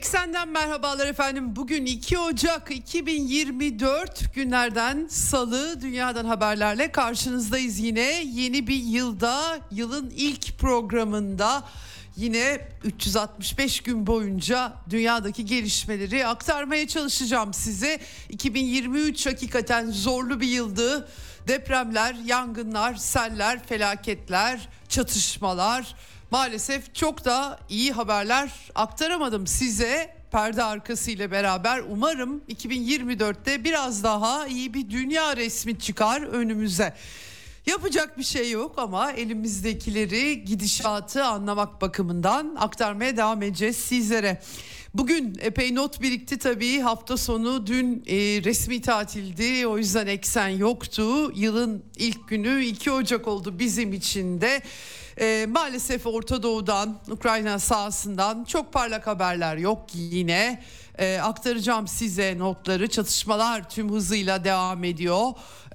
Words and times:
Eksenden 0.00 0.48
merhabalar 0.48 1.06
efendim. 1.06 1.56
Bugün 1.56 1.86
2 1.86 2.18
Ocak 2.18 2.70
2024 2.70 4.34
günlerden 4.34 5.06
salı 5.10 5.80
dünyadan 5.80 6.24
haberlerle 6.24 6.92
karşınızdayız 6.92 7.78
yine. 7.78 8.22
Yeni 8.24 8.66
bir 8.66 8.82
yılda 8.82 9.58
yılın 9.70 10.12
ilk 10.16 10.58
programında 10.58 11.64
yine 12.16 12.68
365 12.84 13.80
gün 13.80 14.06
boyunca 14.06 14.72
dünyadaki 14.90 15.46
gelişmeleri 15.46 16.26
aktarmaya 16.26 16.88
çalışacağım 16.88 17.54
size. 17.54 18.00
2023 18.28 19.26
hakikaten 19.26 19.90
zorlu 19.90 20.40
bir 20.40 20.48
yıldı. 20.48 21.08
Depremler, 21.48 22.16
yangınlar, 22.26 22.94
seller, 22.94 23.64
felaketler, 23.64 24.68
çatışmalar 24.88 25.94
maalesef 26.30 26.94
çok 26.94 27.24
da 27.24 27.58
iyi 27.68 27.92
haberler 27.92 28.50
aktaramadım 28.74 29.46
size 29.46 30.16
perde 30.32 30.62
arkası 30.62 31.10
ile 31.10 31.30
beraber 31.30 31.82
umarım 31.90 32.42
2024'te 32.48 33.64
biraz 33.64 34.04
daha 34.04 34.46
iyi 34.46 34.74
bir 34.74 34.90
dünya 34.90 35.36
resmi 35.36 35.78
çıkar 35.78 36.22
önümüze. 36.22 36.94
Yapacak 37.66 38.18
bir 38.18 38.22
şey 38.22 38.50
yok 38.50 38.78
ama 38.78 39.12
elimizdekileri 39.12 40.44
gidişatı 40.44 41.24
anlamak 41.24 41.80
bakımından 41.80 42.56
aktarmaya 42.58 43.16
devam 43.16 43.42
edeceğiz 43.42 43.76
sizlere. 43.76 44.40
Bugün 44.94 45.36
epey 45.40 45.74
not 45.74 46.02
birikti 46.02 46.38
tabii 46.38 46.80
hafta 46.80 47.16
sonu 47.16 47.66
dün 47.66 48.04
e, 48.06 48.14
resmi 48.44 48.80
tatildi 48.80 49.66
o 49.66 49.78
yüzden 49.78 50.06
eksen 50.06 50.48
yoktu. 50.48 51.32
Yılın 51.34 51.82
ilk 51.96 52.28
günü 52.28 52.64
2 52.64 52.90
Ocak 52.90 53.28
oldu 53.28 53.58
bizim 53.58 53.92
için 53.92 54.40
de. 54.40 54.62
E, 55.20 55.46
maalesef 55.48 56.06
Orta 56.06 56.42
Doğu'dan, 56.42 56.98
Ukrayna 57.10 57.58
sahasından 57.58 58.44
çok 58.44 58.72
parlak 58.72 59.06
haberler 59.06 59.56
yok 59.56 59.84
yine. 59.94 60.62
E, 60.98 61.18
aktaracağım 61.18 61.88
size 61.88 62.38
notları. 62.38 62.88
Çatışmalar 62.88 63.70
tüm 63.70 63.90
hızıyla 63.90 64.44
devam 64.44 64.84
ediyor 64.84 65.26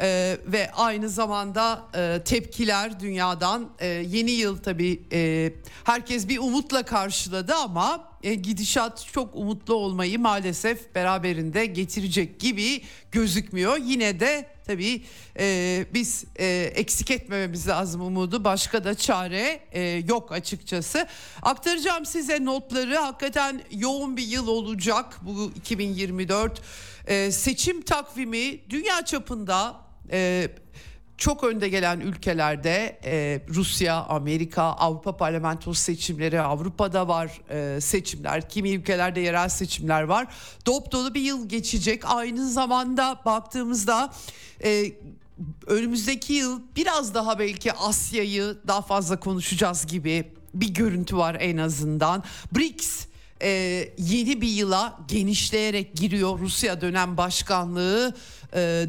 e, 0.02 0.38
ve 0.46 0.72
aynı 0.72 1.10
zamanda 1.10 1.84
e, 1.96 2.22
tepkiler 2.26 3.00
dünyadan. 3.00 3.70
E, 3.80 3.88
yeni 3.88 4.32
yıl 4.32 4.58
tabii 4.58 5.04
e, 5.12 5.54
herkes 5.84 6.28
bir 6.28 6.38
umutla 6.38 6.84
karşıladı 6.84 7.54
ama 7.56 8.10
e, 8.24 8.36
gidişat 8.36 9.06
çok 9.14 9.36
umutlu 9.36 9.74
olmayı 9.74 10.20
maalesef 10.20 10.96
beraberinde 10.96 11.66
getirecek 11.66 12.40
gibi 12.40 12.82
gözükmüyor. 13.12 13.78
Yine 13.78 14.20
de 14.20 14.55
tabii 14.68 15.04
e, 15.40 15.86
biz 15.94 16.26
e, 16.40 16.72
eksik 16.76 17.12
etmememiz 17.12 17.68
lazım 17.68 18.02
umudu. 18.02 18.44
Başka 18.44 18.84
da 18.84 18.96
çare 18.96 19.60
e, 19.72 19.82
yok 19.82 20.32
açıkçası. 20.32 21.08
Aktaracağım 21.42 22.06
size 22.06 22.46
notları. 22.46 22.96
Hakikaten 22.98 23.62
yoğun 23.72 24.18
bir 24.18 24.28
yıl 24.28 24.48
olacak 24.48 25.18
bu 25.22 25.52
2024. 25.56 26.62
E, 27.08 27.32
seçim 27.32 27.82
takvimi 27.82 28.70
dünya 28.70 29.06
çapında 29.06 29.76
e, 30.12 30.50
çok 31.18 31.44
önde 31.44 31.70
gelen 31.70 32.00
ülkelerde 32.00 33.00
e, 33.06 33.42
Rusya, 33.50 33.96
Amerika, 33.96 34.64
Avrupa 34.64 35.18
parlamentosu 35.18 35.82
seçimleri, 35.82 36.42
Avrupa'da 36.42 37.08
var 37.08 37.42
e, 37.50 37.82
seçimler, 37.82 38.50
kimi 38.50 38.72
ülkelerde 38.72 39.20
yerel 39.20 39.50
seçimler 39.50 40.04
var. 40.04 40.28
Dop 40.66 40.92
dolu 40.92 41.14
bir 41.14 41.22
yıl 41.22 41.50
geçecek. 41.50 42.04
Aynı 42.06 42.50
zamanda 42.50 43.22
baktığımızda 43.26 44.14
e, 44.64 44.92
önümüzdeki 45.68 46.34
yıl 46.34 46.62
biraz 46.76 47.14
daha 47.14 47.40
belki 47.40 47.74
Asya'yı 47.74 48.58
daha 48.68 48.82
fazla 48.82 49.20
konuşacağız 49.20 49.86
gibi 49.86 50.32
bir 50.54 50.74
görüntü 50.74 51.18
var 51.18 51.38
en 51.40 51.58
azından. 51.58 52.24
BRICS 52.56 53.06
e, 53.42 53.50
yeni 53.98 54.42
bir 54.42 54.48
yıla 54.48 55.00
genişleyerek 55.08 55.96
giriyor. 55.96 56.40
Rusya 56.40 56.82
dönem 56.82 57.18
başkanlığı 57.18 58.16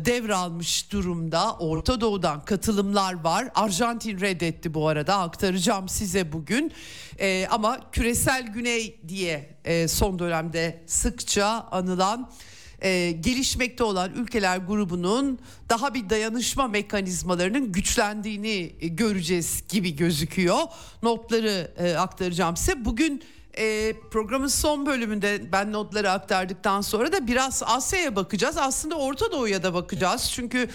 devralmış 0.05 0.93
durumda. 0.93 1.57
Orta 1.57 2.01
Doğu'dan 2.01 2.45
katılımlar 2.45 3.25
var. 3.25 3.49
Arjantin 3.55 4.21
reddetti 4.21 4.75
bu 4.75 4.89
arada 4.89 5.19
aktaracağım 5.19 5.89
size 5.89 6.33
bugün. 6.33 6.73
E, 7.19 7.47
ama 7.51 7.91
küresel 7.93 8.47
güney 8.47 9.01
diye 9.09 9.57
e, 9.65 9.89
son 9.89 10.19
dönemde 10.19 10.83
sıkça 10.87 11.47
anılan 11.71 12.31
e, 12.83 13.11
gelişmekte 13.11 13.85
olan 13.85 14.13
ülkeler 14.15 14.59
grubunun 14.59 15.39
daha 15.69 15.95
bir 15.95 16.11
dayanışma 16.11 16.69
mekanizmalarının 16.69 17.73
güçlendiğini 17.73 18.73
e, 18.81 18.89
göreceğiz 18.89 19.65
gibi 19.69 19.97
gözüküyor. 19.97 20.59
Notları 21.03 21.71
e, 21.79 21.95
aktaracağım 21.95 22.57
size. 22.57 22.85
Bugün 22.85 23.23
e, 23.59 23.95
programın 24.11 24.49
son 24.49 24.87
bölümünde 24.87 25.53
ben 25.53 25.73
notları 25.73 26.11
aktardıktan 26.11 26.81
sonra 26.81 27.13
da 27.13 27.27
biraz 27.27 27.63
Asya'ya 27.67 28.17
bakacağız. 28.17 28.57
Aslında 28.59 28.95
Orta 28.95 29.33
Doğu'ya 29.33 29.63
da 29.63 29.75
bakacağız. 29.75 30.31
Çünkü 30.35 30.69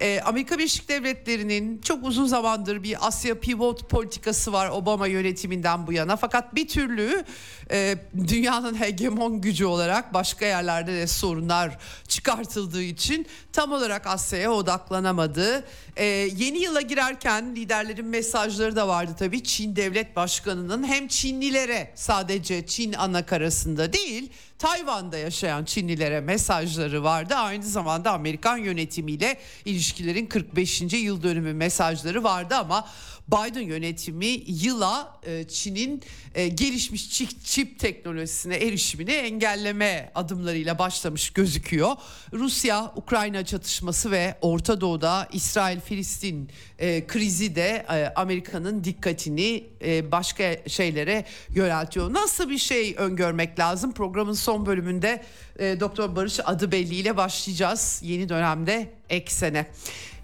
e, 0.00 0.20
Amerika 0.20 0.58
Birleşik 0.58 0.88
Devletleri'nin 0.88 1.80
çok 1.80 2.04
uzun 2.04 2.26
zamandır 2.26 2.82
bir 2.82 3.06
Asya 3.06 3.40
pivot 3.40 3.90
politikası 3.90 4.52
var 4.52 4.68
Obama 4.68 5.06
yönetiminden 5.06 5.86
bu 5.86 5.92
yana. 5.92 6.16
Fakat 6.16 6.54
bir 6.54 6.68
türlü 6.68 7.24
e, 7.70 7.96
dünyanın 8.28 8.80
hegemon 8.80 9.40
gücü 9.40 9.64
olarak 9.64 10.14
başka 10.14 10.46
yerlerde 10.46 10.92
de 10.92 11.06
sorunlar 11.06 11.78
çıkartıldığı 12.08 12.82
için 12.82 13.26
tam 13.52 13.72
olarak 13.72 14.06
Asya'ya 14.06 14.52
odaklanamadı. 14.52 15.64
E, 15.96 16.04
yeni 16.36 16.58
yıla 16.58 16.80
girerken 16.80 17.56
liderlerin 17.56 18.06
mesajları 18.06 18.76
da 18.76 18.88
vardı 18.88 19.12
tabii. 19.18 19.42
Çin 19.42 19.76
Devlet 19.76 20.16
Başkanı'nın 20.16 20.84
hem 20.84 21.08
Çinlilere 21.08 21.92
sadece 21.94 22.66
Çin 22.66 22.92
anakarasında 22.92 23.92
değil 23.92 24.32
Tayvan'da 24.64 25.18
yaşayan 25.18 25.64
Çinlilere 25.64 26.20
mesajları 26.20 27.04
vardı. 27.04 27.34
Aynı 27.34 27.64
zamanda 27.64 28.12
Amerikan 28.12 28.56
yönetimiyle 28.56 29.36
ilişkilerin 29.64 30.26
45. 30.26 30.82
yıl 30.92 31.22
dönümü 31.22 31.52
mesajları 31.52 32.24
vardı 32.24 32.54
ama 32.54 32.88
Biden 33.28 33.60
yönetimi 33.60 34.26
yıla 34.46 35.20
e, 35.26 35.44
Çin'in 35.48 36.02
e, 36.34 36.48
gelişmiş 36.48 37.10
çip, 37.44 37.78
teknolojisine 37.78 38.56
erişimini 38.56 39.12
engelleme 39.12 40.12
adımlarıyla 40.14 40.78
başlamış 40.78 41.30
gözüküyor. 41.30 41.96
Rusya 42.32 42.92
Ukrayna 42.96 43.44
çatışması 43.44 44.10
ve 44.10 44.38
Orta 44.40 44.80
Doğu'da 44.80 45.28
İsrail-Filistin 45.32 46.50
e, 46.78 47.06
krizi 47.06 47.56
de 47.56 47.86
Amerika'nın 48.16 48.84
dikkatini 48.84 49.64
başka 50.12 50.68
şeylere 50.68 51.24
yöneltiyor. 51.54 52.12
Nasıl 52.12 52.50
bir 52.50 52.58
şey 52.58 52.94
öngörmek 52.98 53.58
lazım? 53.58 53.92
Programın 53.92 54.32
son 54.32 54.66
bölümünde 54.66 55.24
Doktor 55.58 56.16
Barış 56.16 56.40
Adıbelli 56.44 56.94
ile 56.94 57.16
başlayacağız 57.16 58.00
yeni 58.04 58.28
dönemde 58.28 58.92
eksene. 59.10 59.66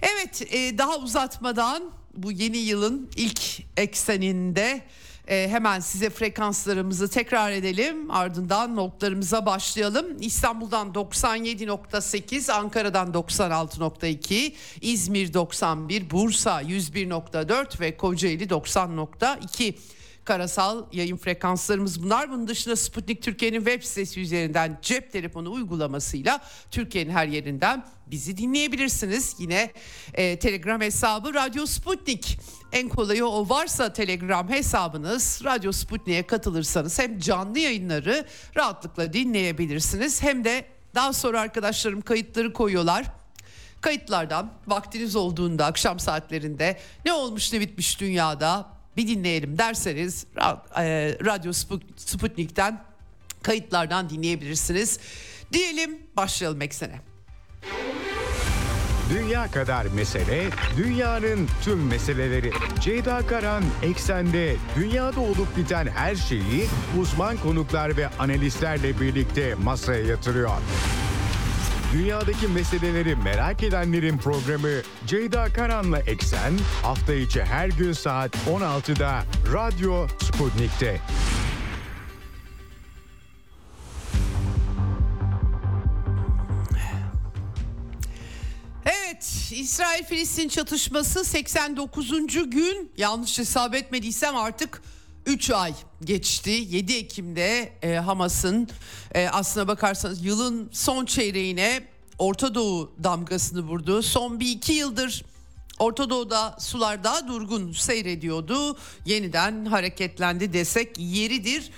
Evet 0.03 0.43
daha 0.79 0.99
uzatmadan 0.99 2.00
bu 2.15 2.33
yeni 2.33 2.59
yılın 2.59 3.11
ilk 3.17 3.41
ekseninde 3.77 4.83
e, 5.29 5.49
hemen 5.49 5.81
size 5.81 6.11
frekanslarımızı 6.11 7.09
tekrar 7.09 7.53
edelim. 7.53 8.11
Ardından 8.11 8.77
notlarımıza 8.77 9.47
başlayalım. 9.47 10.07
İstanbul'dan 10.21 10.89
97.8, 10.89 12.53
Ankara'dan 12.53 13.09
96.2, 13.09 14.53
İzmir 14.81 15.35
91, 15.35 16.11
Bursa 16.11 16.63
101.4 16.63 17.81
ve 17.81 17.97
Kocaeli 17.97 18.45
90.2 18.45 19.75
karasal 20.31 20.85
yayın 20.93 21.17
frekanslarımız 21.17 22.03
bunlar. 22.03 22.31
Bunun 22.31 22.49
dışında 22.49 22.77
Sputnik 22.77 23.23
Türkiye'nin 23.23 23.59
web 23.59 23.83
sitesi 23.83 24.21
üzerinden 24.21 24.79
cep 24.83 25.13
telefonu 25.13 25.53
uygulamasıyla 25.53 26.41
Türkiye'nin 26.71 27.11
her 27.11 27.27
yerinden 27.27 27.87
bizi 28.07 28.37
dinleyebilirsiniz. 28.37 29.37
Yine 29.39 29.71
e, 30.15 30.39
Telegram 30.39 30.81
hesabı 30.81 31.35
Radyo 31.35 31.67
Sputnik. 31.67 32.39
En 32.73 32.89
kolayı 32.89 33.27
o 33.27 33.49
varsa 33.49 33.93
Telegram 33.93 34.49
hesabınız 34.49 35.41
Radyo 35.45 35.73
Sputnik'e 35.73 36.27
katılırsanız 36.27 36.99
hem 36.99 37.19
canlı 37.19 37.59
yayınları 37.59 38.27
rahatlıkla 38.57 39.13
dinleyebilirsiniz 39.13 40.23
hem 40.23 40.45
de 40.45 40.65
daha 40.95 41.13
sonra 41.13 41.41
arkadaşlarım 41.41 42.01
kayıtları 42.01 42.53
koyuyorlar 42.53 43.05
Kayıtlardan 43.81 44.53
vaktiniz 44.67 45.17
olduğunda 45.17 45.67
akşam 45.67 45.99
saatlerinde 45.99 46.81
ne 47.05 47.13
olmuş 47.13 47.53
ne 47.53 47.61
bitmiş 47.61 48.01
dünyada 48.01 48.80
bir 49.01 49.09
dinleyelim 49.09 49.59
derseniz 49.59 50.27
e, 50.77 50.83
Radyo 51.25 51.53
Sputnik'ten 51.97 52.83
kayıtlardan 53.43 54.11
dinleyebilirsiniz. 54.11 55.01
Diyelim 55.53 55.99
başlayalım 56.17 56.63
eksene. 56.63 57.01
Dünya 59.15 59.51
kadar 59.51 59.87
mesele, 59.87 60.49
dünyanın 60.77 61.49
tüm 61.65 61.87
meseleleri. 61.87 62.53
Ceyda 62.81 63.27
Karan 63.27 63.65
Eksen'de 63.83 64.57
dünyada 64.77 65.21
olup 65.21 65.57
biten 65.57 65.87
her 65.87 66.15
şeyi 66.15 66.67
uzman 67.01 67.37
konuklar 67.37 67.97
ve 67.97 68.09
analistlerle 68.09 69.01
birlikte 69.01 69.55
masaya 69.55 70.05
yatırıyor. 70.05 70.51
Dünyadaki 71.93 72.49
meseleleri 72.49 73.17
merak 73.17 73.63
edenlerin 73.63 74.19
programı 74.19 74.83
Ceyda 75.07 75.53
Karan'la 75.53 75.99
Eksen 75.99 76.53
hafta 76.83 77.15
içi 77.15 77.45
her 77.45 77.69
gün 77.69 77.93
saat 77.93 78.37
16'da 78.37 79.25
Radyo 79.53 80.07
Sputnik'te. 80.09 81.01
Evet, 88.85 89.53
İsrail-Filistin 89.53 90.49
çatışması 90.49 91.25
89. 91.25 92.51
gün. 92.51 92.93
Yanlış 92.97 93.39
hesap 93.39 93.75
etmediysem 93.75 94.37
artık 94.37 94.83
3 95.27 95.51
ay 95.51 95.75
geçti. 96.05 96.51
7 96.51 96.93
Ekim'de 96.93 97.73
e, 97.83 97.95
Hamas'ın 97.95 98.69
e, 99.15 99.29
aslına 99.29 99.69
bakarsanız 99.69 100.25
yılın 100.25 100.69
son 100.73 101.05
çeyreğine 101.05 101.83
Orta 102.19 102.55
Doğu 102.55 102.93
damgasını 103.05 103.61
vurdu. 103.61 104.03
Son 104.03 104.41
bir 104.41 104.49
iki 104.49 104.73
yıldır 104.73 105.25
Orta 105.79 106.11
Doğu'da 106.11 106.57
sular 106.61 107.05
daha 107.05 107.29
durgun 107.29 107.73
seyrediyordu. 107.73 108.77
Yeniden 109.07 109.65
hareketlendi 109.65 110.53
desek 110.53 110.99
yeridir. 110.99 111.71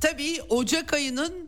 Tabii 0.00 0.42
Ocak 0.48 0.92
ayının 0.92 1.45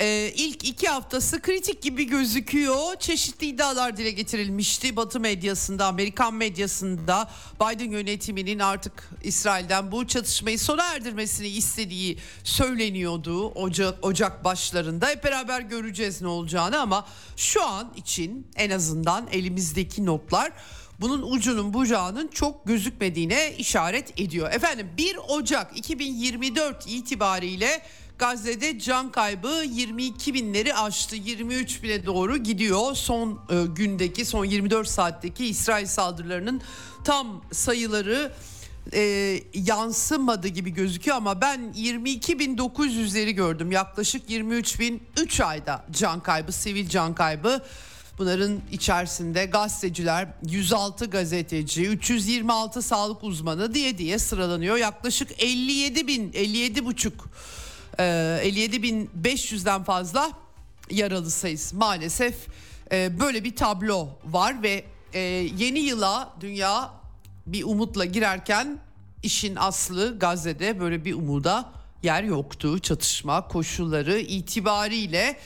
ee, 0.00 0.32
ilk 0.36 0.64
iki 0.64 0.88
haftası 0.88 1.42
kritik 1.42 1.82
gibi 1.82 2.04
gözüküyor. 2.04 2.96
Çeşitli 2.96 3.46
iddialar 3.46 3.96
dile 3.96 4.10
getirilmişti. 4.10 4.96
Batı 4.96 5.20
medyasında, 5.20 5.86
Amerikan 5.86 6.34
medyasında 6.34 7.30
Biden 7.60 7.90
yönetiminin 7.90 8.58
artık 8.58 9.10
İsrail'den 9.24 9.92
bu 9.92 10.06
çatışmayı 10.06 10.58
sona 10.58 10.84
erdirmesini 10.84 11.48
istediği 11.48 12.18
söyleniyordu 12.44 13.48
Ocak, 13.48 14.04
Ocak 14.04 14.44
başlarında. 14.44 15.08
Hep 15.08 15.24
beraber 15.24 15.60
göreceğiz 15.60 16.22
ne 16.22 16.28
olacağını 16.28 16.80
ama 16.80 17.06
şu 17.36 17.64
an 17.64 17.92
için 17.96 18.46
en 18.56 18.70
azından 18.70 19.28
elimizdeki 19.32 20.06
notlar 20.06 20.52
bunun 21.00 21.22
ucunun 21.32 21.74
bucağının 21.74 22.28
çok 22.28 22.66
gözükmediğine 22.66 23.54
işaret 23.58 24.20
ediyor. 24.20 24.52
Efendim 24.52 24.90
1 24.96 25.16
Ocak 25.28 25.78
2024 25.78 26.86
itibariyle 26.86 27.82
Gazze'de 28.20 28.78
can 28.78 29.12
kaybı 29.12 29.64
22 29.70 30.34
binleri 30.34 30.74
aştı. 30.74 31.16
23 31.16 31.82
bine 31.82 32.06
doğru 32.06 32.36
gidiyor. 32.36 32.94
Son 32.94 33.40
e, 33.50 33.66
gündeki 33.76 34.24
son 34.24 34.44
24 34.44 34.88
saatteki 34.88 35.46
İsrail 35.46 35.86
saldırılarının 35.86 36.60
tam 37.04 37.44
sayıları 37.52 38.32
e, 38.92 39.00
yansımadı 39.54 40.48
gibi 40.48 40.70
gözüküyor 40.70 41.16
ama 41.16 41.40
ben 41.40 41.60
22.900'leri 41.76 43.30
gördüm. 43.30 43.72
Yaklaşık 43.72 44.30
23 44.30 44.80
bin 44.80 45.02
3 45.20 45.40
ayda 45.40 45.84
can 45.90 46.20
kaybı, 46.20 46.52
sivil 46.52 46.88
can 46.88 47.14
kaybı. 47.14 47.62
Bunların 48.18 48.60
içerisinde 48.72 49.44
gazeteciler, 49.44 50.28
106 50.48 51.06
gazeteci, 51.06 51.86
326 51.86 52.82
sağlık 52.82 53.24
uzmanı 53.24 53.74
diye 53.74 53.98
diye 53.98 54.18
sıralanıyor. 54.18 54.76
Yaklaşık 54.76 55.42
57 55.42 56.06
bin, 56.06 56.32
57 56.34 56.84
buçuk 56.84 57.30
57.500'den 58.00 59.80
ee, 59.80 59.84
fazla 59.84 60.30
yaralı 60.90 61.30
sayısı 61.30 61.76
maalesef 61.76 62.34
e, 62.92 63.20
böyle 63.20 63.44
bir 63.44 63.56
tablo 63.56 64.08
var 64.24 64.62
ve 64.62 64.84
e, 65.12 65.20
yeni 65.58 65.78
yıla 65.78 66.34
dünya 66.40 66.90
bir 67.46 67.64
umutla 67.64 68.04
girerken 68.04 68.78
işin 69.22 69.56
aslı 69.56 70.18
Gazze'de 70.18 70.80
böyle 70.80 71.04
bir 71.04 71.14
umuda 71.14 71.72
yer 72.02 72.22
yoktu 72.22 72.78
çatışma 72.78 73.48
koşulları 73.48 74.18
itibariyle. 74.18 75.36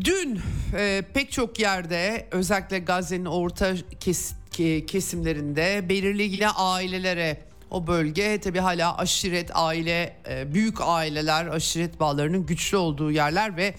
Dün 0.00 0.40
e, 0.74 1.02
pek 1.14 1.32
çok 1.32 1.58
yerde 1.58 2.28
özellikle 2.30 2.78
Gazze'nin 2.78 3.24
orta 3.24 3.74
kes, 4.00 4.32
kesimlerinde 4.86 5.88
belirli 5.88 6.22
yine 6.22 6.48
ailelere 6.48 7.46
o 7.70 7.86
bölge 7.86 8.40
tabi 8.40 8.58
hala 8.58 8.98
aşiret 8.98 9.50
aile 9.54 10.16
e, 10.28 10.54
büyük 10.54 10.80
aileler 10.80 11.46
aşiret 11.46 12.00
bağlarının 12.00 12.46
güçlü 12.46 12.76
olduğu 12.76 13.10
yerler 13.10 13.56
ve 13.56 13.74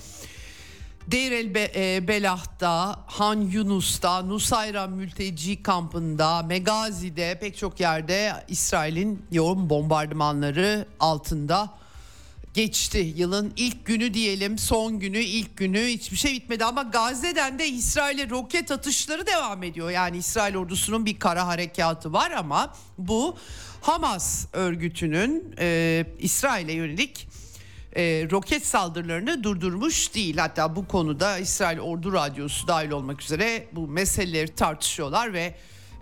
Deir 1.08 1.32
el 1.32 1.56
e, 1.56 2.08
Belah'ta, 2.08 3.04
Han 3.08 3.42
Yunus'ta, 3.42 4.22
Nusayra 4.22 4.88
mülteci 4.88 5.64
kampında, 5.64 6.44
Megazi'de 6.44 7.38
pek 7.42 7.58
çok 7.58 7.80
yerde 7.80 8.34
İsrail'in 8.48 9.26
yoğun 9.32 9.70
bombardımanları 9.70 10.86
altında 11.00 11.70
geçti. 12.54 13.14
Yılın 13.16 13.54
ilk 13.56 13.86
günü 13.86 14.14
diyelim, 14.14 14.58
son 14.58 15.00
günü, 15.00 15.20
ilk 15.20 15.58
günü 15.58 15.86
hiçbir 15.86 16.18
şey 16.18 16.34
bitmedi 16.34 16.66
ama 16.66 16.84
Gazze'den 16.84 17.60
de 17.60 17.68
İsrail'e 17.68 18.30
roket 18.30 18.72
atışları 18.72 19.26
devam 19.28 19.64
ediyor. 19.64 19.90
Yani 19.90 20.18
İsrail 20.18 20.56
ordusunun 20.56 21.06
bir 21.06 21.20
kara 21.20 21.48
harekatı 21.48 22.14
var 22.14 22.32
ama 22.32 22.74
bu 22.98 23.38
Hamas 23.82 24.46
örgütünün 24.54 25.56
e, 25.60 26.06
İsrail'e 26.20 26.74
yönelik 26.74 27.28
e, 27.96 28.28
roket 28.32 28.66
saldırılarını 28.66 29.44
durdurmuş 29.44 30.16
değil. 30.16 30.38
Hatta 30.38 30.76
bu 30.76 30.88
konuda 30.88 31.38
İsrail 31.38 31.80
Ordu 31.80 32.14
Radyosu 32.14 32.68
dahil 32.68 32.92
olmak 32.92 33.22
üzere 33.22 33.68
bu 33.72 33.88
meseleleri 33.88 34.56
tartışıyorlar 34.56 35.34
ve 35.34 35.56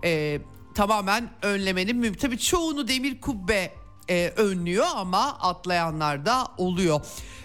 e, 0.04 0.42
tamamen 0.76 1.30
önlemenin 1.42 1.98
mümkün. 1.98 2.20
Tabii 2.20 2.40
çoğunu 2.40 2.88
demir 2.88 3.22
kubbe 3.22 3.72
e, 4.10 4.34
önlüyor 4.38 4.86
ama 4.96 5.38
atlayanlar 5.40 6.26
da 6.26 6.48
oluyor. 6.58 7.02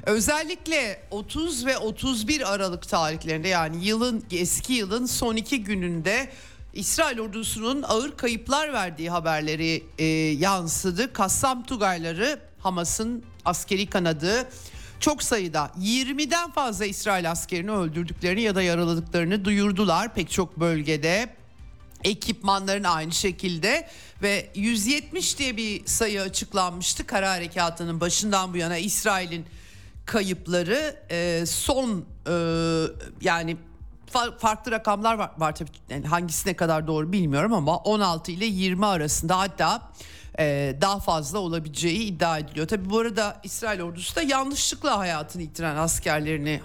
Özellikle 0.06 1.02
30 1.10 1.66
ve 1.66 1.78
31 1.78 2.54
Aralık 2.54 2.88
tarihlerinde 2.88 3.48
yani 3.48 3.84
yılın 3.84 4.24
eski 4.30 4.72
yılın 4.72 5.06
son 5.06 5.36
iki 5.36 5.64
gününde 5.64 6.30
İsrail 6.74 7.18
ordusunun 7.18 7.82
ağır 7.82 8.16
kayıplar 8.16 8.72
verdiği 8.72 9.10
haberleri 9.10 9.84
e, 9.98 10.04
yansıdı. 10.38 11.12
Kassam 11.12 11.62
Tugayları 11.66 12.40
Hamas'ın 12.58 13.24
askeri 13.44 13.86
kanadı 13.86 14.48
çok 15.00 15.22
sayıda 15.22 15.70
20'den 15.80 16.50
fazla 16.50 16.86
İsrail 16.86 17.30
askerini 17.30 17.70
öldürdüklerini 17.70 18.42
ya 18.42 18.54
da 18.54 18.62
yaraladıklarını 18.62 19.44
duyurdular 19.44 20.14
pek 20.14 20.30
çok 20.30 20.60
bölgede. 20.60 21.34
Ekipmanların 22.04 22.84
aynı 22.84 23.12
şekilde 23.12 23.88
ve 24.22 24.50
170 24.54 25.38
diye 25.38 25.56
bir 25.56 25.86
sayı 25.86 26.22
açıklanmıştı 26.22 27.06
kara 27.06 27.30
harekatının 27.30 28.00
başından 28.00 28.54
bu 28.54 28.56
yana 28.56 28.76
İsrail'in 28.76 29.46
kayıpları 30.06 30.96
e, 31.10 31.46
son 31.46 32.04
e, 32.26 32.32
yani 33.20 33.56
farklı 34.38 34.72
rakamlar 34.72 35.14
var, 35.14 35.30
var 35.38 35.54
tabii 35.54 35.70
yani 35.90 36.06
hangisine 36.06 36.54
kadar 36.54 36.86
doğru 36.86 37.12
bilmiyorum 37.12 37.52
ama 37.52 37.76
16 37.76 38.32
ile 38.32 38.44
20 38.44 38.86
arasında 38.86 39.38
hatta 39.38 39.82
e, 40.38 40.76
daha 40.80 41.00
fazla 41.00 41.38
olabileceği 41.38 41.98
iddia 41.98 42.38
ediliyor. 42.38 42.68
Tabii 42.68 42.90
bu 42.90 42.98
arada 42.98 43.40
İsrail 43.42 43.80
ordusu 43.80 44.16
da 44.16 44.22
yanlışlıkla 44.22 44.98
hayatını 44.98 45.42
yitiren 45.42 45.76
askerlerini 45.76 46.60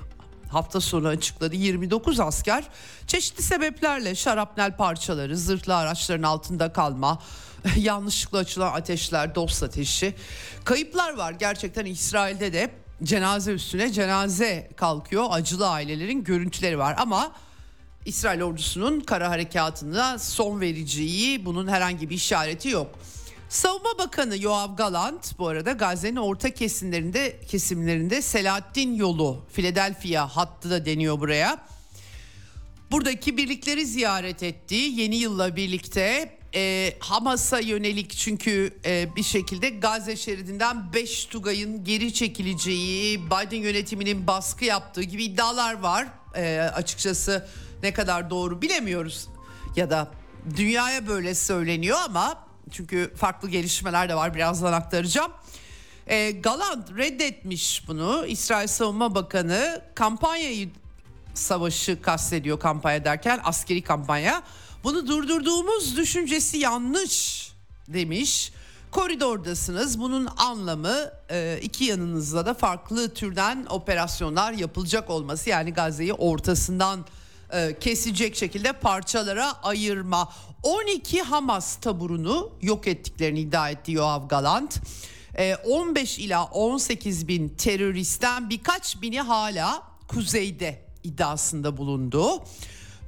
hafta 0.49 0.81
sonu 0.81 1.07
açıkladı. 1.07 1.55
29 1.55 2.19
asker 2.19 2.63
çeşitli 3.07 3.43
sebeplerle 3.43 4.15
şarapnel 4.15 4.77
parçaları, 4.77 5.37
zırhlı 5.37 5.75
araçların 5.75 6.23
altında 6.23 6.73
kalma, 6.73 7.19
yanlışlıkla 7.77 8.37
açılan 8.37 8.73
ateşler, 8.73 9.35
dost 9.35 9.63
ateşi. 9.63 10.15
Kayıplar 10.63 11.13
var 11.17 11.31
gerçekten 11.31 11.85
İsrail'de 11.85 12.53
de 12.53 12.84
cenaze 13.03 13.51
üstüne 13.51 13.91
cenaze 13.91 14.69
kalkıyor. 14.75 15.25
Acılı 15.29 15.69
ailelerin 15.69 16.23
görüntüleri 16.23 16.77
var 16.77 16.95
ama 16.97 17.31
İsrail 18.05 18.41
ordusunun 18.41 18.99
kara 18.99 19.29
harekatına 19.29 20.19
son 20.19 20.61
vereceği 20.61 21.45
bunun 21.45 21.67
herhangi 21.67 22.09
bir 22.09 22.15
işareti 22.15 22.69
yok. 22.69 22.99
Savunma 23.49 23.97
Bakanı 23.99 24.43
Yoav 24.43 24.75
Galant 24.75 25.39
bu 25.39 25.47
arada 25.47 25.71
Gazze'nin 25.71 26.15
orta 26.15 26.49
kesimlerinde 26.49 27.39
kesimlerinde 27.47 28.21
Selahattin 28.21 28.95
yolu 28.95 29.45
Philadelphia 29.53 30.27
hattı 30.27 30.69
da 30.69 30.85
deniyor 30.85 31.19
buraya. 31.19 31.65
Buradaki 32.91 33.37
birlikleri 33.37 33.85
ziyaret 33.85 34.43
etti. 34.43 34.75
Yeni 34.75 35.15
yılla 35.15 35.55
birlikte 35.55 36.37
e, 36.55 36.93
Hamas'a 36.99 37.59
yönelik 37.59 38.17
çünkü 38.17 38.73
e, 38.85 39.15
bir 39.15 39.23
şekilde 39.23 39.69
Gazze 39.69 40.15
şeridinden 40.15 40.93
5 40.93 41.25
Tugay'ın 41.25 41.83
geri 41.83 42.13
çekileceği, 42.13 43.25
Biden 43.25 43.57
yönetiminin 43.57 44.27
baskı 44.27 44.65
yaptığı 44.65 45.03
gibi 45.03 45.23
iddialar 45.23 45.79
var. 45.79 46.07
E, 46.35 46.59
açıkçası 46.59 47.47
Ne 47.83 47.93
kadar 47.93 48.29
doğru 48.29 48.61
bilemiyoruz 48.61 49.27
ya 49.75 49.89
da 49.89 50.11
dünyaya 50.55 51.07
böyle 51.07 51.35
söyleniyor 51.35 51.97
ama 52.05 52.45
çünkü 52.71 53.13
farklı 53.15 53.49
gelişmeler 53.49 54.09
de 54.09 54.15
var 54.15 54.35
birazdan 54.35 54.73
aktaracağım. 54.73 55.31
E, 56.07 56.31
Galant 56.31 56.97
reddetmiş 56.97 57.87
bunu. 57.87 58.25
İsrail 58.27 58.67
Savunma 58.67 59.15
Bakanı 59.15 59.81
kampanyayı 59.95 60.69
savaşı 61.33 62.01
kastediyor 62.01 62.59
kampanya 62.59 63.05
derken 63.05 63.39
askeri 63.43 63.81
kampanya. 63.81 64.43
Bunu 64.85 65.07
durdurduğumuz 65.07 65.97
düşüncesi 65.97 66.57
yanlış 66.57 67.47
demiş. 67.87 68.51
Koridordasınız. 68.91 69.99
Bunun 69.99 70.27
anlamı 70.37 71.11
e, 71.31 71.59
iki 71.61 71.83
yanınızda 71.83 72.45
da 72.45 72.53
farklı 72.53 73.13
türden 73.13 73.65
operasyonlar 73.69 74.53
yapılacak 74.53 75.09
olması. 75.09 75.49
Yani 75.49 75.73
Gazze'yi 75.73 76.13
ortasından 76.13 77.05
e, 77.51 77.79
kesecek 77.79 78.35
şekilde 78.35 78.73
parçalara 78.73 79.63
ayırma. 79.63 80.33
12 80.63 81.21
Hamas 81.21 81.75
taburunu 81.75 82.51
yok 82.61 82.87
ettiklerini 82.87 83.39
iddia 83.39 83.69
etti 83.69 83.91
Yoav 83.91 84.27
Galant. 84.27 84.79
15 85.65 86.19
ila 86.19 86.45
18 86.45 87.27
bin 87.27 87.49
teröristten 87.49 88.49
birkaç 88.49 89.01
bini 89.01 89.21
hala 89.21 89.83
kuzeyde 90.07 90.85
iddiasında 91.03 91.77
bulundu. 91.77 92.43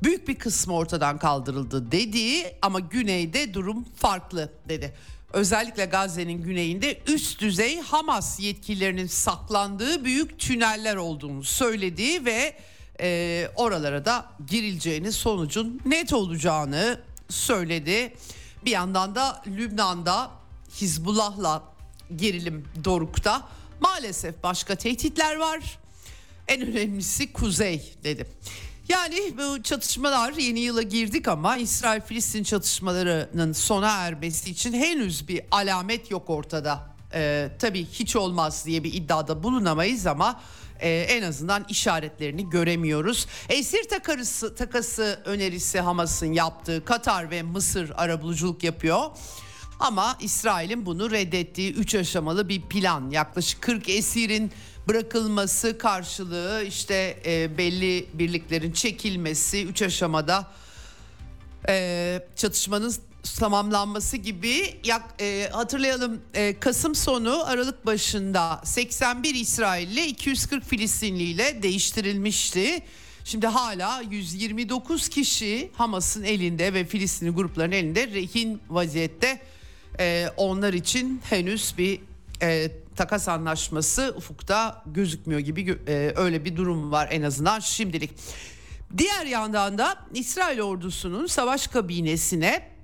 Büyük 0.03 0.27
bir 0.27 0.35
kısmı 0.35 0.73
ortadan 0.73 1.17
kaldırıldı 1.17 1.91
dedi 1.91 2.55
ama 2.61 2.79
güneyde 2.79 3.53
durum 3.53 3.85
farklı 3.95 4.51
dedi. 4.69 4.93
Özellikle 5.33 5.85
Gazze'nin 5.85 6.41
güneyinde 6.41 7.01
üst 7.07 7.41
düzey 7.41 7.79
Hamas 7.81 8.39
yetkililerinin 8.39 9.07
saklandığı 9.07 10.05
büyük 10.05 10.39
tüneller 10.39 10.95
olduğunu 10.95 11.43
söyledi 11.43 12.25
ve 12.25 12.53
e, 13.01 13.47
oralara 13.55 14.05
da 14.05 14.25
girileceğini 14.47 15.11
sonucun 15.11 15.81
net 15.85 16.13
olacağını 16.13 16.99
söyledi. 17.29 18.13
Bir 18.65 18.71
yandan 18.71 19.15
da 19.15 19.41
Lübnan'da 19.47 20.31
Hizbullah'la 20.81 21.63
gerilim 22.15 22.65
dorukta. 22.83 23.47
Maalesef 23.81 24.43
başka 24.43 24.75
tehditler 24.75 25.35
var. 25.35 25.79
En 26.47 26.61
önemlisi 26.61 27.33
kuzey 27.33 27.93
dedi. 28.03 28.27
Yani 28.89 29.33
bu 29.37 29.63
çatışmalar 29.63 30.33
yeni 30.33 30.59
yıla 30.59 30.81
girdik 30.81 31.27
ama 31.27 31.57
İsrail-Filistin 31.57 32.43
çatışmalarının 32.43 33.53
sona 33.53 33.91
ermesi 33.91 34.49
için 34.49 34.73
henüz 34.73 35.27
bir 35.27 35.41
alamet 35.51 36.11
yok 36.11 36.29
ortada. 36.29 36.95
Ee, 37.13 37.49
tabii 37.59 37.85
hiç 37.85 38.15
olmaz 38.15 38.65
diye 38.65 38.83
bir 38.83 38.93
iddiada 38.93 39.43
bulunamayız 39.43 40.07
ama 40.07 40.41
e, 40.79 40.89
en 40.89 41.23
azından 41.23 41.65
işaretlerini 41.69 42.49
göremiyoruz. 42.49 43.27
Esir 43.49 43.83
takası, 43.83 44.55
takası 44.55 45.19
önerisi 45.25 45.79
Hamas'ın 45.79 46.33
yaptığı 46.33 46.85
Katar 46.85 47.31
ve 47.31 47.43
Mısır 47.43 47.91
arabuluculuk 47.95 48.63
yapıyor. 48.63 49.01
Ama 49.79 50.17
İsrail'in 50.19 50.85
bunu 50.85 51.11
reddettiği 51.11 51.73
3 51.73 51.95
aşamalı 51.95 52.49
bir 52.49 52.61
plan 52.61 53.09
yaklaşık 53.09 53.61
40 53.61 53.89
esirin 53.89 54.51
bırakılması 54.87 55.77
karşılığı 55.77 56.63
işte 56.67 57.19
e, 57.25 57.57
belli 57.57 58.05
birliklerin 58.13 58.71
çekilmesi 58.71 59.65
3 59.65 59.81
aşamada 59.81 60.51
e, 61.69 62.19
çatışmanın 62.35 62.93
tamamlanması 63.39 64.17
gibi 64.17 64.79
yak, 64.83 65.03
e, 65.21 65.49
hatırlayalım 65.51 66.21
e, 66.33 66.59
Kasım 66.59 66.95
sonu 66.95 67.43
Aralık 67.45 67.85
başında 67.85 68.61
81 68.63 69.35
İsrailli 69.35 70.05
240 70.05 70.65
Filistinli 70.65 71.23
ile 71.23 71.63
değiştirilmişti. 71.63 72.83
Şimdi 73.23 73.47
hala 73.47 74.01
129 74.01 75.09
kişi 75.09 75.71
Hamas'ın 75.73 76.23
elinde 76.23 76.73
ve 76.73 76.85
Filistinli 76.85 77.29
grupların 77.29 77.71
elinde 77.71 78.07
rehin 78.07 78.61
vaziyette. 78.69 79.41
E, 79.99 80.27
onlar 80.37 80.73
için 80.73 81.21
henüz 81.29 81.77
bir 81.77 81.99
e, 82.41 82.71
takas 82.97 83.27
anlaşması 83.27 84.13
ufukta 84.17 84.83
gözükmüyor 84.85 85.39
gibi 85.41 85.79
e, 85.87 86.13
öyle 86.15 86.45
bir 86.45 86.55
durum 86.55 86.91
var 86.91 87.07
en 87.11 87.21
azından 87.21 87.59
şimdilik. 87.59 88.11
Diğer 88.97 89.25
yandan 89.25 89.77
da 89.77 89.97
İsrail 90.13 90.61
ordusunun 90.61 91.27
savaş 91.27 91.67
kabinesine 91.67 92.77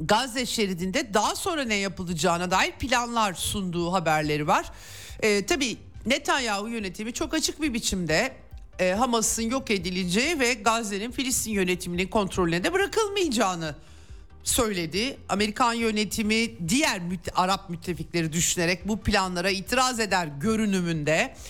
Gazze 0.00 0.46
şeridinde 0.46 1.14
daha 1.14 1.36
sonra 1.36 1.64
ne 1.64 1.74
yapılacağına 1.74 2.50
dair 2.50 2.72
planlar 2.72 3.34
sunduğu 3.34 3.92
haberleri 3.92 4.46
var. 4.46 4.72
E, 5.20 5.46
tabii 5.46 5.76
Netanyahu 6.06 6.68
yönetimi 6.68 7.12
çok 7.12 7.34
açık 7.34 7.62
bir 7.62 7.74
biçimde 7.74 8.32
e, 8.78 8.92
Hamas'ın 8.92 9.42
yok 9.42 9.70
edileceği 9.70 10.40
ve 10.40 10.54
Gazze'nin 10.54 11.10
Filistin 11.10 11.50
yönetiminin 11.50 12.06
kontrolüne 12.06 12.64
de 12.64 12.72
bırakılmayacağını 12.72 13.74
söyledi. 14.44 15.16
Amerikan 15.28 15.72
yönetimi 15.72 16.68
diğer 16.68 17.00
müte, 17.00 17.30
Arap 17.34 17.70
müttefikleri 17.70 18.32
düşünerek 18.32 18.88
bu 18.88 19.00
planlara 19.00 19.50
itiraz 19.50 20.00
eder 20.00 20.28
görünümünde. 20.40 21.34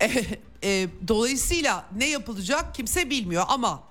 E, 0.00 0.24
e, 0.64 0.88
dolayısıyla 1.08 1.86
ne 1.96 2.08
yapılacak 2.08 2.74
kimse 2.74 3.10
bilmiyor 3.10 3.44
ama 3.48 3.82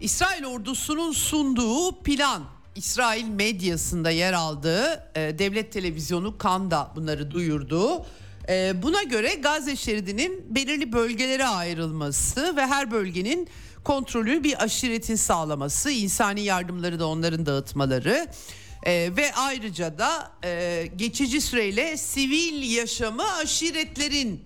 İsrail 0.00 0.44
ordusunun 0.44 1.12
sunduğu 1.12 2.02
plan 2.02 2.44
İsrail 2.74 3.24
medyasında 3.24 4.10
yer 4.10 4.32
aldığı 4.32 5.10
e, 5.14 5.38
devlet 5.38 5.72
televizyonu 5.72 6.38
Kanda 6.38 6.92
bunları 6.96 7.30
duyurdu. 7.30 8.06
E, 8.48 8.82
buna 8.82 9.02
göre 9.02 9.34
Gazze 9.34 9.76
şeridinin 9.76 10.54
belirli 10.54 10.92
bölgelere 10.92 11.46
ayrılması 11.46 12.56
ve 12.56 12.66
her 12.66 12.90
bölgenin 12.90 13.48
kontrolü 13.84 14.44
bir 14.44 14.64
aşiretin 14.64 15.16
sağlaması, 15.16 15.90
insani 15.90 16.40
yardımları 16.40 16.98
da 16.98 17.08
onların 17.08 17.46
dağıtmaları 17.46 18.26
e, 18.82 19.10
ve 19.16 19.34
ayrıca 19.34 19.98
da 19.98 20.32
e, 20.44 20.86
geçici 20.96 21.40
süreyle 21.40 21.96
sivil 21.96 22.76
yaşamı 22.76 23.32
aşiretlerin 23.32 24.44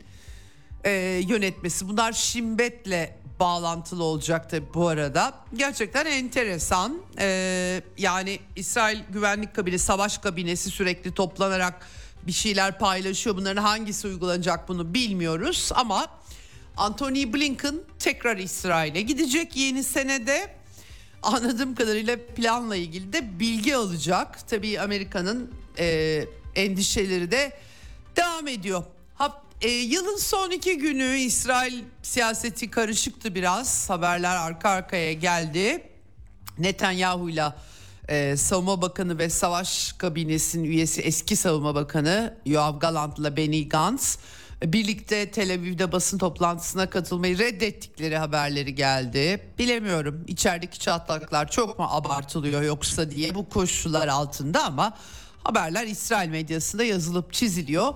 e, 0.85 0.91
yönetmesi. 1.29 1.89
Bunlar 1.89 2.13
Şimbet'le 2.13 3.19
bağlantılı 3.41 4.05
olacak 4.05 4.51
tabi 4.51 4.65
bu 4.75 4.89
arada. 4.89 5.35
Gerçekten 5.55 6.07
enteresan. 6.07 7.01
Ee, 7.19 7.83
yani 7.99 8.39
İsrail 8.57 9.01
Güvenlik 9.11 9.55
Kabinesi, 9.55 9.85
Savaş 9.85 10.19
Kabinesi 10.19 10.71
sürekli 10.71 11.15
toplanarak 11.15 11.87
bir 12.27 12.33
şeyler 12.33 12.79
paylaşıyor. 12.79 13.37
Bunların 13.37 13.63
hangisi 13.63 14.07
uygulanacak 14.07 14.69
bunu 14.69 14.95
bilmiyoruz 14.95 15.71
ama 15.75 16.07
Anthony 16.79 17.33
Blinken 17.33 17.75
tekrar 17.99 18.37
İsrail'e 18.37 19.01
gidecek 19.01 19.57
yeni 19.57 19.85
senede. 19.85 20.51
Anladığım 21.23 21.75
kadarıyla 21.75 22.17
planla 22.37 22.77
ilgili 22.77 23.13
de 23.13 23.41
bilgi 23.41 23.77
alacak. 23.77 24.49
Tabii 24.49 24.81
Amerika'nın 24.81 25.51
e, 25.79 26.25
endişeleri 26.55 27.31
de 27.31 27.53
devam 28.17 28.49
ediyor. 28.49 28.83
Ha, 29.15 29.43
e, 29.61 29.69
yılın 29.69 30.17
son 30.17 30.51
iki 30.51 30.79
günü 30.79 31.17
İsrail 31.17 31.83
siyaseti 32.03 32.71
karışıktı 32.71 33.35
biraz. 33.35 33.91
Haberler 33.91 34.37
arka 34.37 34.69
arkaya 34.71 35.13
geldi. 35.13 35.83
Netanyahu 36.59 37.31
ile 37.31 37.45
e, 38.09 38.37
Savunma 38.37 38.83
Bakanı 38.83 39.19
ve 39.19 39.31
Savaş 39.31 39.93
Kabinesi'nin 39.93 40.65
üyesi 40.65 41.01
eski 41.01 41.37
Savunma 41.37 41.75
Bakanı 41.75 42.35
Yoav 42.47 42.79
Galant 42.79 43.19
ile 43.19 43.37
Benny 43.37 43.69
Gantz 43.69 44.19
birlikte 44.63 45.31
Tel 45.31 45.55
Aviv'de 45.55 45.93
basın 45.93 46.19
toplantısına 46.19 46.91
katılmayı 46.91 47.39
reddettikleri 47.39 48.17
haberleri 48.17 48.75
geldi. 48.75 49.41
Bilemiyorum 49.59 50.25
içerideki 50.27 50.79
çatlaklar 50.79 51.51
çok 51.51 51.79
mu 51.79 51.87
abartılıyor 51.91 52.63
yoksa 52.63 53.11
diye 53.11 53.35
bu 53.35 53.49
koşullar 53.49 54.09
altında 54.09 54.65
ama 54.65 54.99
haberler 55.45 55.87
İsrail 55.87 56.29
medyasında 56.29 56.85
yazılıp 56.85 57.33
çiziliyor. 57.33 57.95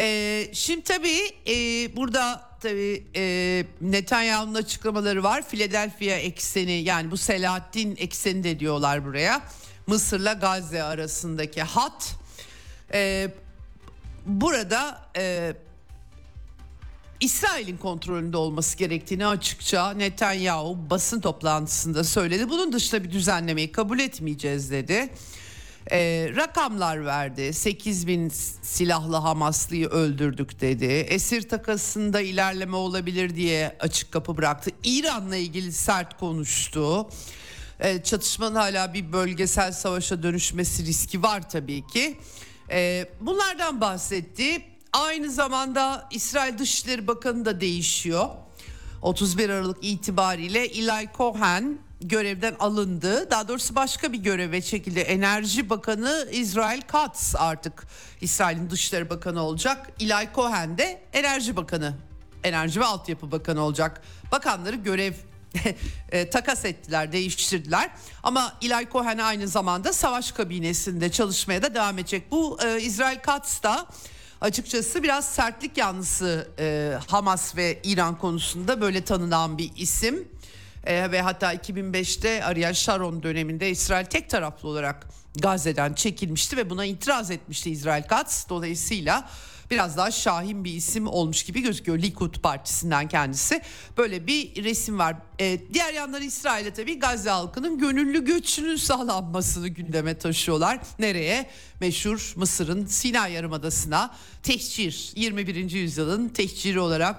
Ee, 0.00 0.48
şimdi 0.52 0.82
tabii 0.82 1.20
e, 1.46 1.56
burada 1.96 2.42
tabii 2.60 3.06
e, 3.16 3.64
Netanyahu'nun 3.80 4.54
açıklamaları 4.54 5.22
var. 5.22 5.48
Philadelphia 5.48 6.14
ekseni 6.14 6.72
yani 6.72 7.10
bu 7.10 7.16
Selahattin 7.16 7.96
ekseni 7.98 8.44
de 8.44 8.60
diyorlar 8.60 9.04
buraya. 9.04 9.42
Mısır'la 9.86 10.32
Gazze 10.32 10.82
arasındaki 10.82 11.62
hat. 11.62 12.14
Ee, 12.92 13.30
burada 14.26 15.02
e, 15.16 15.52
İsrail'in 17.20 17.76
kontrolünde 17.76 18.36
olması 18.36 18.78
gerektiğini 18.78 19.26
açıkça 19.26 19.90
Netanyahu 19.90 20.78
basın 20.90 21.20
toplantısında 21.20 22.04
söyledi. 22.04 22.48
Bunun 22.48 22.72
dışında 22.72 23.04
bir 23.04 23.10
düzenlemeyi 23.10 23.72
kabul 23.72 23.98
etmeyeceğiz 23.98 24.70
dedi. 24.70 25.08
Ee, 25.90 26.30
rakamlar 26.36 27.06
verdi. 27.06 27.52
8 27.52 28.06
bin 28.06 28.28
silahlı 28.62 29.16
Hamaslıyı 29.16 29.88
öldürdük 29.88 30.60
dedi. 30.60 30.84
Esir 30.84 31.48
takasında 31.48 32.20
ilerleme 32.20 32.76
olabilir 32.76 33.36
diye 33.36 33.76
açık 33.80 34.12
kapı 34.12 34.36
bıraktı. 34.36 34.70
İran'la 34.84 35.36
ilgili 35.36 35.72
sert 35.72 36.18
konuştu. 36.18 37.08
Ee, 37.80 38.02
çatışmanın 38.02 38.54
hala 38.54 38.94
bir 38.94 39.12
bölgesel 39.12 39.72
savaşa 39.72 40.22
dönüşmesi 40.22 40.86
riski 40.86 41.22
var 41.22 41.50
tabii 41.50 41.86
ki. 41.86 42.18
Ee, 42.70 43.08
bunlardan 43.20 43.80
bahsetti. 43.80 44.75
Aynı 44.96 45.30
zamanda 45.30 46.08
İsrail 46.10 46.58
Dışişleri 46.58 47.06
Bakanı 47.06 47.44
da 47.44 47.60
değişiyor. 47.60 48.28
31 49.02 49.50
Aralık 49.50 49.84
itibariyle 49.84 50.64
Eli 50.64 51.08
Cohen 51.16 51.78
görevden 52.00 52.56
alındı. 52.60 53.30
Daha 53.30 53.48
doğrusu 53.48 53.74
başka 53.74 54.12
bir 54.12 54.18
göreve 54.18 54.62
çekildi. 54.62 55.00
Enerji 55.00 55.70
Bakanı 55.70 56.28
Israel 56.32 56.80
Katz 56.80 57.34
artık 57.38 57.86
İsrail'in 58.20 58.70
Dışişleri 58.70 59.10
Bakanı 59.10 59.42
olacak. 59.42 59.90
Eli 60.00 60.28
Cohen 60.34 60.78
de 60.78 61.02
Enerji 61.12 61.56
Bakanı. 61.56 61.94
Enerji 62.44 62.80
ve 62.80 62.84
Altyapı 62.84 63.32
Bakanı 63.32 63.60
olacak. 63.60 64.02
Bakanları 64.32 64.76
görev 64.76 65.12
e, 66.12 66.30
takas 66.30 66.64
ettiler, 66.64 67.12
değiştirdiler. 67.12 67.90
Ama 68.22 68.52
Eli 68.62 68.88
Cohen 68.92 69.18
aynı 69.18 69.48
zamanda 69.48 69.92
savaş 69.92 70.32
kabinesinde 70.32 71.12
çalışmaya 71.12 71.62
da 71.62 71.74
devam 71.74 71.98
edecek. 71.98 72.30
Bu 72.30 72.58
e, 72.64 72.80
İsrail 72.80 73.18
Katz 73.18 73.62
da 73.62 73.86
açıkçası 74.40 75.02
biraz 75.02 75.28
sertlik 75.28 75.76
yanlısı 75.76 76.48
e, 76.58 76.98
Hamas 77.06 77.56
ve 77.56 77.80
İran 77.84 78.18
konusunda 78.18 78.80
böyle 78.80 79.04
tanınan 79.04 79.58
bir 79.58 79.70
isim. 79.76 80.28
E, 80.84 81.10
ve 81.12 81.20
hatta 81.20 81.54
2005'te 81.54 82.44
Ariel 82.44 82.74
Sharon 82.74 83.22
döneminde 83.22 83.70
İsrail 83.70 84.06
tek 84.06 84.30
taraflı 84.30 84.68
olarak 84.68 85.06
Gazze'den 85.36 85.92
çekilmişti 85.94 86.56
ve 86.56 86.70
buna 86.70 86.84
itiraz 86.84 87.30
etmişti 87.30 87.70
İsrail 87.70 88.02
Katz. 88.02 88.46
Dolayısıyla 88.48 89.28
biraz 89.70 89.96
daha 89.96 90.10
şahin 90.10 90.64
bir 90.64 90.72
isim 90.72 91.06
olmuş 91.06 91.42
gibi 91.42 91.60
gözüküyor 91.60 91.98
Likud 91.98 92.34
partisinden 92.34 93.08
kendisi. 93.08 93.62
Böyle 93.96 94.26
bir 94.26 94.64
resim 94.64 94.98
var. 94.98 95.16
Ee, 95.40 95.60
diğer 95.74 95.94
yandan 95.94 96.22
İsrail'e 96.22 96.74
tabii 96.74 96.98
Gazze 96.98 97.30
halkının 97.30 97.78
gönüllü 97.78 98.24
göçünün 98.24 98.76
sağlanmasını 98.76 99.68
gündeme 99.68 100.18
taşıyorlar. 100.18 100.80
Nereye? 100.98 101.50
Meşhur 101.80 102.32
Mısır'ın 102.36 102.86
Sina 102.86 103.28
Yarımadası'na 103.28 104.14
tehcir 104.42 105.12
21. 105.16 105.70
yüzyılın 105.70 106.28
tehciri 106.28 106.80
olarak 106.80 107.16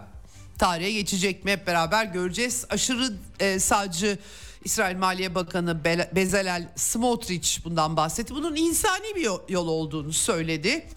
tarihe 0.58 0.92
geçecek 0.92 1.46
mi 1.46 1.52
hep 1.52 1.68
beraber 1.68 2.06
göreceğiz. 2.06 2.66
Aşırı 2.70 3.14
e, 3.40 3.60
sağcı 3.60 4.20
İsrail 4.64 4.98
Maliye 4.98 5.36
Bakanı 5.36 5.86
Bezalel 6.16 6.70
Smotrich 6.76 7.66
bundan 7.66 7.98
bahsetti. 7.98 8.36
Bunun 8.36 8.56
insani 8.56 9.16
bir 9.16 9.30
yol 9.50 9.68
olduğunu 9.68 10.14
söyledi. 10.14 10.88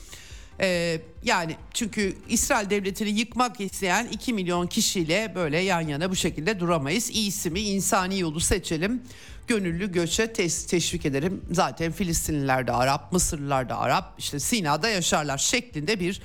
Ee, 0.61 1.01
yani 1.23 1.57
çünkü 1.75 2.17
İsrail 2.29 2.71
devletini 2.71 3.11
yıkmak 3.11 3.61
isteyen 3.61 4.07
2 4.07 4.33
milyon 4.33 4.67
kişiyle 4.67 5.33
böyle 5.35 5.59
yan 5.59 5.81
yana 5.81 6.11
bu 6.11 6.17
şekilde 6.17 6.61
duramayız. 6.61 7.11
İyisi 7.11 7.51
mi 7.51 7.61
insani 7.61 8.19
yolu 8.19 8.41
seçelim. 8.41 9.03
Gönüllü 9.47 9.93
göçe 9.93 10.33
te- 10.33 10.67
teşvik 10.67 11.07
ederim. 11.07 11.45
Zaten 11.51 11.93
Filistinliler 11.93 12.67
de 12.67 12.73
Arap, 12.73 13.13
Mısırlılar 13.13 13.69
da 13.69 13.79
Arap, 13.79 14.15
işte 14.19 14.41
Sina'da 14.41 14.89
yaşarlar 14.89 15.39
şeklinde 15.39 16.01
bir 16.01 16.23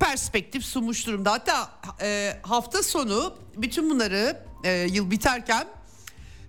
perspektif 0.00 0.64
sunmuş 0.64 1.06
durumda. 1.06 1.32
Hatta 1.32 1.70
e, 2.02 2.36
hafta 2.42 2.82
sonu 2.82 3.34
bütün 3.56 3.90
bunları 3.90 4.42
e, 4.64 4.72
yıl 4.72 5.10
biterken 5.10 5.66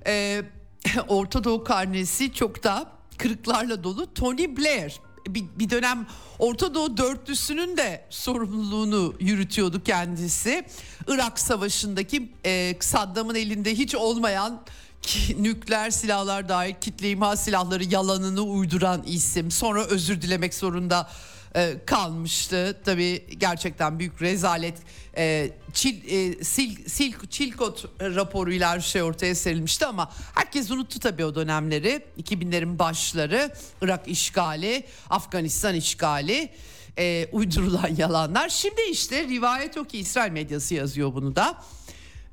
e, 0.08 0.42
Orta 1.08 1.44
Doğu 1.44 1.64
karnesi 1.64 2.34
çok 2.34 2.64
da 2.64 2.92
kırıklarla 3.18 3.84
dolu 3.84 4.14
Tony 4.14 4.58
Blair 4.58 5.00
bir, 5.36 5.46
bir 5.60 5.70
dönem 5.70 6.08
Orta 6.40 6.74
Doğu 6.74 6.98
dörtlüsünün 6.98 7.78
de 7.78 8.06
sorumluluğunu 8.10 9.14
yürütüyordu 9.20 9.84
kendisi. 9.84 10.66
Irak 11.08 11.40
Savaşı'ndaki 11.40 12.32
e, 12.46 12.76
Saddam'ın 12.80 13.36
elinde 13.36 13.76
hiç 13.76 13.96
olmayan 13.96 14.62
ki, 15.02 15.44
nükleer 15.44 15.90
silahlar 15.90 16.50
dahil 16.50 16.74
kitle 16.82 17.10
imha 17.10 17.36
silahları 17.36 17.84
yalanını 17.84 18.42
uyduran 18.42 19.04
isim. 19.06 19.52
Sonra 19.52 19.86
özür 19.86 20.22
dilemek 20.22 20.54
zorunda 20.54 21.10
e, 21.56 21.76
kalmıştı. 21.86 22.82
Tabii 22.86 23.26
gerçekten 23.38 24.00
büyük 24.00 24.22
rezalet. 24.22 24.78
E, 25.20 25.52
Çil, 25.74 25.96
e, 26.08 26.44
Sil, 26.54 26.72
Sil, 26.96 27.14
Çilkot 27.30 27.86
raporuyla 28.02 28.72
her 28.72 28.80
şey 28.80 29.04
ortaya 29.04 29.36
serilmişti 29.36 29.86
ama 29.86 30.12
herkes 30.36 30.72
unuttu 30.72 31.00
tabii 31.00 31.26
o 31.26 31.36
dönemleri. 31.36 32.02
2000'lerin 32.22 32.80
başları, 32.80 33.52
Irak 33.82 34.08
işgali, 34.08 34.84
Afganistan 35.10 35.76
işgali, 35.76 36.50
e, 36.98 37.28
uydurulan 37.32 37.96
yalanlar. 37.98 38.50
Şimdi 38.50 38.82
işte 38.92 39.24
rivayet 39.24 39.78
o 39.78 39.84
ki 39.84 39.98
İsrail 39.98 40.32
medyası 40.32 40.76
yazıyor 40.76 41.14
bunu 41.14 41.36
da. 41.36 41.62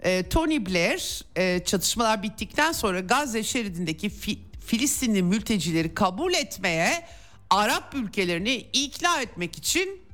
E, 0.01 0.29
Tony 0.29 0.67
Blair 0.67 1.25
e, 1.37 1.65
çatışmalar 1.65 2.23
bittikten 2.23 2.73
sonra 2.73 3.01
Gazze 3.01 3.43
şeridindeki 3.43 4.11
fi, 4.11 4.39
Filistinli 4.67 5.23
mültecileri 5.23 5.95
kabul 5.95 6.35
etmeye 6.35 7.07
Arap 7.51 7.95
ülkelerini 7.95 8.55
ikna 8.73 9.23
etmek 9.23 9.59
için 9.59 10.06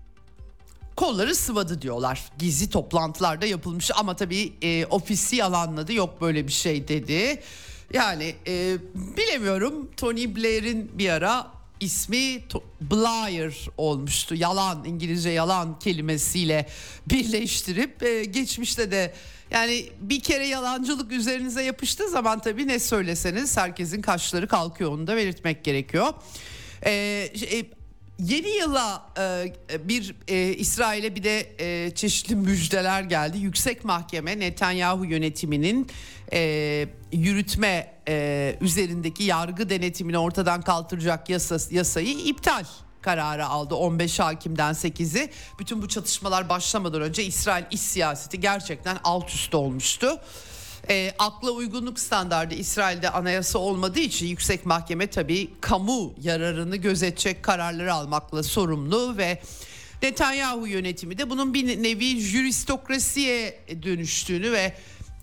kolları 1.03 1.35
sıvadı 1.35 1.83
diyorlar. 1.83 2.23
Gizli 2.39 2.71
toplantılarda 2.71 3.47
yapılmış 3.47 3.91
ama 3.97 4.17
tabii 4.17 4.53
e, 4.63 4.87
ofisi 4.87 5.37
yalanladı 5.37 5.93
yok 5.93 6.21
böyle 6.21 6.47
bir 6.47 6.53
şey 6.53 6.89
dedi. 6.89 7.43
Yani 7.93 8.35
e, 8.47 8.77
bilemiyorum 8.95 9.91
Tony 9.97 10.37
Blair'in 10.37 10.99
bir 10.99 11.09
ara 11.09 11.47
ismi 11.81 12.43
Blair 12.81 13.69
olmuştu. 13.77 14.35
Yalan 14.35 14.85
İngilizce 14.85 15.31
yalan 15.31 15.79
kelimesiyle 15.79 16.67
birleştirip 17.07 18.03
e, 18.03 18.25
geçmişte 18.25 18.91
de 18.91 19.15
yani 19.51 19.87
bir 20.01 20.21
kere 20.21 20.47
yalancılık 20.47 21.13
üzerinize 21.13 21.63
yapıştığı 21.63 22.09
zaman 22.09 22.41
tabii 22.41 22.69
ne 22.69 22.79
söyleseniz 22.79 23.57
herkesin 23.57 24.03
kaşları 24.03 24.49
kalkıyor 24.49 24.93
onu 24.93 25.07
da 25.07 25.17
belirtmek 25.17 25.65
gerekiyor. 25.65 26.15
E, 26.87 26.93
Yeni 28.19 28.49
yıla 28.49 29.07
e, 29.19 29.55
bir 29.89 30.15
e, 30.29 30.55
İsrail'e 30.55 31.17
bir 31.17 31.23
de 31.23 31.47
e, 31.59 31.91
çeşitli 31.95 32.37
müjdeler 32.37 33.03
geldi. 33.03 33.39
Yüksek 33.39 33.85
Mahkeme 33.85 34.39
Netanyahu 34.39 35.05
yönetiminin 35.05 35.91
e, 36.33 36.89
yürütme 37.13 37.95
e, 38.09 38.57
üzerindeki 38.61 39.25
yargı 39.25 39.71
denetimini 39.71 40.19
ortadan 40.19 40.63
kaldıracak 40.63 41.31
yasa, 41.31 41.57
yasayı 41.71 42.19
iptal 42.19 42.65
kararı 43.03 43.47
aldı 43.47 43.75
15 43.75 44.19
hakimden 44.19 44.73
8'i. 44.73 45.31
Bütün 45.59 45.83
bu 45.83 45.89
çatışmalar 45.89 46.49
başlamadan 46.49 47.03
önce 47.03 47.25
İsrail 47.25 47.65
iç 47.71 47.81
siyaseti 47.81 48.41
gerçekten 48.41 48.99
alt 49.05 49.31
üst 49.31 49.55
olmuştu 49.55 50.21
e, 50.91 51.15
akla 51.19 51.51
uygunluk 51.51 51.99
standardı 51.99 52.55
İsrail'de 52.55 53.11
anayasa 53.11 53.59
olmadığı 53.59 54.01
için 54.01 54.27
yüksek 54.27 54.67
mahkeme 54.67 55.07
tabii 55.07 55.51
kamu 55.61 56.15
yararını 56.23 56.77
gözetecek 56.77 57.43
kararları 57.43 57.95
almakla 57.95 58.43
sorumlu 58.43 59.17
ve 59.17 59.43
Netanyahu 60.03 60.67
yönetimi 60.67 61.19
de 61.19 61.31
bunun 61.31 61.55
bir 61.55 61.83
nevi 61.83 62.21
juristokrasiye 62.21 63.61
dönüştüğünü 63.83 64.53
ve 64.53 64.75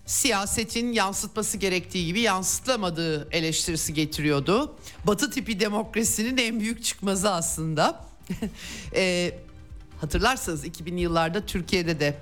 siyasetin 0.05 0.91
yansıtması 0.91 1.57
gerektiği 1.57 2.05
gibi 2.05 2.19
yansıtlamadığı 2.19 3.27
eleştirisi 3.31 3.93
getiriyordu. 3.93 4.75
Batı 5.07 5.31
tipi 5.31 5.59
demokrasinin 5.59 6.37
en 6.37 6.59
büyük 6.59 6.83
çıkmazı 6.83 7.31
aslında. 7.31 8.05
e, 8.95 9.31
hatırlarsanız 10.01 10.65
2000'li 10.65 10.99
yıllarda 10.99 11.45
Türkiye'de 11.45 11.99
de 11.99 12.17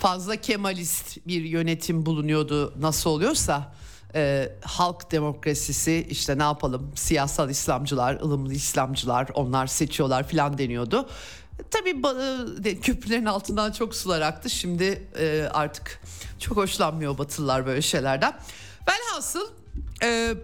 fazla 0.00 0.36
Kemalist 0.36 1.26
bir 1.26 1.44
yönetim 1.44 2.06
bulunuyordu 2.06 2.74
nasıl 2.80 3.10
oluyorsa 3.10 3.72
e, 4.14 4.52
halk 4.64 5.12
demokrasisi 5.12 6.06
işte 6.10 6.38
ne 6.38 6.42
yapalım 6.42 6.92
siyasal 6.94 7.50
İslamcılar, 7.50 8.20
ılımlı 8.20 8.54
İslamcılar 8.54 9.28
onlar 9.34 9.66
seçiyorlar 9.66 10.28
filan 10.28 10.58
deniyordu. 10.58 11.08
Tabii 11.70 12.02
köprülerin 12.80 13.24
altından 13.24 13.72
çok 13.72 13.94
sular 13.94 14.20
aktı. 14.20 14.50
Şimdi 14.50 15.08
e, 15.18 15.48
artık 15.52 16.00
çok 16.38 16.56
hoşlanmıyor 16.56 17.18
Batılılar 17.18 17.66
böyle 17.66 17.82
şeylerden. 17.82 18.32
Velhasıl 18.88 19.48
e, 20.02 20.34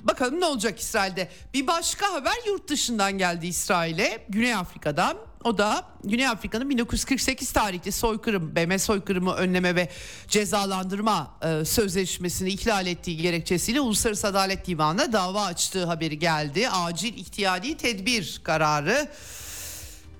bakalım 0.00 0.40
ne 0.40 0.44
olacak 0.44 0.80
İsrail'de. 0.80 1.28
Bir 1.54 1.66
başka 1.66 2.12
haber 2.12 2.34
yurt 2.46 2.68
dışından 2.68 3.18
geldi 3.18 3.46
İsrail'e. 3.46 4.26
Güney 4.28 4.54
Afrika'dan. 4.54 5.16
O 5.44 5.58
da 5.58 5.84
Güney 6.04 6.28
Afrika'nın 6.28 6.70
1948 6.70 7.52
tarihli 7.52 7.92
soykırım, 7.92 8.56
BM 8.56 8.78
soykırımı 8.78 9.32
önleme 9.32 9.74
ve 9.74 9.88
cezalandırma 10.28 11.38
e, 11.42 11.64
sözleşmesini 11.64 12.48
ihlal 12.48 12.86
ettiği 12.86 13.16
gerekçesiyle 13.16 13.80
Uluslararası 13.80 14.26
Adalet 14.26 14.66
Divanı'na 14.66 15.12
dava 15.12 15.44
açtığı 15.44 15.86
haberi 15.86 16.18
geldi. 16.18 16.68
Acil 16.68 17.14
ihtiyadi 17.14 17.76
tedbir 17.76 18.40
kararı. 18.44 19.08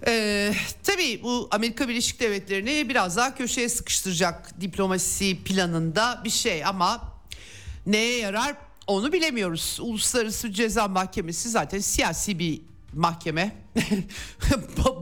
Ee, 0.06 0.54
tabii 0.82 1.22
bu 1.22 1.48
Amerika 1.50 1.88
Birleşik 1.88 2.20
Devletleri'ni 2.20 2.88
biraz 2.88 3.16
daha 3.16 3.34
köşeye 3.34 3.68
sıkıştıracak 3.68 4.60
diplomasi 4.60 5.44
planında 5.44 6.20
bir 6.24 6.30
şey 6.30 6.64
ama 6.64 7.00
neye 7.86 8.18
yarar 8.18 8.56
onu 8.86 9.12
bilemiyoruz. 9.12 9.78
Uluslararası 9.80 10.52
Ceza 10.52 10.88
Mahkemesi 10.88 11.48
zaten 11.48 11.78
siyasi 11.78 12.38
bir 12.38 12.60
mahkeme. 12.92 13.56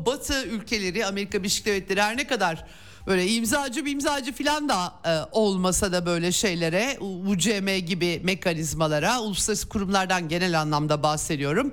Batı 0.06 0.44
ülkeleri 0.44 1.06
Amerika 1.06 1.38
Birleşik 1.38 1.66
Devletleri 1.66 2.02
her 2.02 2.16
ne 2.16 2.26
kadar 2.26 2.66
böyle 3.06 3.28
imzacı 3.28 3.84
bir 3.84 3.92
imzacı 3.92 4.32
falan 4.32 4.68
da 4.68 4.94
e, 5.06 5.28
olmasa 5.32 5.92
da 5.92 6.06
böyle 6.06 6.32
şeylere 6.32 6.98
UCM 7.00 7.86
gibi 7.86 8.20
mekanizmalara 8.24 9.20
uluslararası 9.20 9.68
kurumlardan 9.68 10.28
genel 10.28 10.60
anlamda 10.60 11.02
bahsediyorum. 11.02 11.72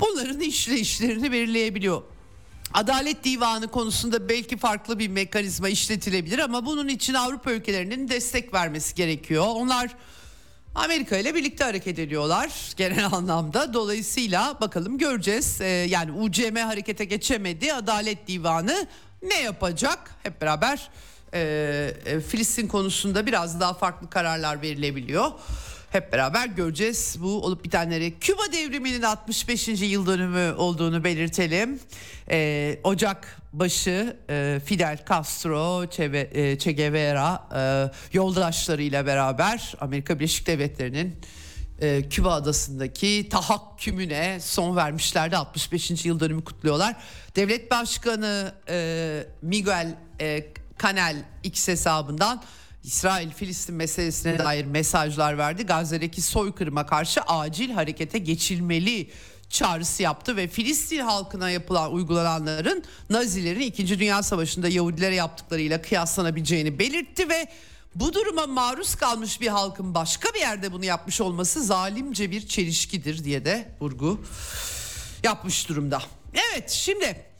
Bunların 0.00 0.40
işleyişlerini 0.40 1.32
belirleyebiliyor. 1.32 2.02
Adalet 2.74 3.24
Divanı 3.24 3.68
konusunda 3.68 4.28
belki 4.28 4.56
farklı 4.56 4.98
bir 4.98 5.08
mekanizma 5.08 5.68
işletilebilir 5.68 6.38
ama 6.38 6.66
bunun 6.66 6.88
için 6.88 7.14
Avrupa 7.14 7.52
ülkelerinin 7.52 8.08
destek 8.08 8.54
vermesi 8.54 8.94
gerekiyor. 8.94 9.44
Onlar 9.48 9.90
Amerika 10.74 11.16
ile 11.16 11.34
birlikte 11.34 11.64
hareket 11.64 11.98
ediyorlar 11.98 12.72
genel 12.76 13.06
anlamda. 13.06 13.74
Dolayısıyla 13.74 14.56
bakalım 14.60 14.98
göreceğiz. 14.98 15.60
Ee, 15.60 15.66
yani 15.66 16.12
UCM 16.12 16.56
harekete 16.56 17.04
geçemedi. 17.04 17.74
Adalet 17.74 18.28
Divanı 18.28 18.86
ne 19.22 19.40
yapacak? 19.40 19.98
Hep 20.22 20.40
beraber 20.40 20.90
e, 21.34 21.40
e, 22.06 22.20
Filistin 22.20 22.68
konusunda 22.68 23.26
biraz 23.26 23.60
daha 23.60 23.74
farklı 23.74 24.10
kararlar 24.10 24.62
verilebiliyor. 24.62 25.30
Hep 25.92 26.12
beraber 26.12 26.46
göreceğiz 26.46 27.16
bu 27.20 27.42
olup 27.42 27.64
bitenleri. 27.64 28.18
Küba 28.18 28.42
devriminin 28.52 29.02
65. 29.02 29.68
yıl 29.68 30.06
dönümü 30.06 30.52
olduğunu 30.52 31.04
belirtelim. 31.04 31.80
Ee, 32.30 32.80
Ocak 32.84 33.36
başı 33.52 34.16
e, 34.30 34.60
Fidel 34.64 34.98
Castro, 35.08 35.86
Che, 35.90 36.04
e, 36.04 36.58
che 36.58 36.72
Guevara 36.72 37.48
e, 37.54 37.90
yoldaşlarıyla 38.12 39.06
beraber 39.06 39.74
Amerika 39.80 40.18
Birleşik 40.18 40.46
Devletleri'nin 40.46 41.20
e, 41.80 42.08
Küba 42.08 42.32
adasındaki 42.34 43.28
tahakkümüne 43.30 44.40
son 44.40 44.76
vermişlerdi. 44.76 45.36
65. 45.36 46.04
yıl 46.04 46.20
dönümü 46.20 46.44
kutluyorlar. 46.44 46.96
Devlet 47.36 47.70
Başkanı 47.70 48.54
e, 48.68 49.26
Miguel 49.42 49.94
e, 50.20 50.46
Canel 50.82 51.24
X 51.42 51.68
hesabından 51.68 52.42
İsrail-Filistin 52.84 53.74
meselesine 53.74 54.38
dair 54.38 54.64
mesajlar 54.64 55.38
verdi. 55.38 55.62
Gazze'deki 55.62 56.22
soykırıma 56.22 56.86
karşı 56.86 57.20
acil 57.20 57.70
harekete 57.70 58.18
geçilmeli 58.18 59.10
çağrısı 59.50 60.02
yaptı 60.02 60.36
ve 60.36 60.48
Filistin 60.48 60.98
halkına 60.98 61.50
yapılan 61.50 61.92
uygulananların 61.92 62.84
Nazilerin 63.10 63.60
2. 63.60 63.98
Dünya 63.98 64.22
Savaşı'nda 64.22 64.68
Yahudilere 64.68 65.14
yaptıklarıyla 65.14 65.82
kıyaslanabileceğini 65.82 66.78
belirtti 66.78 67.28
ve 67.28 67.46
bu 67.94 68.14
duruma 68.14 68.46
maruz 68.46 68.94
kalmış 68.94 69.40
bir 69.40 69.48
halkın 69.48 69.94
başka 69.94 70.34
bir 70.34 70.40
yerde 70.40 70.72
bunu 70.72 70.84
yapmış 70.84 71.20
olması 71.20 71.62
zalimce 71.62 72.30
bir 72.30 72.46
çelişkidir 72.46 73.24
diye 73.24 73.44
de 73.44 73.68
vurgu 73.80 74.20
yapmış 75.22 75.68
durumda. 75.68 76.02
Evet 76.34 76.70
şimdi 76.70 77.31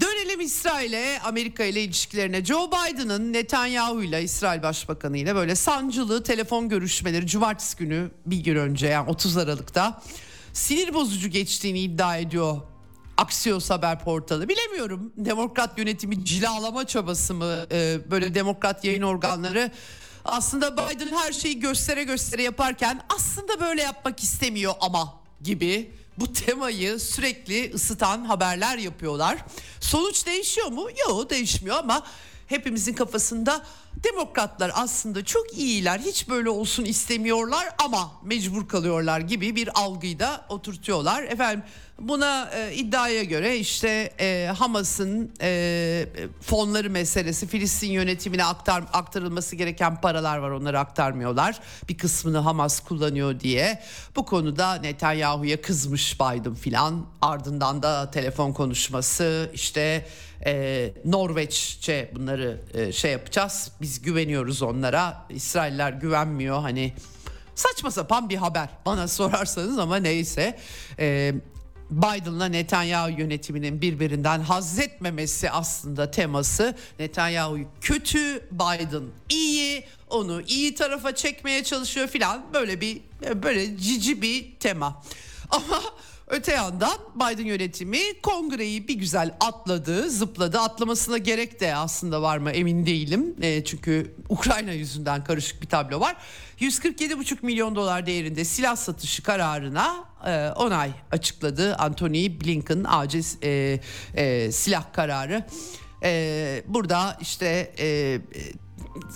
Dönelim 0.00 0.40
İsrail'e, 0.40 1.20
Amerika 1.20 1.64
ile 1.64 1.82
ilişkilerine. 1.82 2.44
Joe 2.44 2.70
Biden'ın 2.70 3.32
Netanyahu 3.32 4.02
ile 4.02 4.22
İsrail 4.22 4.62
Başbakanı 4.62 5.18
ile 5.18 5.34
böyle 5.34 5.54
sancılı 5.54 6.22
telefon 6.22 6.68
görüşmeleri 6.68 7.26
cumartesi 7.26 7.76
günü 7.76 8.10
bir 8.26 8.36
gün 8.36 8.56
önce 8.56 8.86
yani 8.86 9.10
30 9.10 9.36
Aralık'ta 9.36 10.02
sinir 10.52 10.94
bozucu 10.94 11.28
geçtiğini 11.28 11.80
iddia 11.80 12.16
ediyor 12.16 12.56
Axios 13.16 13.70
haber 13.70 14.04
portalı. 14.04 14.48
Bilemiyorum 14.48 15.12
demokrat 15.16 15.78
yönetimi 15.78 16.24
cilalama 16.24 16.86
çabası 16.86 17.34
mı 17.34 17.66
ee, 17.72 17.98
böyle 18.10 18.34
demokrat 18.34 18.84
yayın 18.84 19.02
organları 19.02 19.70
aslında 20.24 20.72
Biden 20.72 21.16
her 21.16 21.32
şeyi 21.32 21.60
göstere 21.60 22.04
göstere 22.04 22.42
yaparken 22.42 23.00
aslında 23.16 23.60
böyle 23.60 23.82
yapmak 23.82 24.22
istemiyor 24.22 24.74
ama 24.80 25.14
gibi 25.42 25.90
bu 26.18 26.32
temayı 26.32 26.98
sürekli 27.00 27.72
ısıtan 27.74 28.24
haberler 28.24 28.78
yapıyorlar. 28.78 29.38
Sonuç 29.80 30.26
değişiyor 30.26 30.66
mu? 30.66 30.88
Yok 31.08 31.30
değişmiyor 31.30 31.76
ama 31.76 32.02
hepimizin 32.52 32.94
kafasında 32.94 33.62
demokratlar 34.04 34.72
aslında 34.74 35.24
çok 35.24 35.58
iyiler 35.58 35.98
hiç 35.98 36.28
böyle 36.28 36.50
olsun 36.50 36.84
istemiyorlar 36.84 37.68
ama 37.84 38.12
mecbur 38.22 38.68
kalıyorlar 38.68 39.20
gibi 39.20 39.56
bir 39.56 39.80
algıyı 39.80 40.18
da 40.18 40.46
oturtuyorlar. 40.48 41.22
Efendim 41.22 41.64
Buna 42.02 42.50
e, 42.54 42.74
iddiaya 42.74 43.24
göre 43.24 43.56
işte 43.56 44.12
e, 44.20 44.52
Hamas'ın 44.58 45.32
e, 45.40 46.06
fonları 46.40 46.90
meselesi 46.90 47.46
Filistin 47.46 47.90
yönetimine 47.90 48.44
aktar, 48.44 48.84
aktarılması 48.92 49.56
gereken 49.56 50.00
paralar 50.00 50.38
var 50.38 50.50
onları 50.50 50.78
aktarmıyorlar. 50.78 51.60
Bir 51.88 51.98
kısmını 51.98 52.38
Hamas 52.38 52.80
kullanıyor 52.80 53.40
diye. 53.40 53.82
Bu 54.16 54.24
konuda 54.24 54.74
Netanyahu'ya 54.74 55.62
kızmış 55.62 56.20
Biden 56.20 56.54
filan 56.54 57.06
ardından 57.20 57.82
da 57.82 58.10
telefon 58.10 58.52
konuşması 58.52 59.50
işte 59.54 60.06
e, 60.46 60.92
Norveççe 61.04 62.10
bunları 62.14 62.60
e, 62.74 62.92
şey 62.92 63.12
yapacağız. 63.12 63.72
Biz 63.80 64.02
güveniyoruz 64.02 64.62
onlara. 64.62 65.26
İsrailler 65.30 65.92
güvenmiyor. 65.92 66.60
Hani 66.60 66.92
saçma 67.54 67.90
sapan 67.90 68.28
bir 68.28 68.36
haber 68.36 68.68
bana 68.86 69.08
sorarsanız 69.08 69.78
ama 69.78 69.96
neyse. 69.96 70.58
E, 70.98 71.34
Biden'la 71.90 72.46
Netanyahu 72.46 73.10
yönetiminin 73.10 73.80
birbirinden 73.80 74.40
haz 74.40 74.78
etmemesi 74.78 75.50
aslında 75.50 76.10
teması. 76.10 76.76
Netanyahu 76.98 77.58
kötü, 77.80 78.48
Biden 78.50 79.04
iyi, 79.28 79.84
onu 80.10 80.42
iyi 80.42 80.74
tarafa 80.74 81.14
çekmeye 81.14 81.64
çalışıyor 81.64 82.08
filan. 82.08 82.44
Böyle 82.54 82.80
bir 82.80 83.00
böyle 83.42 83.78
cici 83.78 84.22
bir 84.22 84.58
tema. 84.60 85.02
Ama 85.50 85.82
Öte 86.32 86.52
yandan 86.52 86.98
Biden 87.14 87.44
yönetimi 87.44 87.98
kongreyi 88.22 88.88
bir 88.88 88.94
güzel 88.94 89.34
atladı, 89.40 90.10
zıpladı. 90.10 90.58
Atlamasına 90.58 91.18
gerek 91.18 91.60
de 91.60 91.74
aslında 91.74 92.22
var 92.22 92.38
mı 92.38 92.50
emin 92.50 92.86
değilim. 92.86 93.36
E, 93.42 93.64
çünkü 93.64 94.14
Ukrayna 94.28 94.72
yüzünden 94.72 95.24
karışık 95.24 95.62
bir 95.62 95.66
tablo 95.66 96.00
var. 96.00 96.16
147,5 96.60 97.36
milyon 97.42 97.76
dolar 97.76 98.06
değerinde 98.06 98.44
silah 98.44 98.76
satışı 98.76 99.22
kararına 99.22 100.04
e, 100.26 100.48
onay 100.48 100.90
açıkladı. 101.10 101.76
Anthony 101.76 102.40
Blinken 102.40 102.84
acil 102.88 103.24
e, 103.42 103.80
e, 104.14 104.52
silah 104.52 104.92
kararı. 104.92 105.46
E, 106.02 106.62
burada 106.66 107.18
işte 107.20 107.74
e, 107.78 108.18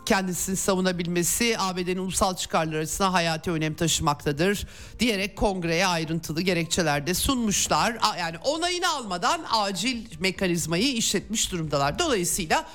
kendisini 0.06 0.56
savunabilmesi 0.56 1.56
ABD'nin 1.58 1.96
ulusal 1.96 2.36
çıkarları 2.36 2.80
açısından 2.80 3.10
hayati 3.10 3.50
önem 3.50 3.74
taşımaktadır 3.74 4.66
diyerek 4.98 5.36
kongreye 5.36 5.86
ayrıntılı 5.86 6.42
gerekçelerde 6.42 7.14
sunmuşlar. 7.14 7.98
Yani 8.18 8.38
onayını 8.38 8.88
almadan 8.88 9.44
acil 9.50 10.06
mekanizmayı 10.20 10.92
işletmiş 10.92 11.52
durumdalar. 11.52 11.98
Dolayısıyla 11.98 12.66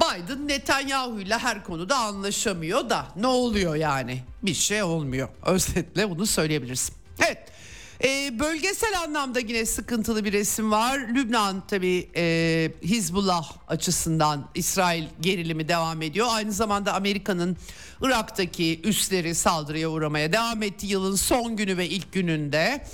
Biden 0.00 0.48
Netanyahu 0.48 1.20
ile 1.20 1.38
her 1.38 1.64
konuda 1.64 1.96
anlaşamıyor 1.96 2.90
da 2.90 3.06
ne 3.16 3.26
oluyor 3.26 3.74
yani? 3.74 4.22
Bir 4.42 4.54
şey 4.54 4.82
olmuyor. 4.82 5.28
Özetle 5.46 6.10
bunu 6.10 6.26
söyleyebiliriz. 6.26 6.92
Evet. 7.26 7.55
E, 8.04 8.38
bölgesel 8.38 9.00
anlamda 9.00 9.40
yine 9.40 9.66
sıkıntılı 9.66 10.24
bir 10.24 10.32
resim 10.32 10.70
var. 10.70 10.98
Lübnan 10.98 11.66
tabi 11.66 12.08
e, 12.16 12.72
Hizbullah 12.82 13.52
açısından 13.68 14.48
İsrail 14.54 15.04
gerilimi 15.20 15.68
devam 15.68 16.02
ediyor. 16.02 16.26
Aynı 16.30 16.52
zamanda 16.52 16.94
Amerika'nın 16.94 17.56
Irak'taki 18.02 18.80
üsleri 18.84 19.34
saldırıya 19.34 19.90
uğramaya 19.90 20.32
devam 20.32 20.62
etti. 20.62 20.86
Yılın 20.86 21.16
son 21.16 21.56
günü 21.56 21.76
ve 21.76 21.88
ilk 21.88 22.12
gününde. 22.12 22.84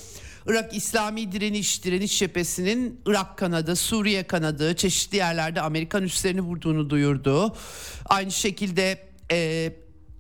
Irak 0.47 0.77
İslami 0.77 1.33
Direniş 1.33 1.85
Direniş 1.85 2.19
Cephesi'nin 2.19 3.01
Irak 3.07 3.39
kanadı, 3.39 3.77
Suriye 3.77 4.23
kanadı 4.23 4.77
çeşitli 4.77 5.17
yerlerde 5.17 5.61
Amerikan 5.61 6.03
üslerini 6.03 6.41
vurduğunu 6.41 6.91
duyurdu. 6.91 7.57
Aynı 8.05 8.33
şekilde 8.33 8.99
e, 9.31 9.73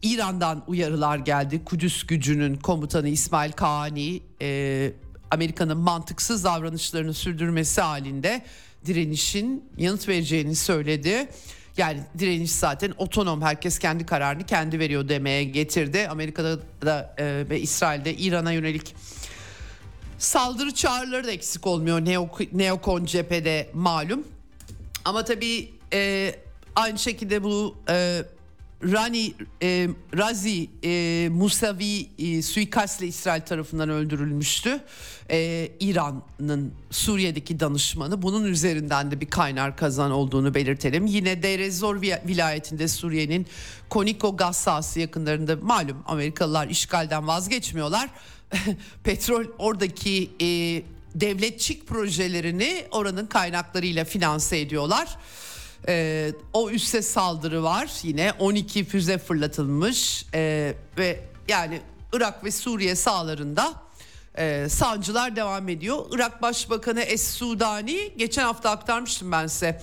İran'dan 0.02 0.64
uyarılar 0.66 1.18
geldi. 1.18 1.64
Kudüs 1.64 2.06
gücünün 2.06 2.56
komutanı 2.56 3.08
İsmail 3.08 3.52
Kaani 3.52 4.22
e, 4.42 4.92
Amerika'nın 5.30 5.78
mantıksız 5.78 6.44
davranışlarını 6.44 7.14
sürdürmesi 7.14 7.80
halinde 7.80 8.42
direnişin 8.86 9.64
yanıt 9.78 10.08
vereceğini 10.08 10.56
söyledi. 10.56 11.28
Yani 11.76 12.00
direniş 12.18 12.50
zaten 12.50 12.92
otonom 12.96 13.42
herkes 13.42 13.78
kendi 13.78 14.06
kararını 14.06 14.46
kendi 14.46 14.78
veriyor 14.78 15.08
demeye 15.08 15.44
getirdi. 15.44 16.08
Amerika'da 16.08 16.58
da 16.82 17.14
e, 17.18 17.44
ve 17.50 17.60
İsrail'de 17.60 18.14
İran'a 18.14 18.52
yönelik 18.52 18.94
saldırı 20.18 20.74
çağrıları 20.74 21.26
da 21.26 21.30
eksik 21.30 21.66
olmuyor 21.66 22.04
Neo, 22.04 22.30
Neokon 22.52 23.04
cephede 23.04 23.70
malum. 23.74 24.24
Ama 25.04 25.24
tabii 25.24 25.70
e, 25.92 26.34
aynı 26.76 26.98
şekilde 26.98 27.42
bu 27.42 27.76
e, 27.88 28.22
Rani 28.82 29.34
e, 29.62 29.88
Razi 30.16 30.70
e, 30.84 31.28
Musavi 31.28 32.08
e, 32.18 32.42
suikastle 32.42 33.06
İsrail 33.06 33.40
tarafından 33.40 33.88
öldürülmüştü. 33.88 34.80
E, 35.30 35.68
İran'ın 35.80 36.74
Suriye'deki 36.90 37.60
danışmanı 37.60 38.22
bunun 38.22 38.44
üzerinden 38.44 39.10
de 39.10 39.20
bir 39.20 39.30
kaynar 39.30 39.76
kazan 39.76 40.10
olduğunu 40.10 40.54
belirtelim. 40.54 41.06
Yine 41.06 41.42
Deir 41.42 41.70
Zor 41.70 42.02
vilayetinde 42.02 42.88
Suriye'nin 42.88 43.46
Koniko 43.88 44.36
gaz 44.36 44.56
sahası 44.56 45.00
yakınlarında 45.00 45.56
malum 45.56 45.96
Amerikalılar 46.06 46.68
işgalden 46.68 47.26
vazgeçmiyorlar. 47.26 48.10
Petrol 49.04 49.44
oradaki 49.58 50.30
e, 50.40 50.46
devletçik 51.14 51.86
projelerini 51.86 52.84
oranın 52.90 53.26
kaynaklarıyla 53.26 54.04
finanse 54.04 54.60
ediyorlar. 54.60 55.16
E, 55.88 56.32
o 56.52 56.70
üsse 56.70 57.02
saldırı 57.02 57.62
var 57.62 57.90
yine 58.02 58.32
12 58.38 58.84
füze 58.84 59.18
fırlatılmış 59.18 60.26
e, 60.34 60.74
ve 60.98 61.20
yani 61.48 61.80
Irak 62.12 62.44
ve 62.44 62.50
Suriye 62.50 62.94
sahalarında 62.94 63.72
e, 64.38 64.68
sancılar 64.68 65.36
devam 65.36 65.68
ediyor. 65.68 66.06
Irak 66.12 66.42
Başbakanı 66.42 67.00
Es-Sudani 67.00 68.12
geçen 68.16 68.42
hafta 68.42 68.70
aktarmıştım 68.70 69.32
ben 69.32 69.46
size. 69.46 69.82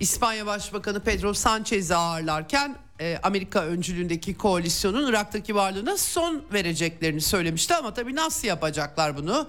İspanya 0.00 0.46
Başbakanı 0.46 1.00
Pedro 1.00 1.34
Sanchez'i 1.34 1.94
ağırlarken 1.94 2.76
e, 3.00 3.18
Amerika 3.22 3.64
öncülüğündeki 3.64 4.34
koalisyonun 4.34 5.08
Irak'taki 5.08 5.54
varlığına 5.54 5.96
son 5.96 6.42
vereceklerini 6.52 7.20
söylemişti 7.20 7.74
ama 7.74 7.94
tabii 7.94 8.16
nasıl 8.16 8.48
yapacaklar 8.48 9.16
bunu? 9.16 9.48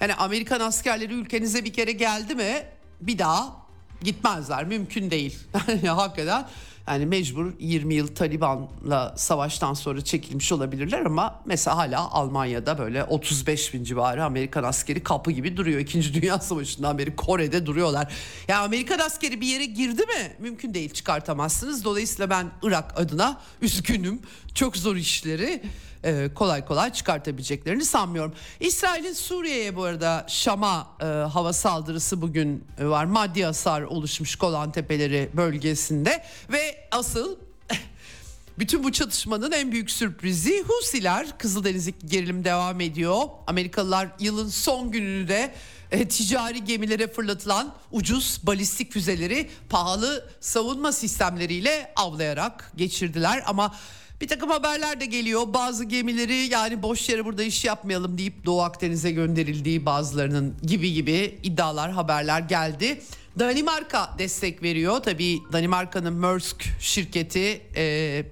Yani 0.00 0.14
Amerikan 0.14 0.60
askerleri 0.60 1.12
ülkenize 1.12 1.64
bir 1.64 1.72
kere 1.72 1.92
geldi 1.92 2.34
mi 2.34 2.66
bir 3.00 3.18
daha 3.18 3.63
gitmezler 4.02 4.64
mümkün 4.64 5.10
değil. 5.10 5.38
Hakikaten 5.86 6.46
yani 6.88 7.06
mecbur 7.06 7.52
20 7.58 7.94
yıl 7.94 8.06
Taliban'la 8.06 9.14
savaştan 9.16 9.74
sonra 9.74 10.04
çekilmiş 10.04 10.52
olabilirler 10.52 11.00
ama 11.00 11.40
mesela 11.46 11.76
hala 11.76 12.10
Almanya'da 12.10 12.78
böyle 12.78 13.04
35 13.04 13.74
bin 13.74 13.84
civarı 13.84 14.24
Amerikan 14.24 14.62
askeri 14.62 15.02
kapı 15.02 15.30
gibi 15.30 15.56
duruyor. 15.56 15.80
İkinci 15.80 16.14
Dünya 16.14 16.38
Savaşı'ndan 16.40 16.98
beri 16.98 17.16
Kore'de 17.16 17.66
duruyorlar. 17.66 18.12
Ya 18.48 18.60
Amerikan 18.60 18.98
askeri 18.98 19.40
bir 19.40 19.46
yere 19.46 19.64
girdi 19.64 20.02
mi 20.02 20.36
mümkün 20.38 20.74
değil 20.74 20.90
çıkartamazsınız. 20.90 21.84
Dolayısıyla 21.84 22.30
ben 22.30 22.50
Irak 22.62 23.00
adına 23.00 23.40
üzgünüm. 23.62 24.20
Çok 24.54 24.76
zor 24.76 24.96
işleri 24.96 25.62
e, 26.04 26.34
kolay 26.34 26.64
kolay 26.64 26.92
çıkartabileceklerini 26.92 27.84
sanmıyorum. 27.84 28.34
İsrail'in 28.60 29.12
Suriye'ye 29.12 29.76
bu 29.76 29.84
arada 29.84 30.26
Şam'a 30.28 30.88
e, 31.00 31.04
hava 31.04 31.52
saldırısı 31.52 32.22
bugün 32.22 32.64
e, 32.78 32.86
var. 32.86 33.04
Maddi 33.04 33.44
hasar 33.44 33.82
oluşmuş 33.82 34.36
Golan 34.36 34.72
Tepeleri 34.72 35.30
bölgesinde 35.34 36.24
ve 36.52 36.88
asıl 36.90 37.36
bütün 38.58 38.84
bu 38.84 38.92
çatışmanın 38.92 39.52
en 39.52 39.72
büyük 39.72 39.90
sürprizi 39.90 40.62
Husiler. 40.62 41.38
Kızıldeniz'deki 41.38 42.06
gerilim 42.06 42.44
devam 42.44 42.80
ediyor. 42.80 43.22
Amerikalılar 43.46 44.08
yılın 44.20 44.48
son 44.48 44.90
gününü 44.90 45.28
de 45.28 45.54
e, 45.90 46.08
ticari 46.08 46.64
gemilere 46.64 47.08
fırlatılan 47.08 47.74
ucuz 47.92 48.40
balistik 48.42 48.92
füzeleri 48.92 49.50
pahalı 49.68 50.30
savunma 50.40 50.92
sistemleriyle 50.92 51.92
avlayarak 51.96 52.72
geçirdiler. 52.76 53.42
Ama 53.46 53.74
bir 54.20 54.28
takım 54.28 54.50
haberler 54.50 55.00
de 55.00 55.06
geliyor. 55.06 55.42
Bazı 55.54 55.84
gemileri 55.84 56.34
yani 56.34 56.82
boş 56.82 57.08
yere 57.08 57.24
burada 57.24 57.42
iş 57.42 57.64
yapmayalım 57.64 58.18
deyip 58.18 58.46
Doğu 58.46 58.62
Akdeniz'e 58.62 59.10
gönderildiği 59.10 59.86
bazılarının 59.86 60.56
gibi 60.62 60.92
gibi 60.92 61.38
iddialar, 61.42 61.90
haberler 61.90 62.40
geldi. 62.40 63.02
Danimarka 63.38 64.14
destek 64.18 64.62
veriyor. 64.62 65.00
Tabii 65.00 65.40
Danimarka'nın 65.52 66.12
Maersk 66.12 66.64
şirketi 66.80 67.62
e, 67.76 68.24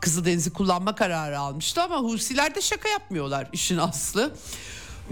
Kızıldeniz'i 0.00 0.52
kullanma 0.52 0.94
kararı 0.94 1.38
almıştı 1.38 1.82
ama 1.82 1.98
Husiler 1.98 2.54
de 2.54 2.60
şaka 2.60 2.88
yapmıyorlar 2.88 3.48
işin 3.52 3.76
aslı. 3.76 4.34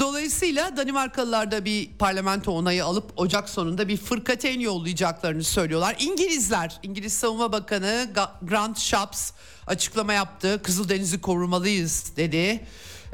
Dolayısıyla 0.01 0.77
Danimarkalılar 0.77 1.51
da 1.51 1.65
bir 1.65 1.91
parlamento 1.99 2.53
onayı 2.53 2.85
alıp 2.85 3.13
Ocak 3.17 3.49
sonunda 3.49 3.89
bir 3.89 3.97
fırkateyn 3.97 4.61
yollayacaklarını 4.61 5.45
söylüyorlar. 5.45 5.97
İngilizler, 6.01 6.79
İngiliz 6.83 7.13
Savunma 7.13 7.53
Bakanı 7.53 8.11
Grant 8.43 8.79
Shapps 8.79 9.33
açıklama 9.71 10.13
yaptı. 10.13 10.61
Kızıldeniz'i 10.63 11.21
korumalıyız 11.21 12.13
dedi. 12.17 12.61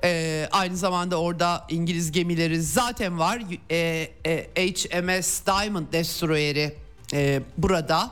Ee, 0.04 0.48
aynı 0.52 0.76
zamanda 0.76 1.20
orada 1.20 1.66
İngiliz 1.68 2.12
gemileri 2.12 2.62
zaten 2.62 3.18
var. 3.18 3.42
Ee, 3.70 4.10
e, 4.26 4.72
HMS 4.72 5.46
Diamond 5.46 5.92
Destroyer'i 5.92 6.74
e, 7.12 7.42
burada. 7.56 8.10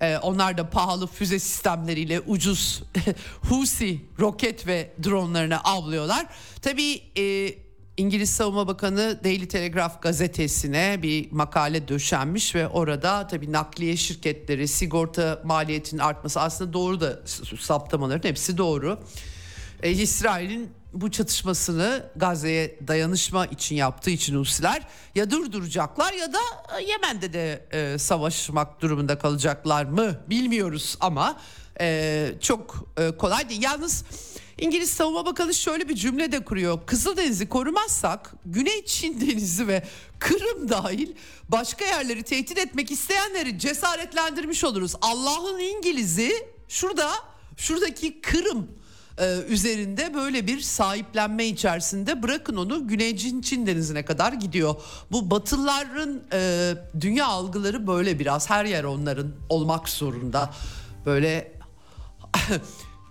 Ee, 0.00 0.18
onlar 0.18 0.58
da 0.58 0.70
pahalı 0.70 1.06
füze 1.06 1.38
sistemleriyle 1.38 2.20
ucuz 2.20 2.82
Husi 3.48 4.00
roket 4.18 4.66
ve 4.66 4.90
dronlarını 5.04 5.60
avlıyorlar. 5.64 6.26
Tabii 6.62 7.02
e, 7.18 7.54
İngiliz 8.00 8.30
Savunma 8.30 8.66
Bakanı 8.66 9.20
Daily 9.24 9.48
Telegraph 9.48 10.02
gazetesine 10.02 10.98
bir 11.02 11.32
makale 11.32 11.88
döşenmiş 11.88 12.54
ve 12.54 12.68
orada 12.68 13.26
tabii 13.26 13.52
nakliye 13.52 13.96
şirketleri, 13.96 14.68
sigorta 14.68 15.40
maliyetinin 15.44 16.00
artması 16.00 16.40
aslında 16.40 16.72
doğru 16.72 17.00
da 17.00 17.20
saptamaların 17.60 18.28
hepsi 18.28 18.58
doğru. 18.58 18.98
E, 19.82 19.90
İsrail'in 19.90 20.70
bu 20.92 21.10
çatışmasını 21.10 22.10
Gazze'ye 22.16 22.78
dayanışma 22.88 23.46
için 23.46 23.76
yaptığı 23.76 24.10
için 24.10 24.36
Husiler 24.36 24.82
ya 25.14 25.30
durduracaklar 25.30 26.12
ya 26.12 26.32
da 26.32 26.38
e, 26.78 26.84
Yemen'de 26.84 27.32
de 27.32 27.66
e, 27.72 27.98
savaşmak 27.98 28.80
durumunda 28.80 29.18
kalacaklar 29.18 29.84
mı 29.84 30.20
bilmiyoruz 30.30 30.96
ama 31.00 31.40
e, 31.80 32.28
çok 32.40 32.84
e, 32.96 33.10
kolay 33.10 33.48
değil. 33.48 33.62
Yalnız 33.62 34.04
İngiliz 34.60 34.90
Savunma 34.90 35.26
Bakanı 35.26 35.54
şöyle 35.54 35.88
bir 35.88 35.94
cümle 35.94 36.32
de 36.32 36.44
kuruyor. 36.44 36.78
Kızıldeniz'i 36.86 37.48
korumazsak 37.48 38.34
Güney 38.46 38.84
Çin 38.84 39.20
Denizi 39.26 39.68
ve 39.68 39.82
Kırım 40.18 40.68
dahil 40.68 41.12
başka 41.48 41.84
yerleri 41.84 42.22
tehdit 42.22 42.58
etmek 42.58 42.90
isteyenleri 42.90 43.58
cesaretlendirmiş 43.58 44.64
oluruz. 44.64 44.94
Allah'ın 45.02 45.58
İngiliz'i 45.58 46.32
şurada 46.68 47.10
şuradaki 47.56 48.20
Kırım 48.20 48.70
e, 49.18 49.36
üzerinde 49.48 50.14
böyle 50.14 50.46
bir 50.46 50.60
sahiplenme 50.60 51.46
içerisinde 51.46 52.22
bırakın 52.22 52.56
onu 52.56 52.88
Güney 52.88 53.16
Çin, 53.16 53.66
Denizi'ne 53.66 54.04
kadar 54.04 54.32
gidiyor. 54.32 54.74
Bu 55.12 55.30
Batılıların 55.30 56.22
e, 56.32 56.72
dünya 57.00 57.26
algıları 57.26 57.86
böyle 57.86 58.18
biraz 58.18 58.50
her 58.50 58.64
yer 58.64 58.84
onların 58.84 59.32
olmak 59.48 59.88
zorunda. 59.88 60.54
Böyle 61.06 61.52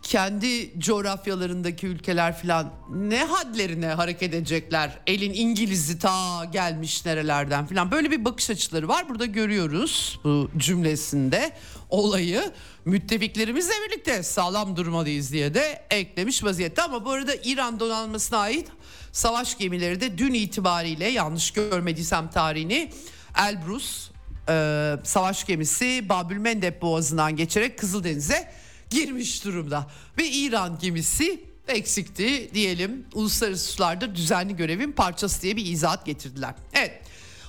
kendi 0.03 0.79
coğrafyalarındaki 0.79 1.87
ülkeler 1.87 2.37
filan 2.37 2.73
ne 2.89 3.23
hadlerine 3.23 3.87
hareket 3.87 4.33
edecekler. 4.33 4.99
Elin 5.07 5.33
İngiliz'i 5.33 5.99
ta 5.99 6.45
gelmiş 6.45 7.05
nerelerden 7.05 7.67
filan. 7.67 7.91
Böyle 7.91 8.11
bir 8.11 8.25
bakış 8.25 8.49
açıları 8.49 8.87
var. 8.87 9.09
Burada 9.09 9.25
görüyoruz 9.25 10.19
bu 10.23 10.49
cümlesinde 10.57 11.51
olayı 11.89 12.51
müttefiklerimizle 12.85 13.73
birlikte 13.87 14.23
sağlam 14.23 14.75
durmalıyız 14.75 15.31
diye 15.31 15.53
de 15.53 15.85
eklemiş 15.89 16.43
vaziyette. 16.43 16.81
Ama 16.81 17.05
bu 17.05 17.11
arada 17.11 17.35
İran 17.43 17.79
donanmasına 17.79 18.37
ait 18.37 18.67
savaş 19.11 19.57
gemileri 19.57 20.01
de 20.01 20.17
dün 20.17 20.33
itibariyle 20.33 21.07
yanlış 21.07 21.51
görmediysem 21.51 22.29
tarihini 22.29 22.91
Elbrus 23.37 24.11
e, 24.49 24.95
savaş 25.03 25.45
gemisi 25.45 26.09
Babül 26.09 26.37
Mendeb 26.37 26.81
Boğazı'ndan 26.81 27.35
geçerek 27.35 27.79
Kızıldeniz'e 27.79 28.51
girmiş 28.89 29.45
durumda. 29.45 29.87
Ve 30.17 30.27
İran 30.27 30.79
gemisi 30.79 31.43
eksikti 31.67 32.49
diyelim. 32.53 33.05
Uluslararası 33.13 33.71
sularda 33.71 34.15
düzenli 34.15 34.55
görevin 34.55 34.91
parçası 34.91 35.41
diye 35.41 35.55
bir 35.55 35.65
izahat 35.65 36.05
getirdiler. 36.05 36.55
Evet. 36.73 37.01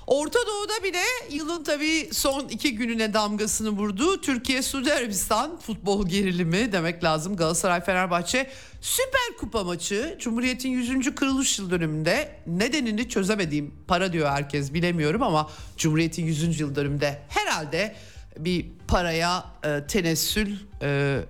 Orta 0.06 0.38
Doğu'da 0.46 0.84
bile 0.84 1.02
yılın 1.30 1.64
tabii 1.64 2.08
son 2.12 2.48
iki 2.48 2.74
gününe 2.74 3.14
damgasını 3.14 3.70
vurdu. 3.70 4.20
Türkiye 4.20 4.62
Suudi 4.62 4.94
Arabistan 4.94 5.58
futbol 5.58 6.08
gerilimi 6.08 6.72
demek 6.72 7.04
lazım. 7.04 7.36
Galatasaray 7.36 7.84
Fenerbahçe 7.84 8.50
Süper 8.80 9.36
Kupa 9.38 9.64
maçı 9.64 10.16
Cumhuriyet'in 10.20 10.70
100. 10.70 11.14
kırılış 11.14 11.58
yıl 11.58 11.70
dönümünde 11.70 12.36
nedenini 12.46 13.08
çözemediğim 13.08 13.74
para 13.88 14.12
diyor 14.12 14.30
herkes 14.30 14.74
bilemiyorum 14.74 15.22
ama 15.22 15.50
Cumhuriyet'in 15.76 16.24
100. 16.26 16.60
yıl 16.60 16.74
dönümünde 16.74 17.22
herhalde 17.28 17.96
bir 18.44 18.66
paraya 18.88 19.44
e, 19.64 19.86
tenessül 19.86 20.56
e, 20.82 21.20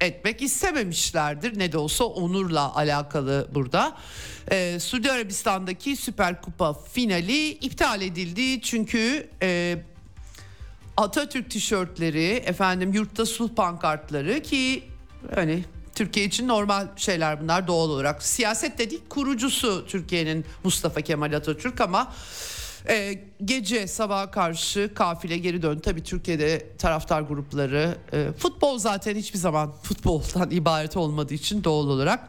etmek 0.00 0.42
istememişlerdir. 0.42 1.58
Ne 1.58 1.72
de 1.72 1.78
olsa 1.78 2.04
onurla 2.04 2.74
alakalı 2.74 3.48
burada. 3.54 3.96
Ee, 4.52 4.78
Suudi 4.80 5.12
Arabistan'daki 5.12 5.96
Süper 5.96 6.42
Kupa 6.42 6.72
finali 6.72 7.48
iptal 7.48 8.02
edildi. 8.02 8.60
Çünkü 8.60 9.28
e, 9.42 9.78
Atatürk 10.96 11.50
tişörtleri, 11.50 12.26
efendim 12.26 12.92
yurtta 12.92 13.26
sulh 13.26 13.54
pankartları 13.54 14.42
ki 14.42 14.82
hani 15.34 15.64
Türkiye 15.94 16.26
için 16.26 16.48
normal 16.48 16.86
şeyler 16.96 17.40
bunlar 17.40 17.66
doğal 17.66 17.90
olarak. 17.90 18.22
Siyaset 18.22 18.78
dedik 18.78 19.10
kurucusu 19.10 19.86
Türkiye'nin 19.86 20.44
Mustafa 20.64 21.00
Kemal 21.00 21.32
Atatürk 21.32 21.80
ama 21.80 22.12
e, 22.88 23.18
gece 23.44 23.86
sabaha 23.86 24.30
karşı 24.30 24.90
kafile 24.94 25.38
geri 25.38 25.62
döndü. 25.62 25.80
Tabii 25.84 26.02
Türkiye'de 26.02 26.66
taraftar 26.78 27.22
grupları 27.22 27.98
e, 28.12 28.28
futbol 28.38 28.78
zaten 28.78 29.16
hiçbir 29.16 29.38
zaman 29.38 29.72
futboldan 29.82 30.50
ibaret 30.50 30.96
olmadığı 30.96 31.34
için 31.34 31.64
doğal 31.64 31.88
olarak 31.88 32.28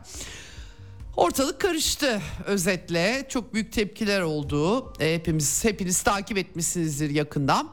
ortalık 1.18 1.60
karıştı 1.60 2.22
özetle. 2.46 3.26
Çok 3.30 3.54
büyük 3.54 3.74
tepkiler 3.74 4.22
oldu. 4.22 4.94
E, 5.00 5.16
hepimiz 5.16 5.64
hepiniz 5.66 6.02
takip 6.02 6.38
etmişsinizdir 6.38 7.10
yakından. 7.10 7.72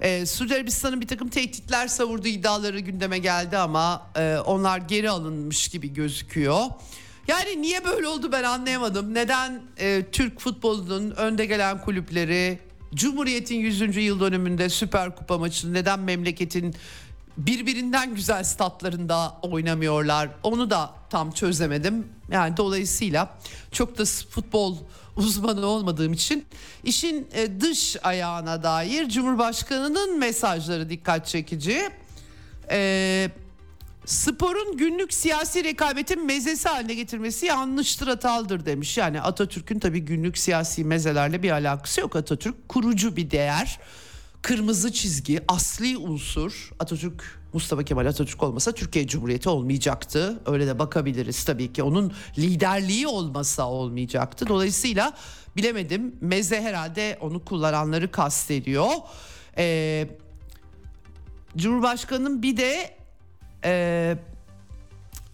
Ee, 0.00 0.26
Suudi 0.26 0.54
Arabistan'ın 0.54 1.00
bir 1.00 1.06
takım 1.06 1.28
tehditler 1.28 1.88
savurduğu 1.88 2.28
iddiaları 2.28 2.80
gündeme 2.80 3.18
geldi 3.18 3.58
ama 3.58 4.10
e, 4.16 4.38
onlar 4.46 4.78
geri 4.78 5.10
alınmış 5.10 5.68
gibi 5.68 5.92
gözüküyor. 5.92 6.64
Yani 7.28 7.62
niye 7.62 7.84
böyle 7.84 8.08
oldu 8.08 8.32
ben 8.32 8.44
anlayamadım. 8.44 9.14
Neden 9.14 9.62
e, 9.78 10.04
Türk 10.12 10.40
futbolunun 10.40 11.10
önde 11.10 11.46
gelen 11.46 11.80
kulüpleri 11.80 12.58
Cumhuriyet'in 12.94 13.56
100. 13.56 13.96
yıl 13.96 14.20
dönümünde 14.20 14.68
Süper 14.68 15.16
Kupa 15.16 15.38
maçını 15.38 15.74
neden 15.74 16.00
memleketin 16.00 16.74
birbirinden 17.36 18.14
güzel 18.14 18.44
statlarında 18.44 19.36
oynamıyorlar. 19.42 20.28
Onu 20.42 20.70
da 20.70 20.90
tam 21.10 21.30
çözemedim. 21.32 22.06
Yani 22.30 22.56
dolayısıyla 22.56 23.38
çok 23.72 23.98
da 23.98 24.04
futbol 24.30 24.76
uzmanı 25.16 25.66
olmadığım 25.66 26.12
için 26.12 26.44
işin 26.84 27.28
e, 27.32 27.60
dış 27.60 27.96
ayağına 28.02 28.62
dair 28.62 29.08
Cumhurbaşkanı'nın 29.08 30.18
mesajları 30.18 30.90
dikkat 30.90 31.26
çekici. 31.26 31.90
Eee 32.70 33.30
Sporun 34.08 34.76
günlük 34.76 35.14
siyasi 35.14 35.64
rekabetin 35.64 36.26
mezesi 36.26 36.68
haline 36.68 36.94
getirmesi 36.94 37.46
yanlıştır 37.46 38.06
hatalıdır 38.06 38.66
demiş. 38.66 38.98
Yani 38.98 39.20
Atatürk'ün 39.20 39.78
tabii 39.78 40.00
günlük 40.00 40.38
siyasi 40.38 40.84
mezelerle 40.84 41.42
bir 41.42 41.50
alakası 41.50 42.00
yok. 42.00 42.16
Atatürk 42.16 42.68
kurucu 42.68 43.16
bir 43.16 43.30
değer. 43.30 43.78
Kırmızı 44.42 44.92
çizgi, 44.92 45.40
asli 45.48 45.96
unsur. 45.96 46.70
Atatürk 46.78 47.40
Mustafa 47.52 47.82
Kemal 47.82 48.06
Atatürk 48.06 48.42
olmasa 48.42 48.72
Türkiye 48.72 49.06
Cumhuriyeti 49.06 49.48
olmayacaktı. 49.48 50.40
Öyle 50.46 50.66
de 50.66 50.78
bakabiliriz 50.78 51.44
tabii 51.44 51.72
ki. 51.72 51.82
Onun 51.82 52.12
liderliği 52.38 53.06
olmasa 53.06 53.68
olmayacaktı. 53.70 54.46
Dolayısıyla 54.48 55.12
bilemedim. 55.56 56.16
Meze 56.20 56.62
herhalde 56.62 57.18
onu 57.20 57.44
kullananları 57.44 58.10
kastediyor. 58.10 58.90
Ee, 59.58 60.08
Cumhurbaşkanının 61.56 62.42
bir 62.42 62.56
de 62.56 62.97
e, 63.64 64.16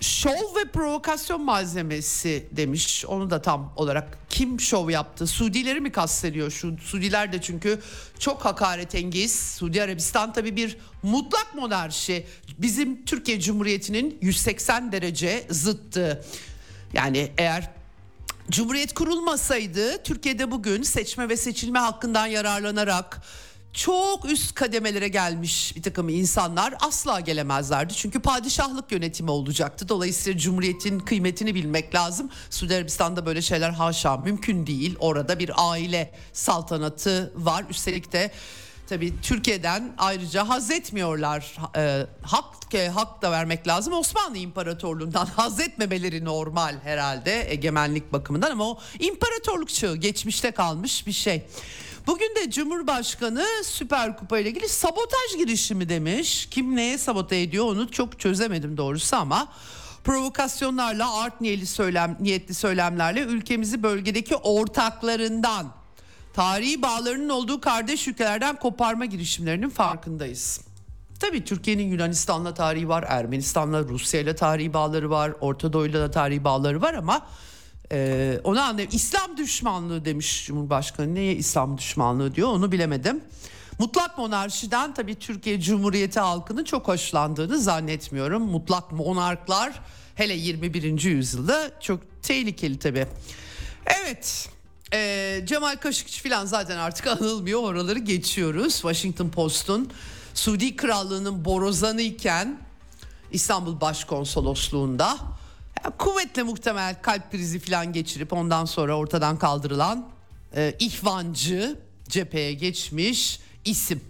şov 0.00 0.56
ve 0.56 0.64
provokasyon 0.72 1.42
malzemesi 1.42 2.48
demiş. 2.52 3.04
Onu 3.04 3.30
da 3.30 3.42
tam 3.42 3.72
olarak 3.76 4.18
kim 4.28 4.60
şov 4.60 4.90
yaptı? 4.90 5.26
Suudileri 5.26 5.80
mi 5.80 5.92
kastediyor? 5.92 6.50
Şu 6.50 6.76
Suudiler 6.78 7.32
de 7.32 7.40
çünkü 7.40 7.80
çok 8.18 8.44
hakaretengiz. 8.44 9.40
Suudi 9.40 9.82
Arabistan 9.82 10.32
tabii 10.32 10.56
bir 10.56 10.76
mutlak 11.02 11.54
monarşi. 11.54 12.26
Bizim 12.58 13.04
Türkiye 13.04 13.40
Cumhuriyeti'nin 13.40 14.18
180 14.20 14.92
derece 14.92 15.46
zıttı. 15.50 16.24
Yani 16.92 17.32
eğer 17.38 17.70
Cumhuriyet 18.50 18.94
kurulmasaydı 18.94 20.02
Türkiye'de 20.02 20.50
bugün 20.50 20.82
seçme 20.82 21.28
ve 21.28 21.36
seçilme 21.36 21.78
hakkından 21.78 22.26
yararlanarak 22.26 23.20
çok 23.74 24.30
üst 24.30 24.54
kademelere 24.54 25.08
gelmiş 25.08 25.76
bir 25.76 25.82
takım 25.82 26.08
insanlar 26.08 26.74
asla 26.80 27.20
gelemezlerdi. 27.20 27.94
Çünkü 27.94 28.20
padişahlık 28.20 28.92
yönetimi 28.92 29.30
olacaktı. 29.30 29.88
Dolayısıyla 29.88 30.38
cumhuriyetin 30.38 31.00
kıymetini 31.00 31.54
bilmek 31.54 31.94
lazım. 31.94 32.30
Suudi 32.50 32.74
Arabistan'da 32.74 33.26
böyle 33.26 33.42
şeyler 33.42 33.70
haşa 33.70 34.16
mümkün 34.16 34.66
değil. 34.66 34.96
Orada 34.98 35.38
bir 35.38 35.50
aile 35.56 36.14
saltanatı 36.32 37.32
var. 37.36 37.64
Üstelik 37.70 38.12
de 38.12 38.30
tabii 38.88 39.20
Türkiye'den 39.22 39.94
ayrıca 39.98 40.48
haz 40.48 40.70
etmiyorlar. 40.70 41.56
E, 41.76 42.06
hak, 42.22 42.74
e, 42.74 42.88
hak 42.88 43.22
da 43.22 43.32
vermek 43.32 43.68
lazım. 43.68 43.92
Osmanlı 43.92 44.38
İmparatorluğundan 44.38 45.26
haz 45.36 45.60
etmemeleri 45.60 46.24
normal 46.24 46.74
herhalde 46.84 47.52
egemenlik 47.52 48.12
bakımından 48.12 48.50
ama 48.50 48.70
o 48.70 48.78
imparatorluk 48.98 49.68
çağı 49.68 49.96
geçmişte 49.96 50.50
kalmış 50.50 51.06
bir 51.06 51.12
şey. 51.12 51.46
Bugün 52.06 52.34
de 52.36 52.50
Cumhurbaşkanı 52.50 53.44
Süper 53.64 54.16
Kupa 54.16 54.38
ile 54.38 54.48
ilgili 54.48 54.68
sabotaj 54.68 55.36
girişimi 55.38 55.88
demiş. 55.88 56.48
Kim 56.50 56.76
neye 56.76 56.98
sabote 56.98 57.40
ediyor 57.40 57.64
onu 57.64 57.90
çok 57.90 58.20
çözemedim 58.20 58.76
doğrusu 58.76 59.16
ama 59.16 59.48
provokasyonlarla 60.04 61.14
art 61.14 61.40
niyetli 61.40 61.66
söylem 61.66 62.16
niyetli 62.20 62.54
söylemlerle 62.54 63.20
ülkemizi 63.20 63.82
bölgedeki 63.82 64.36
ortaklarından 64.36 65.72
tarihi 66.34 66.82
bağlarının 66.82 67.28
olduğu 67.28 67.60
kardeş 67.60 68.08
ülkelerden 68.08 68.56
koparma 68.56 69.04
girişimlerinin 69.04 69.70
farkındayız. 69.70 70.60
Tabii 71.20 71.44
Türkiye'nin 71.44 71.88
Yunanistan'la 71.88 72.54
tarihi 72.54 72.88
var, 72.88 73.04
Ermenistan'la, 73.08 73.82
Rusya'yla 73.82 74.34
tarihi 74.34 74.72
bağları 74.72 75.10
var, 75.10 75.32
Orta 75.40 75.72
da 75.72 76.10
tarihi 76.10 76.44
bağları 76.44 76.82
var 76.82 76.94
ama 76.94 77.26
ee, 77.94 78.40
onu 78.44 78.60
anlayayım. 78.60 78.90
İslam 78.94 79.36
düşmanlığı 79.36 80.04
demiş 80.04 80.46
Cumhurbaşkanı. 80.46 81.14
Neye 81.14 81.34
İslam 81.34 81.78
düşmanlığı 81.78 82.34
diyor 82.34 82.48
onu 82.48 82.72
bilemedim. 82.72 83.20
Mutlak 83.78 84.18
monarşiden 84.18 84.94
tabii 84.94 85.14
Türkiye 85.14 85.60
Cumhuriyeti 85.60 86.20
halkının 86.20 86.64
çok 86.64 86.88
hoşlandığını 86.88 87.58
zannetmiyorum. 87.58 88.42
Mutlak 88.42 88.92
monarklar 88.92 89.80
hele 90.14 90.34
21. 90.34 91.02
yüzyılda 91.02 91.70
çok 91.80 92.00
tehlikeli 92.22 92.78
tabii. 92.78 93.06
Evet 93.86 94.48
e, 94.92 95.40
Cemal 95.44 95.76
Kaşıkçı 95.76 96.22
falan 96.22 96.46
zaten 96.46 96.76
artık 96.76 97.06
anılmıyor 97.20 97.62
oraları 97.62 97.98
geçiyoruz. 97.98 98.72
Washington 98.72 99.28
Post'un 99.28 99.90
Suudi 100.34 100.76
Krallığı'nın 100.76 101.44
borazanı 101.44 102.00
iken 102.00 102.58
İstanbul 103.32 103.80
Başkonsolosluğu'nda 103.80 105.18
kuvvetle 105.90 106.42
muhtemel 106.42 107.02
kalp 107.02 107.30
krizi 107.30 107.58
falan 107.58 107.92
geçirip 107.92 108.32
ondan 108.32 108.64
sonra 108.64 108.96
ortadan 108.96 109.38
kaldırılan 109.38 110.08
e, 110.56 110.74
ihvancı 110.78 111.78
cepheye 112.08 112.52
geçmiş 112.52 113.40
isim. 113.64 114.00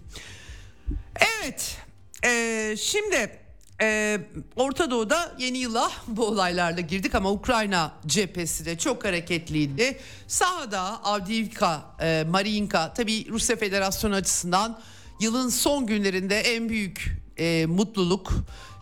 Evet 1.43 1.77
e, 2.23 2.75
şimdi 2.79 3.39
e, 3.81 4.19
Orta 4.55 4.91
Doğu'da 4.91 5.35
yeni 5.39 5.57
yıla 5.57 5.91
bu 6.07 6.27
olaylarla 6.27 6.81
girdik 6.81 7.15
ama 7.15 7.31
Ukrayna 7.31 7.91
cephesi 8.05 8.65
de 8.65 8.77
çok 8.77 9.05
hareketliydi. 9.05 9.99
Sahada 10.27 10.81
Avdiivka, 11.03 11.95
e, 12.01 12.25
Mariinka 12.29 12.93
tabi 12.93 13.29
Rusya 13.29 13.55
Federasyonu 13.55 14.15
açısından 14.15 14.79
yılın 15.19 15.49
son 15.49 15.85
günlerinde 15.85 16.39
en 16.39 16.69
büyük 16.69 17.17
e, 17.37 17.65
mutluluk. 17.65 18.33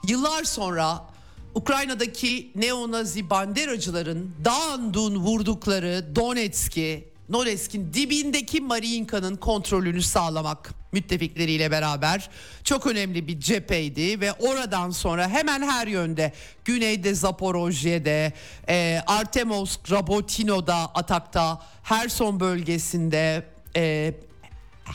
Yıllar 0.07 0.43
sonra 0.43 1.12
Ukrayna'daki 1.55 2.51
neonazi 2.55 3.29
banderacıların 3.29 4.31
dağındun 4.45 5.15
vurdukları 5.15 6.15
Donetsk'i, 6.15 7.07
Donetsk'in 7.33 7.93
dibindeki 7.93 8.61
Mariinka'nın 8.61 9.35
kontrolünü 9.35 10.01
sağlamak 10.01 10.73
müttefikleriyle 10.91 11.71
beraber 11.71 12.29
çok 12.63 12.87
önemli 12.87 13.27
bir 13.27 13.39
cepheydi 13.39 14.21
ve 14.21 14.33
oradan 14.33 14.89
sonra 14.89 15.29
hemen 15.29 15.61
her 15.61 15.87
yönde 15.87 16.33
güneyde 16.65 17.13
Zaporojye'de, 17.13 18.33
e, 18.69 19.01
Artemovsk, 19.07 19.91
Rabotino'da 19.91 20.75
atakta, 20.75 21.61
Herson 21.83 22.39
bölgesinde 22.39 23.43
e, 23.75 24.13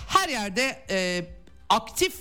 her 0.09 0.29
yerde 0.29 0.83
e, 0.90 1.25
aktif 1.68 2.14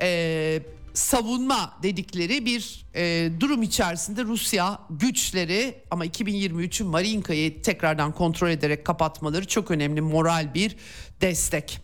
e, 0.00 0.62
savunma 1.00 1.78
dedikleri 1.82 2.46
bir 2.46 2.84
e, 2.94 3.30
durum 3.40 3.62
içerisinde 3.62 4.24
Rusya 4.24 4.78
güçleri 4.90 5.74
ama 5.90 6.06
2023'ün 6.06 6.88
Mariinka'yı 6.88 7.62
tekrardan 7.62 8.12
kontrol 8.12 8.50
ederek 8.50 8.84
kapatmaları 8.84 9.46
çok 9.46 9.70
önemli 9.70 10.00
moral 10.00 10.54
bir 10.54 10.76
destek. 11.20 11.78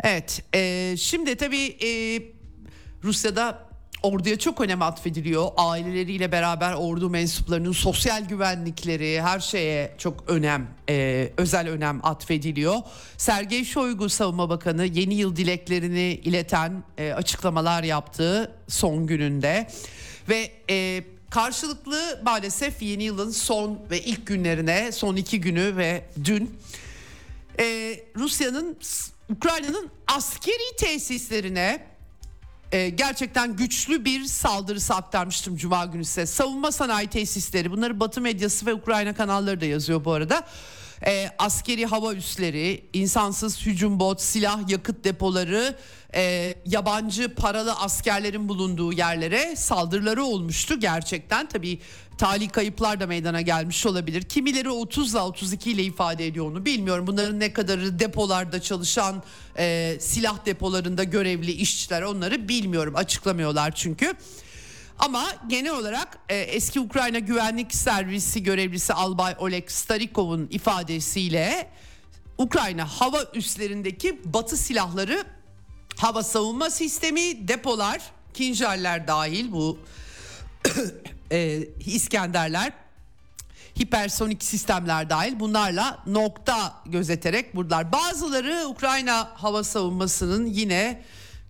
Evet 0.00 0.42
e, 0.54 0.94
şimdi 0.98 1.36
tabii 1.36 1.76
e, 1.82 1.88
Rusya'da 3.04 3.67
orduya 4.02 4.38
çok 4.38 4.60
önem 4.60 4.82
atfediliyor. 4.82 5.48
Aileleriyle 5.56 6.32
beraber 6.32 6.72
ordu 6.72 7.10
mensuplarının 7.10 7.72
sosyal 7.72 8.24
güvenlikleri 8.24 9.22
her 9.22 9.40
şeye 9.40 9.94
çok 9.98 10.24
önem, 10.30 10.68
e, 10.88 11.28
özel 11.36 11.68
önem 11.68 12.00
atfediliyor. 12.02 12.76
Sergey 13.16 13.64
Shoigu 13.64 14.08
Savunma 14.08 14.48
Bakanı 14.48 14.84
yeni 14.84 15.14
yıl 15.14 15.36
dileklerini 15.36 16.20
ileten 16.24 16.82
e, 16.98 17.12
açıklamalar 17.12 17.82
yaptı 17.82 18.52
son 18.68 19.06
gününde 19.06 19.68
ve 20.28 20.50
e, 20.70 21.04
karşılıklı 21.30 22.20
maalesef 22.24 22.82
yeni 22.82 23.04
yılın 23.04 23.30
son 23.30 23.78
ve 23.90 24.00
ilk 24.00 24.26
günlerine 24.26 24.92
son 24.92 25.16
iki 25.16 25.40
günü 25.40 25.76
ve 25.76 26.04
dün 26.24 26.58
e, 27.60 27.64
Rusya'nın 28.16 28.76
Ukrayna'nın 29.30 29.90
askeri 30.06 30.76
tesislerine 30.78 31.97
e, 32.72 32.88
gerçekten 32.88 33.56
güçlü 33.56 34.04
bir 34.04 34.24
saldırısı 34.24 34.94
aktarmıştım 34.94 35.56
Cuma 35.56 35.84
günü 35.84 36.04
size. 36.04 36.26
Savunma 36.26 36.72
sanayi 36.72 37.08
tesisleri 37.08 37.70
bunları 37.70 38.00
Batı 38.00 38.20
medyası 38.20 38.66
ve 38.66 38.74
Ukrayna 38.74 39.14
kanalları 39.14 39.60
da 39.60 39.64
yazıyor 39.64 40.04
bu 40.04 40.12
arada. 40.12 40.46
E, 41.06 41.30
askeri 41.38 41.86
hava 41.86 42.14
üsleri, 42.14 42.84
insansız 42.92 43.66
hücum 43.66 44.00
bot, 44.00 44.20
silah 44.20 44.68
yakıt 44.68 45.04
depoları, 45.04 45.78
e, 46.14 46.54
yabancı 46.66 47.34
paralı 47.34 47.72
askerlerin 47.72 48.48
bulunduğu 48.48 48.92
yerlere 48.92 49.56
saldırıları 49.56 50.24
olmuştu 50.24 50.80
gerçekten. 50.80 51.48
Tabii 51.48 51.78
tali 52.18 52.48
kayıplar 52.48 53.00
da 53.00 53.06
meydana 53.06 53.40
gelmiş 53.40 53.86
olabilir. 53.86 54.22
Kimileri 54.22 54.70
30 54.70 55.12
ile 55.12 55.20
32 55.20 55.70
ile 55.70 55.82
ifade 55.82 56.26
ediyor 56.26 56.46
onu 56.50 56.64
bilmiyorum. 56.64 57.06
Bunların 57.06 57.40
ne 57.40 57.52
kadarı 57.52 57.98
depolarda 57.98 58.62
çalışan 58.62 59.22
e, 59.58 59.96
silah 60.00 60.46
depolarında 60.46 61.04
görevli 61.04 61.52
işçiler 61.52 62.02
onları 62.02 62.48
bilmiyorum 62.48 62.96
açıklamıyorlar 62.96 63.74
çünkü. 63.74 64.14
Ama 64.98 65.24
genel 65.48 65.72
olarak 65.72 66.18
e, 66.28 66.36
eski 66.36 66.80
Ukrayna 66.80 67.18
Güvenlik 67.18 67.74
Servisi 67.74 68.42
görevlisi 68.42 68.92
Albay 68.92 69.34
Oleg 69.38 69.70
Starikov'un 69.70 70.48
ifadesiyle 70.50 71.70
Ukrayna 72.38 72.86
hava 72.86 73.24
üslerindeki 73.34 74.20
batı 74.24 74.56
silahları 74.56 75.24
hava 75.96 76.22
savunma 76.22 76.70
sistemi 76.70 77.48
depolar 77.48 78.00
kinjaller 78.34 79.06
dahil 79.08 79.52
bu 79.52 79.78
e, 81.32 81.64
İskenderler 81.86 82.72
hipersonik 83.80 84.44
sistemler 84.44 85.10
dahil 85.10 85.40
bunlarla 85.40 86.02
nokta 86.06 86.82
gözeterek 86.86 87.56
buralar. 87.56 87.92
Bazıları 87.92 88.66
Ukrayna 88.68 89.30
hava 89.34 89.64
savunmasının 89.64 90.46
yine 90.46 91.02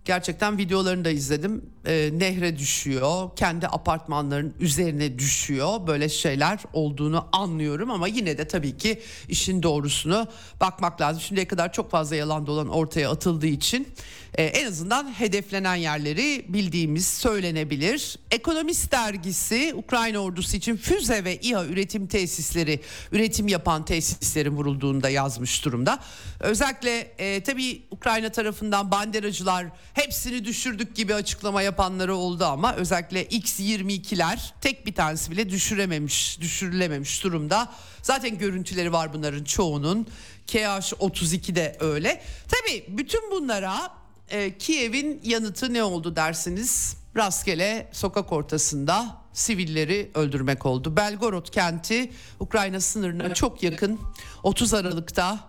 gerçekten 0.05 0.57
videolarını 0.57 1.05
da 1.05 1.09
izledim. 1.09 1.69
Ee, 1.89 2.09
nehre 2.13 2.57
düşüyor, 2.57 3.29
kendi 3.35 3.67
apartmanların 3.67 4.53
üzerine 4.59 5.19
düşüyor. 5.19 5.87
Böyle 5.87 6.09
şeyler 6.09 6.59
olduğunu 6.73 7.27
anlıyorum 7.31 7.91
ama 7.91 8.07
yine 8.07 8.37
de 8.37 8.47
tabii 8.47 8.77
ki 8.77 9.01
işin 9.29 9.63
doğrusunu 9.63 10.27
bakmak 10.59 11.01
lazım. 11.01 11.21
Şimdiye 11.21 11.47
kadar 11.47 11.73
çok 11.73 11.91
fazla 11.91 12.15
yalan 12.15 12.47
dolan 12.47 12.67
ortaya 12.67 13.11
atıldığı 13.11 13.47
için 13.47 13.87
e, 14.33 14.43
en 14.43 14.67
azından 14.67 15.19
hedeflenen 15.19 15.75
yerleri 15.75 16.45
bildiğimiz 16.47 17.07
söylenebilir. 17.07 18.19
Ekonomist 18.31 18.91
dergisi 18.91 19.73
Ukrayna 19.75 20.19
ordusu 20.19 20.57
için 20.57 20.77
füze 20.77 21.23
ve 21.23 21.37
İHA 21.37 21.65
üretim 21.65 22.07
tesisleri, 22.07 22.79
üretim 23.11 23.47
yapan 23.47 23.85
tesislerin 23.85 24.51
vurulduğunu 24.51 25.03
da 25.03 25.09
yazmış 25.09 25.65
durumda. 25.65 25.99
Özellikle 26.39 26.99
e, 27.17 27.43
tabii 27.43 27.81
Ukrayna 27.91 28.29
tarafından 28.29 28.91
banderacılar 28.91 29.65
hepsini 29.93 30.45
düşürdük 30.45 30.95
gibi 30.95 31.13
açıklama 31.13 31.61
yapanları 31.79 32.15
oldu 32.15 32.45
ama 32.45 32.75
özellikle 32.75 33.25
X-22'ler 33.25 34.39
tek 34.61 34.85
bir 34.85 34.93
tanesi 34.93 35.31
bile 35.31 35.49
düşürememiş, 35.49 36.41
düşürülememiş 36.41 37.23
durumda. 37.23 37.69
Zaten 38.01 38.37
görüntüleri 38.37 38.93
var 38.93 39.13
bunların 39.13 39.43
çoğunun. 39.43 40.07
KH-32 40.47 41.55
de 41.55 41.77
öyle. 41.79 42.21
Tabii 42.47 42.85
bütün 42.87 43.31
bunlara 43.31 43.89
e, 44.29 44.57
Kiev'in 44.57 45.21
yanıtı 45.23 45.73
ne 45.73 45.83
oldu 45.83 46.15
dersiniz? 46.15 46.97
Rastgele 47.17 47.89
sokak 47.91 48.31
ortasında 48.31 49.17
sivilleri 49.33 50.11
öldürmek 50.15 50.65
oldu. 50.65 50.95
Belgorod 50.95 51.49
kenti 51.49 52.11
Ukrayna 52.39 52.79
sınırına 52.79 53.33
çok 53.33 53.63
yakın. 53.63 53.99
30 54.43 54.73
Aralık'ta 54.73 55.48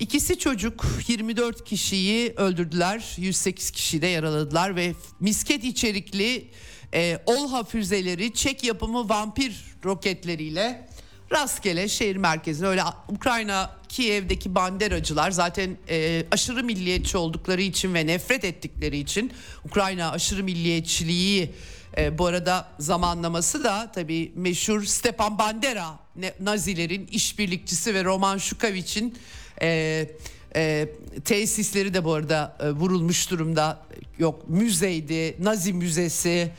ikisi 0.00 0.38
çocuk 0.38 0.86
24 1.08 1.64
kişiyi 1.64 2.32
öldürdüler. 2.36 3.14
108 3.16 3.70
kişiyi 3.70 4.02
de 4.02 4.06
yaraladılar 4.06 4.76
ve 4.76 4.94
misket 5.20 5.64
içerikli 5.64 6.48
e, 6.94 7.18
OLHA 7.26 7.64
füzeleri 7.64 8.34
Çek 8.34 8.64
yapımı 8.64 9.08
vampir 9.08 9.64
roketleriyle 9.84 10.88
rastgele 11.32 11.88
şehir 11.88 12.16
merkezine 12.16 12.68
öyle 12.68 12.82
Ukrayna 13.08 13.76
Kiev'deki 13.88 14.54
banderacılar 14.54 15.30
zaten 15.30 15.76
e, 15.88 16.24
aşırı 16.30 16.64
milliyetçi 16.64 17.16
oldukları 17.16 17.62
için 17.62 17.94
ve 17.94 18.06
nefret 18.06 18.44
ettikleri 18.44 18.98
için 18.98 19.32
Ukrayna 19.64 20.10
aşırı 20.10 20.44
milliyetçiliği 20.44 21.50
e, 21.96 22.18
bu 22.18 22.26
arada 22.26 22.68
zamanlaması 22.78 23.64
da 23.64 23.92
tabii 23.94 24.32
meşhur 24.34 24.84
Stepan 24.84 25.38
Bandera 25.38 25.98
Nazilerin 26.40 27.06
işbirlikçisi 27.06 27.94
ve 27.94 28.04
Roman 28.04 28.38
Şukaviç'in 28.38 29.18
e, 29.62 30.10
e, 30.56 30.88
tesisleri 31.24 31.94
de 31.94 32.04
bu 32.04 32.12
arada 32.12 32.56
e, 32.60 32.70
vurulmuş 32.70 33.30
durumda. 33.30 33.82
Yok 34.18 34.48
müzeydi, 34.48 35.44
Nazi 35.44 35.72
müzesi. 35.72 36.50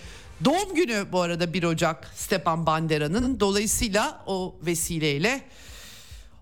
Doğum 0.45 0.75
günü 0.75 1.05
bu 1.11 1.21
arada 1.21 1.53
1 1.53 1.63
Ocak 1.63 2.11
Stepan 2.15 2.65
Bandera'nın. 2.65 3.39
Dolayısıyla 3.39 4.23
o 4.27 4.55
vesileyle 4.65 5.41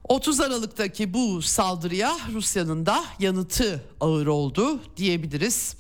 30 0.10 0.42
Aralık'taki 0.42 1.14
bu 1.14 1.42
saldırıya 1.42 2.18
Rusya'nın 2.34 2.86
da 2.86 3.06
yanıtı 3.20 3.84
ağır 4.00 4.28
oldu 4.28 4.82
diyebiliriz. 4.98 5.76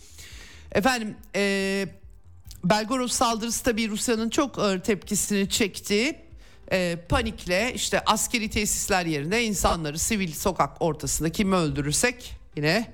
Efendim 0.72 1.16
e, 1.36 1.88
Belgorod 2.64 3.08
saldırısı 3.08 3.64
tabii 3.64 3.90
Rusya'nın 3.90 4.30
çok 4.30 4.60
ağır 4.60 4.80
tepkisini 4.80 5.50
çekti. 5.50 6.20
E, 6.72 6.98
panikle 7.10 7.74
işte 7.76 8.02
askeri 8.06 8.50
tesisler 8.50 9.06
yerine 9.06 9.44
insanları 9.44 10.00
sivil 10.00 10.34
sokak 10.34 10.82
ortasında 10.82 11.32
kimi 11.32 11.56
öldürürsek 11.56 12.36
yine 12.56 12.94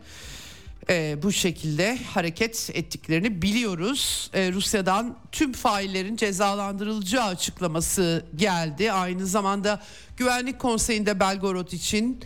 e, 0.90 1.18
bu 1.24 1.32
şekilde 1.32 1.98
hareket 2.14 2.70
ettiklerini 2.74 3.42
biliyoruz. 3.42 4.30
E, 4.34 4.52
Rusya'dan 4.52 5.18
tüm 5.32 5.54
faillerin 5.54 6.16
cezalandırılacağı 6.16 7.26
açıklaması 7.26 8.26
geldi. 8.36 8.92
Aynı 8.92 9.26
zamanda 9.26 9.82
Güvenlik 10.18 10.60
Konseyi'nde 10.60 11.20
Belgorod 11.20 11.72
için 11.72 12.20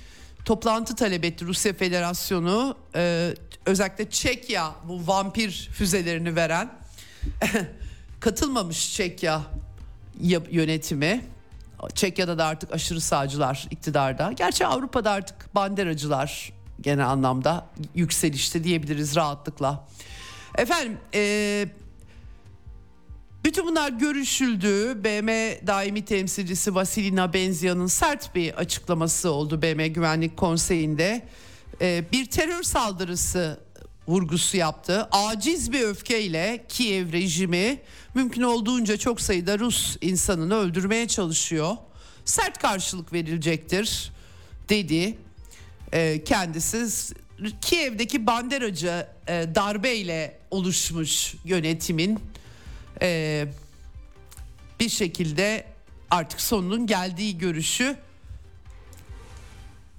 toplantı 0.45 0.95
talep 0.95 1.26
etti 1.26 1.45
Rusya 1.45 1.74
Federasyonu. 1.74 2.78
E, 2.95 3.34
özellikle 3.66 4.10
Çekya 4.10 4.76
bu 4.88 5.08
vampir 5.08 5.70
füzelerini 5.74 6.36
veren 6.36 6.72
katılmamış 8.20 8.93
Çekya 8.95 9.41
yönetimi. 10.52 11.22
Çekya'da 11.96 12.38
da 12.38 12.46
artık 12.46 12.74
aşırı 12.74 13.02
sağcılar 13.02 13.68
iktidarda. 13.72 14.32
Gerçi 14.32 14.66
Avrupa'da 14.66 15.12
artık 15.12 15.56
banderacılar 15.56 16.54
genel 16.82 17.08
anlamda 17.08 17.66
yükselişte 17.96 18.64
diyebiliriz 18.64 19.16
rahatlıkla. 19.16 19.88
Efendim 20.58 20.98
e, 21.14 21.66
bütün 23.46 23.68
bunlar 23.68 23.90
görüşüldü. 23.90 25.04
BM 25.04 25.60
daimi 25.68 26.06
temsilcisi 26.06 26.76
Vasilina 26.76 27.34
Benzia'nın 27.34 27.88
sert 27.88 28.36
bir 28.36 28.54
açıklaması 28.54 29.32
oldu 29.32 29.62
BM 29.62 29.88
Güvenlik 29.88 30.38
Konseyi'nde. 30.38 31.28
E, 31.82 32.04
bir 32.12 32.26
terör 32.26 32.64
saldırısı 32.64 33.60
vurgusu 34.08 34.58
yaptı. 34.58 35.08
Aciz 35.12 35.72
bir 35.72 35.82
öfkeyle 35.82 36.66
Kiev 36.70 37.12
rejimi 37.12 37.82
mümkün 38.14 38.41
olduğunca 38.41 38.97
çok 38.97 39.22
sayıda 39.22 39.60
Rus 39.60 39.97
insanını 40.01 40.55
öldürmeye 40.55 41.07
çalışıyor. 41.07 41.78
Sert 42.26 42.57
karşılık 42.57 43.14
verilecektir 43.14 44.12
dedi 44.70 45.18
e, 45.91 46.24
kendisi. 46.24 47.16
Kiev'deki 47.62 48.28
banderacı 48.28 49.07
e, 49.28 49.45
darbeyle 49.55 50.39
oluşmuş 50.51 51.36
yönetimin 51.45 52.20
e, 53.01 53.45
bir 54.80 54.89
şekilde 54.89 55.66
artık 56.12 56.41
sonunun 56.41 56.88
geldiği 56.88 57.38
görüşü 57.38 57.97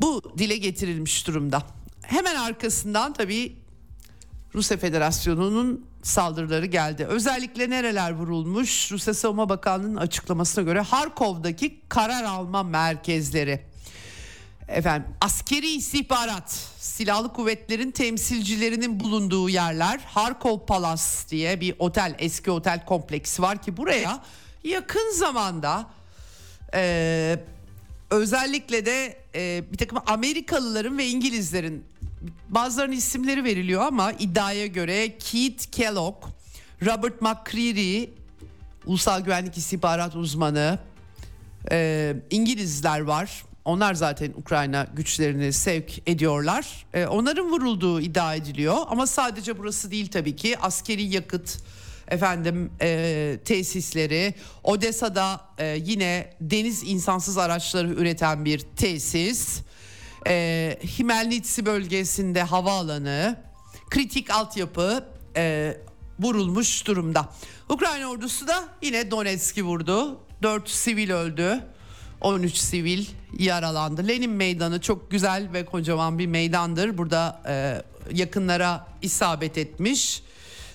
bu 0.00 0.22
dile 0.38 0.56
getirilmiş 0.56 1.26
durumda. 1.26 1.62
Hemen 2.02 2.36
arkasından 2.36 3.12
tabii 3.12 3.56
Rusya 4.54 4.76
Federasyonu'nun 4.76 5.86
saldırıları 6.03 6.66
geldi. 6.66 7.05
Özellikle 7.05 7.70
nereler 7.70 8.12
vurulmuş? 8.12 8.92
Rusya 8.92 9.14
Savunma 9.14 9.48
Bakanlığı'nın 9.48 9.96
açıklamasına 9.96 10.64
göre 10.64 10.80
Harkov'daki 10.80 11.80
karar 11.88 12.24
alma 12.24 12.62
merkezleri. 12.62 13.61
Efendim 14.68 15.09
askeri 15.20 15.68
istihbarat, 15.68 16.51
silahlı 16.78 17.32
kuvvetlerin 17.32 17.90
temsilcilerinin 17.90 19.01
bulunduğu 19.01 19.48
yerler 19.48 20.01
Harkov 20.07 20.59
Palace 20.66 21.03
diye 21.28 21.61
bir 21.61 21.74
otel, 21.78 22.14
eski 22.18 22.51
otel 22.51 22.84
kompleksi 22.84 23.42
var 23.42 23.62
ki 23.62 23.76
buraya 23.76 24.22
yakın 24.64 25.12
zamanda 25.14 25.86
e, 26.74 27.36
özellikle 28.11 28.86
de 28.86 29.16
e, 29.34 29.64
bir 29.72 29.78
takım 29.78 29.98
Amerikalıların 30.07 30.98
ve 30.98 31.07
İngilizlerin 31.07 31.84
bazılarının 32.49 32.97
isimleri 32.97 33.45
veriliyor 33.45 33.83
ama 33.83 34.12
iddiaya 34.12 34.66
göre 34.66 35.18
Keith 35.18 35.64
Kellogg, 35.73 36.16
Robert 36.87 37.23
McCreary, 37.23 38.09
Ulusal 38.87 39.21
Güvenlik 39.21 39.57
İstihbarat 39.57 40.16
Uzmanı, 40.16 40.79
e, 41.71 42.16
İngilizler 42.31 43.01
var. 43.01 43.45
Onlar 43.64 43.95
zaten 43.95 44.33
Ukrayna 44.37 44.87
güçlerini 44.95 45.53
sevk 45.53 46.09
ediyorlar. 46.09 46.87
E, 46.95 47.07
onların 47.07 47.51
vurulduğu 47.51 48.01
iddia 48.01 48.35
ediliyor 48.35 48.77
ama 48.89 49.07
sadece 49.07 49.59
burası 49.59 49.91
değil 49.91 50.11
tabii 50.11 50.37
ki. 50.37 50.59
Askeri 50.59 51.03
yakıt, 51.03 51.59
efendim 52.09 52.71
e, 52.81 53.39
tesisleri, 53.45 54.35
Odessa'da 54.64 55.41
e, 55.59 55.66
yine 55.85 56.35
deniz 56.41 56.83
insansız 56.83 57.39
araçları 57.39 57.89
üreten 57.89 58.45
bir 58.45 58.59
tesis 58.59 59.61
e, 60.27 60.79
Himelnitsi 60.99 61.66
bölgesinde 61.66 62.43
havaalanı, 62.43 63.37
kritik 63.91 64.31
altyapı 64.31 65.05
e, 65.37 65.77
vurulmuş 66.21 66.87
durumda. 66.87 67.29
Ukrayna 67.68 68.07
ordusu 68.07 68.49
da 68.49 68.68
yine 68.83 69.11
Donetsk'i 69.11 69.64
vurdu. 69.64 70.21
4 70.43 70.68
sivil 70.68 71.11
öldü. 71.11 71.61
13 72.21 72.57
sivil 72.57 73.07
yaralandı. 73.39 74.09
Lenin 74.09 74.31
Meydanı 74.31 74.81
çok 74.81 75.11
güzel 75.11 75.53
ve 75.53 75.64
kocaman 75.64 76.18
bir 76.18 76.27
meydandır. 76.27 76.99
Burada 76.99 77.43
e, 77.49 77.83
yakınlara 78.12 78.87
isabet 79.03 79.59
etmiş. 79.59 80.23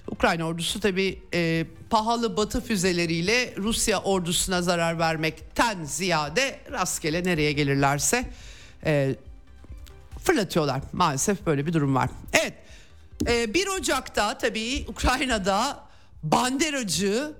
Ukrayna 0.08 0.43
ordusu 0.43 0.80
tabi 0.80 1.22
e, 1.34 1.66
pahalı 1.89 2.38
batı 2.38 2.62
füzeleriyle 2.62 3.54
Rusya 3.58 4.02
ordusuna 4.02 4.62
zarar 4.62 5.00
vermekten 5.00 5.84
ziyade 5.84 6.60
rastgele 6.72 7.24
nereye 7.24 7.52
gelirlerse 7.52 8.30
e, 8.86 9.16
fırlatıyorlar. 10.26 10.82
Maalesef 10.93 11.45
böyle 11.45 11.65
bir 11.65 11.73
durum 11.73 11.95
var. 11.95 12.09
Evet 12.34 12.53
1 13.53 13.67
Ocak'ta 13.67 14.38
tabii 14.38 14.86
Ukrayna'da 14.88 15.84
banderacı 16.23 17.34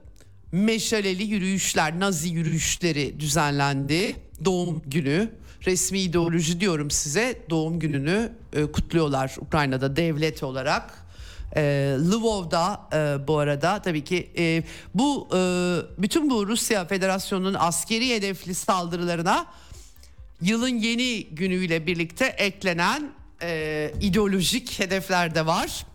meşaleli 0.52 1.24
yürüyüşler, 1.24 2.00
nazi 2.00 2.30
yürüyüşleri 2.30 3.20
düzenlendi. 3.20 4.16
Doğum 4.46 4.82
günü, 4.86 5.32
resmi 5.66 6.00
ideoloji 6.00 6.60
diyorum 6.60 6.92
size 6.92 7.42
doğum 7.50 7.80
gününü 7.80 8.32
e, 8.54 8.66
kutluyorlar 8.66 9.36
Ukrayna'da 9.40 9.96
devlet 9.96 10.44
olarak. 10.44 11.06
E, 11.56 11.96
Lvov'da 12.12 12.82
e, 12.94 13.28
bu 13.28 13.38
arada 13.38 13.82
tabii 13.82 14.04
ki 14.04 14.32
e, 14.38 14.64
bu 14.94 15.28
e, 15.36 15.40
bütün 15.98 16.30
bu 16.30 16.48
Rusya 16.48 16.86
Federasyonu'nun 16.86 17.54
askeri 17.60 18.16
hedefli 18.16 18.56
saldırılarına 18.56 19.46
yılın 20.42 20.80
yeni 20.80 21.24
günüyle 21.26 21.88
birlikte 21.88 22.26
eklenen 22.26 23.12
e, 23.42 23.92
ideolojik 24.02 24.80
hedefler 24.80 25.36
de 25.36 25.46
var. 25.46 25.86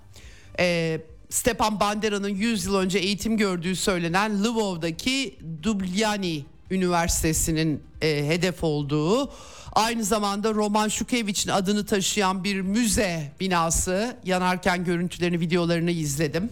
E, 0.58 1.00
Stepan 1.30 1.80
Bandera'nın 1.80 2.28
100 2.28 2.64
yıl 2.64 2.74
önce 2.74 2.98
eğitim 2.98 3.36
gördüğü 3.36 3.76
söylenen 3.76 4.44
Lvov'daki 4.44 5.38
Dubljani 5.62 6.44
Üniversitesi'nin 6.70 7.82
e, 8.02 8.26
hedef 8.26 8.64
olduğu 8.64 9.32
aynı 9.72 10.04
zamanda 10.04 10.54
Roman 10.54 10.88
Şukevich'in 10.88 11.50
adını 11.50 11.86
taşıyan 11.86 12.44
bir 12.44 12.60
müze 12.60 13.32
binası 13.40 14.16
yanarken 14.24 14.84
görüntülerini 14.84 15.40
videolarını 15.40 15.90
izledim. 15.90 16.50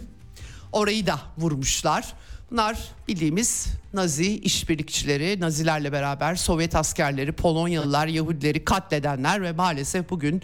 Orayı 0.71 1.07
da 1.07 1.19
vurmuşlar. 1.37 2.13
Bunlar 2.51 2.77
bildiğimiz 3.07 3.67
Nazi 3.93 4.39
işbirlikçileri, 4.39 5.39
Nazilerle 5.39 5.91
beraber 5.91 6.35
Sovyet 6.35 6.75
askerleri, 6.75 7.31
Polonyalılar, 7.31 8.07
Yahudileri 8.07 8.65
katledenler 8.65 9.41
ve 9.41 9.51
maalesef 9.51 10.09
bugün 10.09 10.41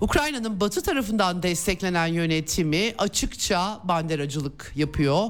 Ukrayna'nın 0.00 0.60
batı 0.60 0.82
tarafından 0.82 1.42
desteklenen 1.42 2.06
yönetimi 2.06 2.94
açıkça 2.98 3.80
banderacılık 3.84 4.72
yapıyor. 4.76 5.28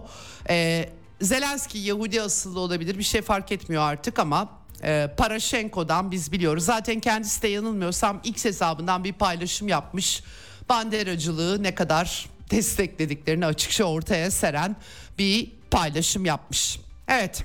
Ee, 0.49 0.89
Zelenski 1.21 1.79
Yahudi 1.79 2.23
asıllı 2.23 2.61
olabilir 2.61 2.99
bir 2.99 3.03
şey 3.03 3.23
fark 3.23 3.53
etmiyor 3.53 3.83
artık 3.83 4.19
ama 4.19 4.49
e, 4.83 5.11
Paraşenko'dan 5.17 6.11
biz 6.11 6.33
biliyoruz. 6.33 6.65
Zaten 6.65 7.01
kendisi 7.01 7.43
de 7.43 7.49
yanılmıyorsam 7.49 8.21
X 8.25 8.45
hesabından 8.45 9.05
bir 9.05 9.13
paylaşım 9.13 9.69
yapmış. 9.69 10.23
Banderacılığı 10.69 11.63
ne 11.63 11.75
kadar 11.75 12.27
desteklediklerini 12.51 13.47
açıkça 13.47 13.85
ortaya 13.85 14.31
seren 14.31 14.77
bir 15.19 15.60
paylaşım 15.71 16.25
yapmış. 16.25 16.81
Evet. 17.09 17.45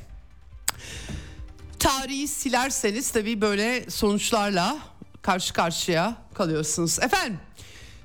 Tarihi 1.80 2.28
silerseniz 2.28 3.12
tabii 3.12 3.42
böyle 3.42 3.90
sonuçlarla 3.90 4.78
karşı 5.22 5.54
karşıya 5.54 6.16
kalıyorsunuz. 6.34 7.00
Efendim 7.00 7.40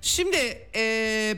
şimdi 0.03 0.69
e, 0.75 1.37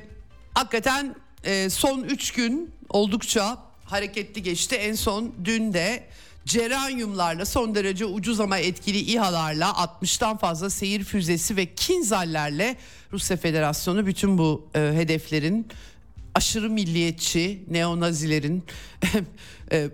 hakikaten 0.55 1.15
e, 1.45 1.71
son 1.71 2.03
3 2.03 2.33
gün 2.33 2.75
oldukça 2.89 3.59
hareketli 3.85 4.43
geçti. 4.43 4.77
En 4.77 4.95
son 4.95 5.35
dün 5.45 5.73
de 5.73 6.09
Ceranyumlarla 6.45 7.45
son 7.45 7.75
derece 7.75 8.05
ucuz 8.05 8.41
ama 8.41 8.59
etkili 8.59 8.99
İHA'larla 8.99 9.71
60'tan 9.71 10.39
fazla 10.39 10.71
seyir 10.71 11.05
füzesi 11.05 11.57
ve 11.57 11.75
Kinzallerle 11.75 12.77
Rusya 13.13 13.37
Federasyonu 13.37 14.07
bütün 14.07 14.39
bu 14.39 14.69
e, 14.75 14.79
hedeflerin 14.79 15.69
aşırı 16.35 16.71
milliyetçi 16.71 17.65
neonazilerin 17.71 18.65
e, 19.73 19.91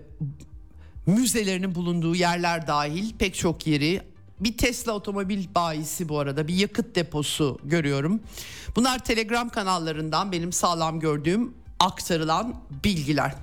müzelerinin 1.05 1.75
bulunduğu 1.75 2.15
yerler 2.15 2.67
dahil 2.67 3.13
pek 3.17 3.35
çok 3.35 3.67
yeri 3.67 4.01
bir 4.39 4.57
Tesla 4.57 4.91
otomobil 4.91 5.45
bayisi 5.55 6.09
bu 6.09 6.19
arada 6.19 6.47
bir 6.47 6.53
yakıt 6.53 6.95
deposu 6.95 7.59
görüyorum. 7.63 8.21
Bunlar 8.75 8.99
Telegram 8.99 9.49
kanallarından 9.49 10.31
benim 10.31 10.51
sağlam 10.51 10.99
gördüğüm 10.99 11.53
aktarılan 11.79 12.61
bilgiler. 12.83 13.33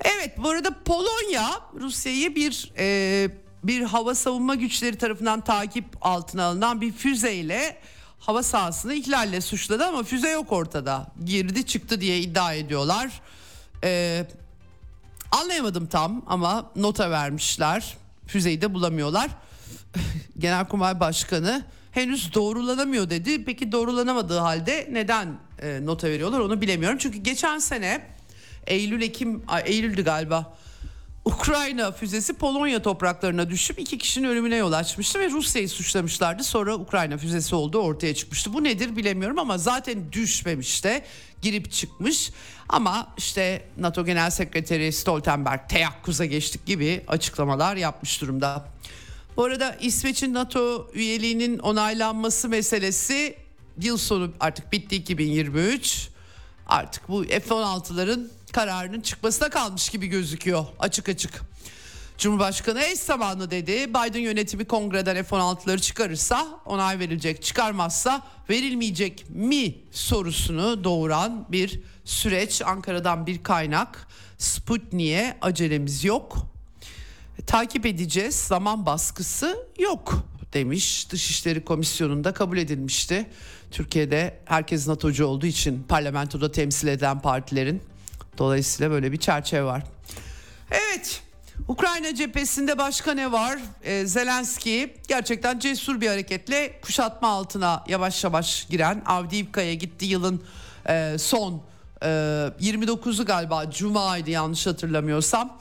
Evet 0.00 0.38
bu 0.38 0.48
arada 0.48 0.70
Polonya 0.84 1.50
Rusya'yı 1.80 2.36
bir 2.36 2.72
e, 2.78 3.28
bir 3.64 3.82
hava 3.82 4.14
savunma 4.14 4.54
güçleri 4.54 4.98
tarafından 4.98 5.40
takip 5.40 5.84
altına 6.00 6.44
alınan 6.44 6.80
bir 6.80 6.92
füzeyle 6.92 7.76
hava 8.18 8.42
sahasını 8.42 8.94
ihlalle 8.94 9.40
suçladı 9.40 9.84
ama 9.84 10.02
füze 10.02 10.30
yok 10.30 10.52
ortada. 10.52 11.06
Girdi 11.24 11.66
çıktı 11.66 12.00
diye 12.00 12.20
iddia 12.20 12.54
ediyorlar. 12.54 13.20
Ee, 13.84 14.26
anlayamadım 15.32 15.86
tam 15.86 16.22
ama 16.26 16.70
nota 16.76 17.10
vermişler. 17.10 17.96
Füzeyi 18.26 18.60
de 18.60 18.74
bulamıyorlar. 18.74 19.30
Genelkurmay 20.38 21.00
Başkanı 21.00 21.64
henüz 21.92 22.34
doğrulanamıyor 22.34 23.10
dedi. 23.10 23.44
Peki 23.44 23.72
doğrulanamadığı 23.72 24.38
halde 24.38 24.88
neden 24.90 25.38
e, 25.62 25.80
nota 25.84 26.08
veriyorlar 26.08 26.40
onu 26.40 26.60
bilemiyorum. 26.60 26.98
Çünkü 26.98 27.18
geçen 27.18 27.58
sene 27.58 28.06
Eylül 28.66 29.02
Ekim 29.02 29.42
Eylül'dü 29.64 30.04
galiba. 30.04 30.56
Ukrayna 31.28 31.92
füzesi 31.92 32.32
Polonya 32.32 32.82
topraklarına 32.82 33.50
düşüp 33.50 33.78
iki 33.78 33.98
kişinin 33.98 34.28
ölümüne 34.28 34.56
yol 34.56 34.72
açmıştı 34.72 35.20
ve 35.20 35.30
Rusya'yı 35.30 35.68
suçlamışlardı. 35.68 36.44
Sonra 36.44 36.74
Ukrayna 36.74 37.16
füzesi 37.18 37.54
olduğu 37.54 37.78
ortaya 37.78 38.14
çıkmıştı. 38.14 38.52
Bu 38.52 38.64
nedir 38.64 38.96
bilemiyorum 38.96 39.38
ama 39.38 39.58
zaten 39.58 40.12
düşmemiş 40.12 40.84
de 40.84 41.04
girip 41.42 41.72
çıkmış. 41.72 42.30
Ama 42.68 43.14
işte 43.18 43.68
NATO 43.78 44.04
Genel 44.04 44.30
Sekreteri 44.30 44.92
Stoltenberg 44.92 45.60
teyakkuza 45.68 46.24
geçtik 46.24 46.66
gibi 46.66 47.04
açıklamalar 47.08 47.76
yapmış 47.76 48.20
durumda. 48.20 48.68
Bu 49.36 49.44
arada 49.44 49.76
İsveç'in 49.80 50.34
NATO 50.34 50.90
üyeliğinin 50.94 51.58
onaylanması 51.58 52.48
meselesi 52.48 53.36
yıl 53.80 53.96
sonu 53.96 54.32
artık 54.40 54.72
bitti 54.72 54.96
2023. 54.96 56.08
Artık 56.66 57.08
bu 57.08 57.24
F-16'ların 57.24 58.37
kararının 58.52 59.00
çıkmasına 59.00 59.50
kalmış 59.50 59.88
gibi 59.88 60.06
gözüküyor 60.06 60.66
açık 60.78 61.08
açık. 61.08 61.42
Cumhurbaşkanı 62.18 62.82
eş 62.82 62.98
zamanlı 62.98 63.50
dedi. 63.50 63.90
Biden 63.90 64.20
yönetimi 64.20 64.64
kongreden 64.64 65.22
F-16'ları 65.22 65.80
çıkarırsa 65.80 66.46
onay 66.66 66.98
verilecek. 66.98 67.42
Çıkarmazsa 67.42 68.22
verilmeyecek 68.50 69.24
mi 69.30 69.74
sorusunu 69.90 70.84
doğuran 70.84 71.46
bir 71.48 71.80
süreç. 72.04 72.62
Ankara'dan 72.62 73.26
bir 73.26 73.42
kaynak. 73.42 74.08
Sputnik'e 74.38 75.38
acelemiz 75.42 76.04
yok. 76.04 76.36
Takip 77.46 77.86
edeceğiz. 77.86 78.34
Zaman 78.34 78.86
baskısı 78.86 79.66
yok 79.78 80.14
demiş. 80.52 81.10
Dışişleri 81.10 81.64
Komisyonu'nda 81.64 82.34
kabul 82.34 82.58
edilmişti. 82.58 83.26
Türkiye'de 83.70 84.38
herkes 84.44 84.88
NATO'cu 84.88 85.26
olduğu 85.26 85.46
için 85.46 85.82
parlamentoda 85.82 86.52
temsil 86.52 86.88
eden 86.88 87.20
partilerin 87.20 87.82
Dolayısıyla 88.38 88.90
böyle 88.90 89.12
bir 89.12 89.16
çerçeve 89.16 89.64
var. 89.64 89.82
Evet. 90.70 91.22
Ukrayna 91.68 92.14
cephesinde 92.14 92.78
başka 92.78 93.14
ne 93.14 93.32
var? 93.32 93.58
Ee, 93.82 94.06
Zelenski 94.06 94.94
gerçekten 95.08 95.58
cesur 95.58 96.00
bir 96.00 96.08
hareketle 96.08 96.80
kuşatma 96.80 97.28
altına 97.28 97.84
yavaş 97.88 98.24
yavaş 98.24 98.66
giren 98.70 99.02
Avdiivka'ya 99.06 99.74
gitti 99.74 100.04
yılın 100.04 100.42
e, 100.88 101.16
son 101.18 101.62
e, 102.02 102.06
29'u 102.06 103.24
galiba 103.24 103.70
Cuma'ydı 103.70 104.30
yanlış 104.30 104.66
hatırlamıyorsam. 104.66 105.58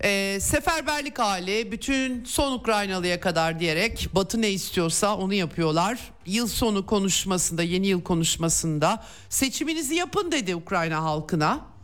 E, 0.00 0.38
seferberlik 0.40 1.18
hali 1.18 1.72
bütün 1.72 2.24
son 2.24 2.52
Ukraynalıya 2.52 3.20
kadar 3.20 3.60
diyerek 3.60 4.08
Batı 4.14 4.42
ne 4.42 4.50
istiyorsa 4.50 5.16
onu 5.16 5.34
yapıyorlar. 5.34 5.98
Yıl 6.26 6.46
sonu 6.46 6.86
konuşmasında 6.86 7.62
yeni 7.62 7.86
yıl 7.86 8.02
konuşmasında 8.02 9.04
seçiminizi 9.28 9.94
yapın 9.94 10.32
dedi 10.32 10.54
Ukrayna 10.54 11.02
halkına. 11.02 11.75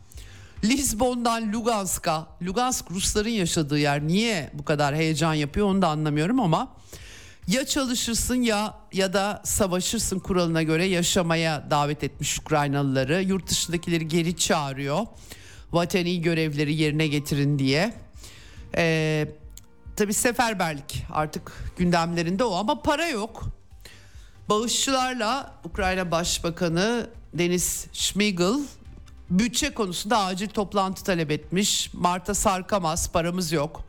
Lisbon'dan 0.63 1.53
Lugansk'a, 1.53 2.27
Lugansk 2.41 2.91
Rusların 2.91 3.29
yaşadığı 3.29 3.79
yer 3.79 4.07
niye 4.07 4.51
bu 4.53 4.65
kadar 4.65 4.95
heyecan 4.95 5.33
yapıyor 5.33 5.67
onu 5.67 5.81
da 5.81 5.87
anlamıyorum 5.87 6.39
ama 6.39 6.75
ya 7.47 7.65
çalışırsın 7.65 8.35
ya 8.35 8.77
ya 8.93 9.13
da 9.13 9.41
savaşırsın 9.43 10.19
kuralına 10.19 10.63
göre 10.63 10.85
yaşamaya 10.85 11.67
davet 11.69 12.03
etmiş 12.03 12.39
Ukraynalıları. 12.39 13.21
Yurt 13.21 13.49
dışındakileri 13.49 14.07
geri 14.07 14.37
çağırıyor. 14.37 15.05
Vatani 15.71 16.21
görevleri 16.21 16.75
yerine 16.75 17.07
getirin 17.07 17.59
diye. 17.59 17.93
Ee, 18.77 19.27
tabii 19.95 20.13
seferberlik 20.13 21.05
artık 21.11 21.51
gündemlerinde 21.77 22.43
o 22.43 22.55
ama 22.55 22.81
para 22.81 23.07
yok. 23.07 23.43
Bağışçılarla 24.49 25.53
Ukrayna 25.63 26.11
Başbakanı 26.11 27.09
Deniz 27.33 27.87
Şmigel 27.93 28.59
bütçe 29.29 29.73
konusunda 29.73 30.17
acil 30.19 30.47
toplantı 30.47 31.03
talep 31.03 31.31
etmiş. 31.31 31.93
Mart'a 31.93 32.33
sarkamaz 32.33 33.11
paramız 33.11 33.51
yok. 33.51 33.83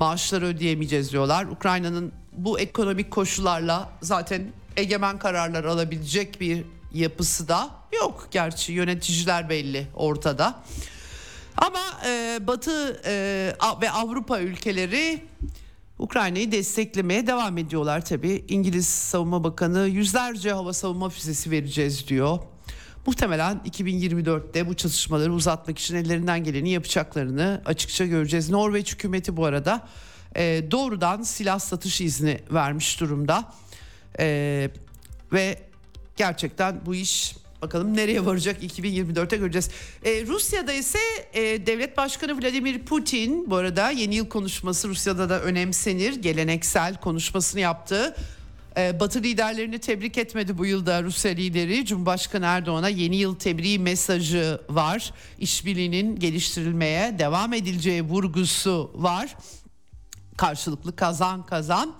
Maaşları 0.00 0.46
ödeyemeyeceğiz 0.46 1.12
diyorlar. 1.12 1.44
Ukrayna'nın 1.44 2.12
bu 2.32 2.60
ekonomik 2.60 3.10
koşullarla 3.10 3.88
zaten 4.02 4.52
egemen 4.76 5.18
kararlar 5.18 5.64
alabilecek 5.64 6.40
bir 6.40 6.64
yapısı 6.94 7.48
da 7.48 7.70
yok. 7.92 8.28
Gerçi 8.30 8.72
yöneticiler 8.72 9.48
belli 9.48 9.86
ortada. 9.96 10.62
Ama 11.56 11.80
e, 12.06 12.38
Batı 12.46 13.00
e, 13.04 13.12
ve 13.80 13.90
Avrupa 13.90 14.40
ülkeleri 14.40 15.22
Ukrayna'yı 15.98 16.52
desteklemeye 16.52 17.26
devam 17.26 17.58
ediyorlar 17.58 18.04
tabii. 18.04 18.44
İngiliz 18.48 18.88
Savunma 18.88 19.44
Bakanı 19.44 19.88
yüzlerce 19.88 20.52
hava 20.52 20.72
savunma 20.72 21.08
füzesi 21.08 21.50
vereceğiz 21.50 22.08
diyor. 22.08 22.38
Muhtemelen 23.08 23.60
2024'te 23.70 24.68
bu 24.68 24.74
çatışmaları 24.74 25.32
uzatmak 25.32 25.78
için 25.78 25.96
ellerinden 25.96 26.44
geleni 26.44 26.70
yapacaklarını 26.70 27.62
açıkça 27.64 28.06
göreceğiz. 28.06 28.50
Norveç 28.50 28.92
hükümeti 28.92 29.36
bu 29.36 29.44
arada 29.44 29.88
e, 30.36 30.62
doğrudan 30.70 31.22
silah 31.22 31.58
satış 31.58 32.00
izni 32.00 32.38
vermiş 32.52 33.00
durumda. 33.00 33.52
E, 34.20 34.70
ve 35.32 35.58
gerçekten 36.16 36.80
bu 36.86 36.94
iş 36.94 37.36
bakalım 37.62 37.96
nereye 37.96 38.26
varacak 38.26 38.62
2024'te 38.62 39.36
göreceğiz. 39.36 39.70
E, 40.04 40.26
Rusya'da 40.26 40.72
ise 40.72 40.98
e, 41.32 41.66
devlet 41.66 41.96
başkanı 41.96 42.42
Vladimir 42.42 42.78
Putin 42.84 43.50
bu 43.50 43.56
arada 43.56 43.90
yeni 43.90 44.14
yıl 44.14 44.28
konuşması 44.28 44.88
Rusya'da 44.88 45.28
da 45.28 45.42
önemsenir. 45.42 46.14
Geleneksel 46.14 46.96
konuşmasını 46.96 47.60
yaptı. 47.60 48.14
E, 48.78 49.00
Batı 49.00 49.22
liderlerini 49.22 49.78
tebrik 49.78 50.18
etmedi 50.18 50.58
bu 50.58 50.66
yılda 50.66 51.02
Rusya 51.02 51.30
lideri. 51.30 51.86
Cumhurbaşkanı 51.86 52.44
Erdoğan'a 52.44 52.88
yeni 52.88 53.16
yıl 53.16 53.34
tebriği 53.34 53.78
mesajı 53.78 54.60
var. 54.68 55.12
İşbirliğinin 55.38 56.18
geliştirilmeye 56.18 57.18
devam 57.18 57.52
edileceği 57.52 58.02
vurgusu 58.02 58.90
var. 58.94 59.36
Karşılıklı 60.36 60.96
kazan 60.96 61.46
kazan. 61.46 61.94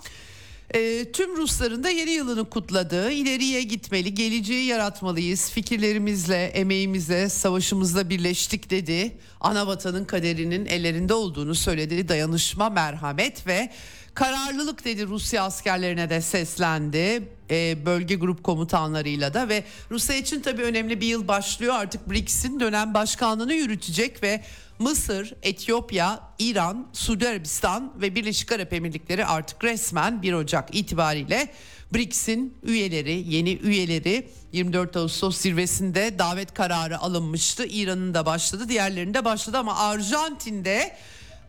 E, 0.75 1.13
tüm 1.13 1.37
Rusların 1.37 1.85
da 1.85 1.91
yeni 1.91 2.11
yılını 2.11 2.51
kutladığı, 2.51 3.11
ileriye 3.11 3.63
gitmeli, 3.63 4.15
geleceği 4.15 4.67
yaratmalıyız. 4.67 5.51
Fikirlerimizle, 5.51 6.45
emeğimizle, 6.45 7.29
savaşımızla 7.29 8.11
birleştik 8.11 8.71
dedi. 8.71 9.17
Ana 9.41 9.67
vatanın 9.67 10.05
kaderinin 10.05 10.67
ellerinde 10.67 11.15
olduğunu 11.15 11.55
söyledi. 11.55 12.09
Dayanışma, 12.09 12.71
merhamet 12.71 13.47
ve 13.47 13.71
kararlılık 14.19 14.85
dedi 14.85 15.07
Rusya 15.07 15.43
askerlerine 15.43 16.11
de 16.11 16.21
seslendi. 16.21 17.29
E, 17.51 17.87
bölge 17.87 18.15
grup 18.15 18.45
komutanlarıyla 18.45 19.35
da 19.35 19.49
ve 19.49 19.65
Rusya 19.91 20.17
için 20.17 20.41
tabii 20.41 20.63
önemli 20.63 21.01
bir 21.01 21.07
yıl 21.07 21.29
başlıyor. 21.29 21.75
Artık 21.75 22.11
BRICS'in 22.11 22.61
dönem 22.61 22.95
başkanlığını 22.95 23.55
yürütecek 23.55 24.23
ve 24.23 24.45
Mısır, 24.79 25.35
Etiyopya, 25.43 26.21
İran, 26.39 26.87
Suudi 26.93 27.29
Arabistan 27.29 27.93
ve 28.01 28.15
Birleşik 28.15 28.53
Arap 28.53 28.73
Emirlikleri 28.73 29.27
artık 29.27 29.65
resmen 29.65 30.23
1 30.23 30.33
Ocak 30.33 30.75
itibariyle 30.75 31.49
BRICS'in 31.95 32.55
üyeleri, 32.63 33.25
yeni 33.35 33.53
üyeleri 33.53 34.29
24 34.53 34.97
Ağustos 34.97 35.37
zirvesinde 35.37 36.19
davet 36.19 36.55
kararı 36.55 36.99
alınmıştı. 36.99 37.67
İran'ın 37.67 38.15
da 38.15 38.27
başladı, 38.27 38.69
diğerlerinin 38.69 39.15
de 39.15 39.25
başladı 39.25 39.59
ama 39.59 39.79
Arjantin'de 39.79 40.97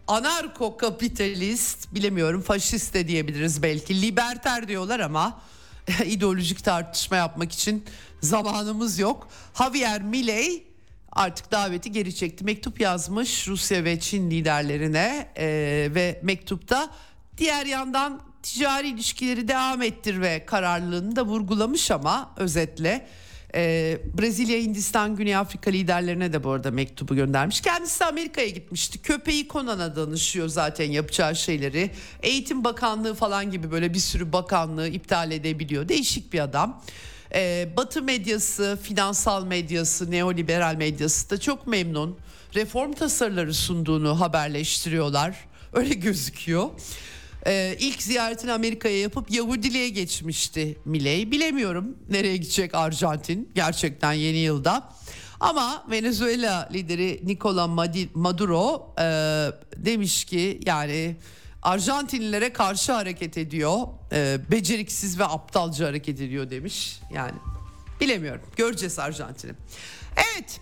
anarko 0.10 0.78
kapitalist 0.78 1.96
bilemiyorum 1.96 2.42
faşist 2.42 2.94
de 2.94 3.08
diyebiliriz 3.08 3.64
belki 3.64 4.02
liberter 4.02 4.68
diyorlar 4.68 5.00
ama 5.00 5.42
ideolojik 6.06 6.64
tartışma 6.64 7.18
yapmak 7.18 7.52
için 7.52 7.86
zamanımız 8.22 9.00
yok. 9.00 9.28
Javier 9.58 10.02
Milei 10.02 10.64
artık 11.12 11.52
daveti 11.52 11.92
geri 11.92 12.16
çekti. 12.16 12.44
Mektup 12.44 12.80
yazmış 12.80 13.48
Rusya 13.48 13.84
ve 13.84 14.00
Çin 14.00 14.32
liderlerine 14.32 15.30
e, 15.38 15.48
ve 15.96 16.20
mektupta 16.24 16.90
diğer 17.38 17.66
yandan 17.66 18.22
ticari 18.44 18.88
ilişkileri 18.88 19.48
devam 19.48 19.82
ettir 19.82 20.22
ve 20.22 20.46
kararlılığını 20.46 21.16
da 21.16 21.26
vurgulamış 21.26 21.92
ama 21.92 22.32
özetle 22.38 23.08
e, 23.56 23.98
Brezilya, 24.18 24.60
Hindistan, 24.60 25.16
Güney 25.16 25.36
Afrika 25.36 25.72
liderlerine 25.72 26.34
de 26.34 26.44
bu 26.44 26.52
arada 26.52 26.72
mektubu 26.72 27.16
göndermiş. 27.16 27.62
Kendisi 27.62 28.06
Amerika'ya 28.06 28.50
gitmişti. 28.50 29.02
Köpeği 29.02 29.48
Konan'a 29.48 29.96
danışıyor 29.96 30.48
zaten 30.48 30.92
yapacağı 30.92 31.36
şeyleri. 31.36 31.92
Eğitim 32.24 32.64
Bakanlığı 32.64 33.14
falan 33.14 33.52
gibi 33.52 33.72
böyle 33.72 33.94
bir 33.94 34.00
sürü 34.00 34.34
bakanlığı 34.34 34.88
iptal 34.88 35.32
edebiliyor. 35.32 35.90
Değişik 35.90 36.34
bir 36.34 36.40
adam. 36.40 36.84
Ee, 37.34 37.70
Batı 37.78 38.02
medyası, 38.02 38.80
finansal 38.84 39.46
medyası, 39.46 40.12
neoliberal 40.12 40.76
medyası 40.76 41.30
da 41.30 41.40
çok 41.40 41.68
memnun. 41.68 42.18
Reform 42.56 42.94
tasarıları 42.94 43.54
sunduğunu 43.54 44.20
haberleştiriyorlar. 44.20 45.36
Öyle 45.74 45.94
gözüküyor. 45.94 46.70
Ee, 47.48 47.76
ilk 47.80 48.02
ziyaretini 48.02 48.52
Amerika'ya 48.52 49.00
yapıp 49.00 49.32
Yahudiliğe 49.32 49.90
geçmişti 49.90 50.78
Milei. 50.86 51.32
Bilemiyorum 51.32 51.98
nereye 52.10 52.38
gidecek 52.38 52.76
Arjantin 52.76 53.52
gerçekten 53.56 54.14
yeni 54.14 54.38
yılda. 54.38 54.90
Ama 55.40 55.86
Venezuela 55.92 56.70
lideri 56.74 57.22
Nicolas 57.24 57.70
Maduro 58.14 58.94
e, 59.00 59.04
demiş 59.78 60.26
ki 60.26 60.60
yani 60.66 61.16
Arjantinlilere 61.62 62.54
karşı 62.54 62.92
hareket 62.94 63.38
ediyor. 63.38 63.78
E, 64.12 64.40
beceriksiz 64.52 65.20
ve 65.20 65.26
aptalca 65.26 65.88
hareket 65.88 66.22
ediyor 66.22 66.50
demiş. 66.50 67.00
Yani 67.14 67.38
bilemiyorum. 68.02 68.42
Göreceğiz 68.56 69.00
Arjantin'i. 69.00 69.52
Evet. 70.16 70.62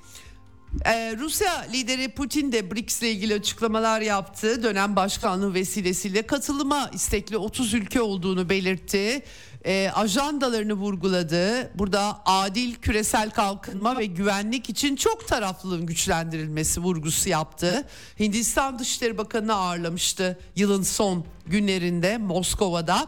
Ee, 0.86 1.16
Rusya 1.20 1.68
lideri 1.74 2.10
Putin 2.10 2.52
de 2.52 2.72
BRICS 2.72 3.02
ile 3.02 3.12
ilgili 3.12 3.34
açıklamalar 3.34 4.02
yaptı. 4.02 4.64
Dönem 4.64 4.96
başkanlığı 4.96 5.54
vesilesiyle 5.54 6.22
katılıma 6.22 6.90
istekli 6.94 7.38
30 7.38 7.74
ülke 7.74 8.02
olduğunu 8.02 8.50
belirtti. 8.50 9.24
Ee, 9.66 9.92
ajandalarını 9.96 10.74
vurguladı. 10.74 11.72
Burada 11.78 12.22
adil 12.26 12.76
küresel 12.76 13.30
kalkınma 13.30 13.98
ve 13.98 14.06
güvenlik 14.06 14.70
için 14.70 14.96
çok 14.96 15.28
taraflılığın 15.28 15.86
güçlendirilmesi 15.86 16.82
vurgusu 16.82 17.30
yaptı. 17.30 17.88
Hindistan 18.20 18.80
Dışişleri 18.80 19.18
Bakanı'nı 19.18 19.54
ağırlamıştı 19.54 20.40
yılın 20.56 20.84
son 20.84 21.26
günlerinde 21.46 22.18
Moskova'da 22.18 23.08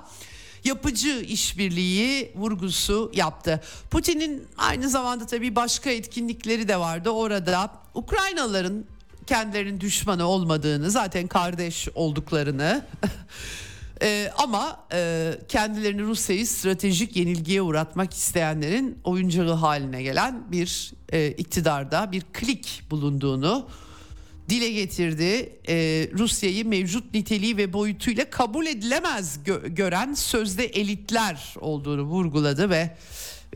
yapıcı 0.64 1.22
işbirliği 1.22 2.32
vurgusu 2.36 3.12
yaptı. 3.16 3.62
Putin'in 3.92 4.48
aynı 4.58 4.90
zamanda 4.90 5.26
tabii 5.26 5.56
başka 5.56 5.90
etkinlikleri 5.90 6.68
de 6.68 6.80
vardı. 6.80 7.10
Orada 7.10 7.72
Ukraynalıların 7.94 8.86
kendilerinin 9.28 9.82
düşmanı 9.82 10.26
olmadığını, 10.26 10.92
zaten 10.92 11.28
kardeş 11.28 11.88
olduklarını 11.96 12.86
Ee, 14.02 14.32
ama 14.38 14.80
e, 14.94 15.32
kendilerini 15.48 16.04
Rusya'yı 16.04 16.48
stratejik 16.48 17.16
yenilgiye 17.16 17.62
uğratmak 17.62 18.14
isteyenlerin 18.14 19.00
oyuncağı 19.04 19.54
haline 19.54 20.04
gelen 20.04 20.52
bir 20.52 20.92
e, 21.12 21.28
iktidarda 21.28 22.12
bir 22.12 22.22
klik 22.22 22.84
bulunduğunu 22.92 23.68
dile 24.50 24.72
getirdi. 24.72 25.60
Ee, 25.70 26.10
Rusya'yı 26.18 26.66
mevcut 26.66 27.14
niteliği 27.14 27.58
ve 27.58 27.74
boyutuyla 27.74 28.30
kabul 28.30 28.66
edilemez 28.66 29.40
gö- 29.46 29.68
gören 29.68 30.14
sözde 30.14 30.66
elitler 30.66 31.54
olduğunu 31.60 32.02
vurguladı 32.02 32.70
ve 32.70 32.96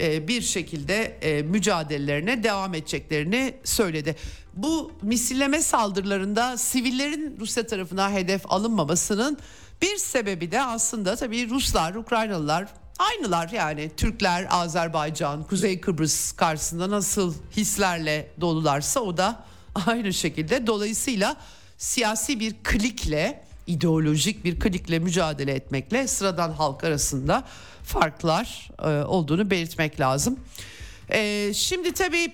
e, 0.02 0.28
bir 0.28 0.42
şekilde 0.42 1.04
e, 1.04 1.42
mücadelelerine 1.42 2.44
devam 2.44 2.74
edeceklerini 2.74 3.54
söyledi. 3.64 4.16
Bu 4.54 4.92
misilleme 5.02 5.62
saldırılarında 5.62 6.58
sivillerin 6.58 7.38
Rusya 7.40 7.68
tarafına 7.68 8.12
hedef 8.12 8.52
alınmamasının 8.52 9.38
bir 9.82 9.98
sebebi 9.98 10.52
de 10.52 10.62
aslında 10.62 11.16
tabii 11.16 11.50
Ruslar, 11.50 11.96
Ukraynalılar 11.96 12.68
aynılar 13.00 13.50
yani 13.50 13.92
Türkler, 13.98 14.48
Azerbaycan, 14.50 15.44
Kuzey 15.44 15.82
Kıbrıs 15.82 16.32
karşısında 16.32 16.90
nasıl 16.90 17.34
hislerle 17.58 18.32
dolularsa 18.42 19.00
o 19.00 19.18
da 19.18 19.46
aynı 19.88 20.14
şekilde. 20.14 20.68
Dolayısıyla 20.68 21.38
siyasi 21.78 22.40
bir 22.40 22.54
klikle, 22.64 23.44
ideolojik 23.68 24.44
bir 24.46 24.60
klikle 24.60 25.00
mücadele 25.00 25.52
etmekle 25.52 26.08
sıradan 26.08 26.52
halk 26.52 26.84
arasında 26.84 27.44
farklar 27.84 28.70
e, 28.84 29.04
olduğunu 29.04 29.50
belirtmek 29.50 30.00
lazım. 30.00 30.40
E, 31.10 31.52
şimdi 31.54 31.94
tabii 31.94 32.34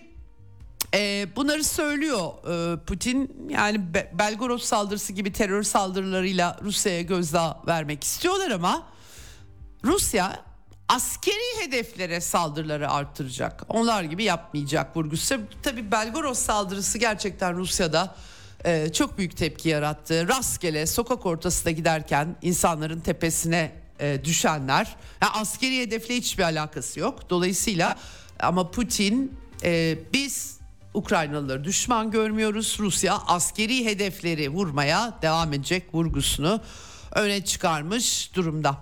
e, 0.93 1.27
bunları 1.35 1.63
söylüyor 1.63 2.31
e, 2.49 2.79
Putin 2.79 3.47
yani 3.49 3.93
Be- 3.93 4.11
Belgorod 4.13 4.59
saldırısı 4.59 5.13
gibi 5.13 5.33
terör 5.33 5.63
saldırılarıyla 5.63 6.59
Rusya'ya 6.63 7.01
gözdağı 7.01 7.57
vermek 7.67 8.03
istiyorlar 8.03 8.51
ama 8.51 8.83
Rusya 9.83 10.48
askeri 10.89 11.63
hedeflere 11.65 12.21
saldırıları 12.21 12.91
arttıracak. 12.91 13.63
Onlar 13.69 14.03
gibi 14.03 14.23
yapmayacak 14.23 14.97
vurgusu. 14.97 15.35
Tabii 15.63 15.91
Belgorod 15.91 16.33
saldırısı 16.33 16.97
gerçekten 16.97 17.55
Rusya'da 17.57 18.15
e, 18.65 18.91
çok 18.93 19.17
büyük 19.17 19.37
tepki 19.37 19.69
yarattı. 19.69 20.27
Rastgele 20.27 20.87
sokak 20.87 21.25
ortasında 21.25 21.71
giderken 21.71 22.35
insanların 22.41 22.99
tepesine 22.99 23.71
e, 23.99 24.25
düşenler. 24.25 24.95
Yani 25.21 25.31
askeri 25.33 25.81
hedefle 25.81 26.15
hiçbir 26.15 26.43
alakası 26.43 26.99
yok. 26.99 27.29
Dolayısıyla 27.29 27.97
ama 28.39 28.71
Putin 28.71 29.37
e, 29.63 29.97
biz 30.13 30.59
Ukraynalıları 30.93 31.63
düşman 31.63 32.11
görmüyoruz. 32.11 32.77
Rusya 32.79 33.17
askeri 33.27 33.85
hedefleri 33.85 34.49
vurmaya 34.49 35.13
devam 35.21 35.53
edecek 35.53 35.83
vurgusunu 35.93 36.61
öne 37.11 37.45
çıkarmış 37.45 38.35
durumda. 38.35 38.77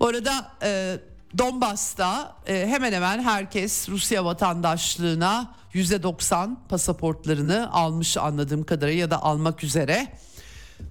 Bu 0.00 0.06
arada 0.06 0.52
e, 0.62 0.98
Donbas'ta 1.38 2.36
e, 2.46 2.66
hemen 2.66 2.92
hemen 2.92 3.22
herkes 3.22 3.88
Rusya 3.88 4.24
vatandaşlığına 4.24 5.54
%90 5.74 6.56
pasaportlarını 6.68 7.72
almış 7.72 8.16
anladığım 8.16 8.64
kadarıyla 8.64 9.00
ya 9.00 9.10
da 9.10 9.22
almak 9.22 9.64
üzere. 9.64 10.06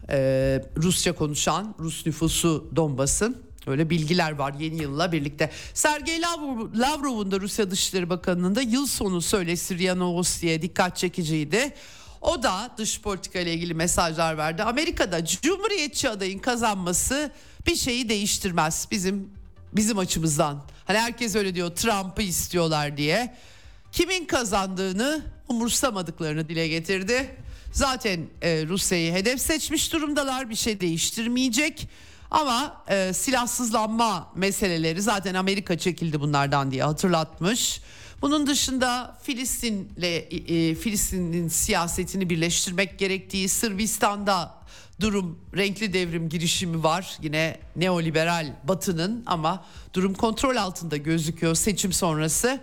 E, 0.10 0.18
Rusça 0.78 1.12
konuşan 1.12 1.76
Rus 1.80 2.06
nüfusu 2.06 2.72
Donbas'ın 2.76 3.52
Öyle 3.68 3.90
bilgiler 3.90 4.32
var 4.32 4.54
yeni 4.60 4.82
yılla 4.82 5.12
birlikte. 5.12 5.52
Sergey 5.74 6.22
Lavrov'un 6.76 7.32
da 7.32 7.40
Rusya 7.40 7.72
Dışişleri 7.72 8.10
Bakanı'nın 8.10 8.56
da 8.56 8.62
yıl 8.62 8.88
sonu 8.88 9.22
söylesi 9.22 9.78
RIA 9.78 9.96
Novosti'ye 9.96 10.62
dikkat 10.62 10.98
çekiciydi. 10.98 11.74
O 12.22 12.44
da 12.44 12.72
dış 12.78 13.02
politika 13.02 13.40
ile 13.40 13.54
ilgili 13.54 13.74
mesajlar 13.74 14.38
verdi. 14.38 14.64
Amerika'da 14.64 15.26
Cumhuriyetçi 15.26 16.10
adayın 16.10 16.40
kazanması 16.40 17.32
bir 17.68 17.76
şeyi 17.76 18.10
değiştirmez 18.10 18.88
bizim 18.92 19.30
bizim 19.74 19.98
açımızdan. 19.98 20.64
Hani 20.86 20.98
herkes 20.98 21.36
öyle 21.36 21.56
diyor 21.56 21.70
Trump'ı 21.70 22.22
istiyorlar 22.22 22.98
diye. 22.98 23.36
Kimin 23.92 24.26
kazandığını 24.26 25.22
umursamadıklarını 25.48 26.50
dile 26.50 26.68
getirdi. 26.68 27.36
Zaten 27.72 28.20
e, 28.42 28.66
Rusya'yı 28.68 29.14
hedef 29.14 29.42
seçmiş 29.42 29.94
durumdalar 29.94 30.50
bir 30.50 30.56
şey 30.56 30.80
değiştirmeyecek. 30.80 31.90
Ama 32.32 32.84
e, 32.90 33.14
silahsızlanma 33.14 34.32
meseleleri 34.36 35.02
zaten 35.02 35.34
Amerika 35.34 35.78
çekildi 35.78 36.20
bunlardan 36.20 36.72
diye 36.72 36.84
hatırlatmış. 36.84 37.82
Bunun 38.22 38.48
dışında 38.48 39.18
Filistin'le 39.24 40.04
e, 40.04 40.76
Filistin'in 40.76 41.48
siyasetini 41.48 42.30
birleştirmek 42.30 43.00
gerektiği 43.00 43.50
Sırbistan'da 43.50 44.61
durum 45.02 45.40
renkli 45.58 45.94
devrim 45.94 46.30
girişimi 46.30 46.84
var. 46.84 47.18
Yine 47.22 47.60
neoliberal 47.76 48.54
batının 48.64 49.24
ama 49.26 49.66
durum 49.94 50.14
kontrol 50.14 50.56
altında 50.56 50.98
gözüküyor 50.98 51.56
seçim 51.56 51.94
sonrası. 51.94 52.60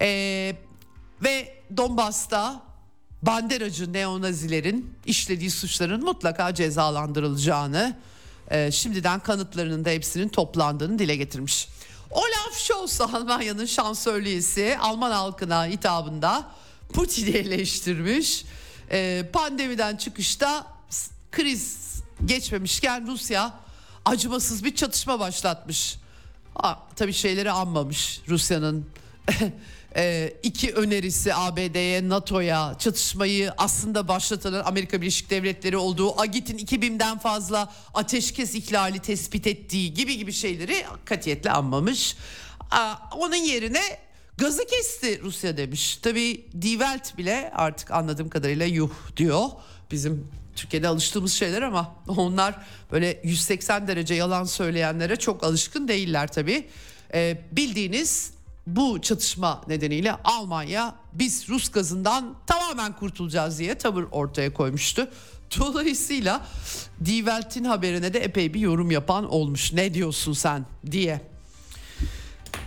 Ee, 0.00 0.56
ve 1.22 1.54
Donbas'ta 1.76 2.62
banderacı 3.22 3.92
neonazilerin 3.92 4.94
işlediği 5.06 5.50
suçların 5.50 6.04
mutlaka 6.04 6.54
cezalandırılacağını 6.54 7.96
e, 8.50 8.70
şimdiden 8.70 9.20
kanıtlarının 9.20 9.84
da 9.84 9.90
hepsinin 9.90 10.28
toplandığını 10.28 10.98
dile 10.98 11.16
getirmiş. 11.16 11.68
Olaf 12.10 12.54
Scholz 12.54 13.00
Almanya'nın 13.00 13.66
şansölyesi 13.66 14.78
Alman 14.80 15.10
halkına 15.10 15.66
hitabında 15.66 16.50
Putin'i 16.92 17.30
eleştirmiş. 17.30 18.44
E, 18.90 19.30
pandemiden 19.32 19.96
çıkışta 19.96 20.66
kriz 21.32 22.02
geçmemişken 22.24 23.06
Rusya 23.06 23.60
acımasız 24.04 24.64
bir 24.64 24.74
çatışma 24.74 25.20
başlatmış. 25.20 25.98
Aa, 26.56 26.74
tabii 26.96 27.12
şeyleri 27.12 27.50
anmamış 27.50 28.20
Rusya'nın 28.28 28.86
e, 29.96 30.32
iki 30.42 30.74
önerisi 30.74 31.34
ABD'ye, 31.34 32.08
NATO'ya 32.08 32.74
çatışmayı 32.78 33.52
aslında 33.58 34.08
başlatan 34.08 34.52
Amerika 34.52 35.00
Birleşik 35.00 35.30
Devletleri 35.30 35.76
olduğu, 35.76 36.20
AGİT'in 36.20 36.58
2000'den 36.58 37.18
fazla 37.18 37.72
ateşkes 37.94 38.54
ihlali 38.54 38.98
tespit 38.98 39.46
ettiği 39.46 39.94
gibi 39.94 40.18
gibi 40.18 40.32
şeyleri 40.32 40.84
katiyetle 41.04 41.50
anmamış. 41.50 42.16
Aa, 42.70 42.94
onun 43.16 43.36
yerine 43.36 43.82
gazı 44.38 44.66
kesti 44.66 45.20
Rusya 45.22 45.56
demiş. 45.56 45.96
Tabii 45.96 46.46
Die 46.62 46.70
Welt 46.70 47.18
bile 47.18 47.52
artık 47.54 47.90
anladığım 47.90 48.28
kadarıyla 48.28 48.66
yuh 48.66 48.90
diyor. 49.16 49.44
Bizim 49.90 50.28
Türkiye'de 50.60 50.88
alıştığımız 50.88 51.32
şeyler 51.32 51.62
ama 51.62 51.94
onlar 52.08 52.54
böyle 52.92 53.20
180 53.24 53.88
derece 53.88 54.14
yalan 54.14 54.44
söyleyenlere 54.44 55.16
çok 55.16 55.44
alışkın 55.44 55.88
değiller 55.88 56.32
tabii. 56.32 56.68
Ee, 57.14 57.40
bildiğiniz 57.52 58.30
bu 58.66 59.00
çatışma 59.00 59.62
nedeniyle 59.68 60.12
Almanya 60.24 60.94
biz 61.12 61.48
Rus 61.48 61.70
gazından 61.70 62.34
tamamen 62.46 62.96
kurtulacağız 62.96 63.58
diye 63.58 63.74
tavır 63.74 64.06
ortaya 64.12 64.54
koymuştu. 64.54 65.08
Dolayısıyla 65.58 66.46
Die 67.04 67.16
Welt'in 67.16 67.64
haberine 67.64 68.14
de 68.14 68.18
epey 68.18 68.54
bir 68.54 68.60
yorum 68.60 68.90
yapan 68.90 69.30
olmuş. 69.30 69.72
Ne 69.72 69.94
diyorsun 69.94 70.32
sen 70.32 70.66
diye. 70.90 71.29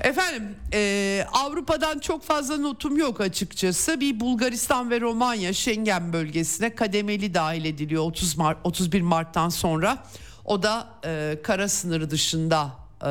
Efendim 0.03 0.55
e, 0.73 1.25
Avrupa'dan 1.33 1.99
çok 1.99 2.23
fazla 2.23 2.57
notum 2.57 2.97
yok 2.97 3.21
açıkçası. 3.21 3.99
Bir 3.99 4.19
Bulgaristan 4.19 4.89
ve 4.91 5.01
Romanya 5.01 5.53
Schengen 5.53 6.13
bölgesine 6.13 6.75
kademeli 6.75 7.33
dahil 7.33 7.65
ediliyor 7.65 8.03
30 8.03 8.37
Mart 8.37 8.57
31 8.63 9.01
Mart'tan 9.01 9.49
sonra. 9.49 9.97
O 10.45 10.63
da 10.63 10.87
e, 11.05 11.37
kara 11.43 11.69
sınırı 11.69 12.09
dışında 12.09 12.69
e, 13.01 13.07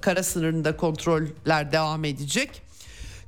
kara 0.00 0.22
sınırında 0.22 0.76
kontroller 0.76 1.72
devam 1.72 2.04
edecek. 2.04 2.62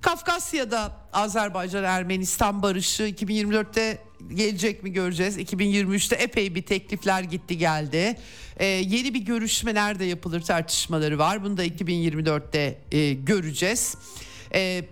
Kafkasya'da 0.01 0.93
Azerbaycan-Ermenistan 1.13 2.63
barışı 2.63 3.03
2024'te 3.03 3.99
gelecek 4.35 4.83
mi 4.83 4.93
göreceğiz. 4.93 5.39
2023'te 5.39 6.17
epey 6.17 6.55
bir 6.55 6.63
teklifler 6.63 7.23
gitti 7.23 7.59
geldi. 7.59 8.17
Ee, 8.57 8.67
yeni 8.67 9.15
bir 9.15 9.21
görüşme 9.21 9.75
nerede 9.75 10.05
yapılır 10.05 10.41
tartışmaları 10.41 11.19
var. 11.19 11.45
Bunu 11.45 11.57
da 11.57 11.67
2024'te 11.67 12.79
e, 12.93 13.13
göreceğiz. 13.13 13.97
Ee, 14.55 14.85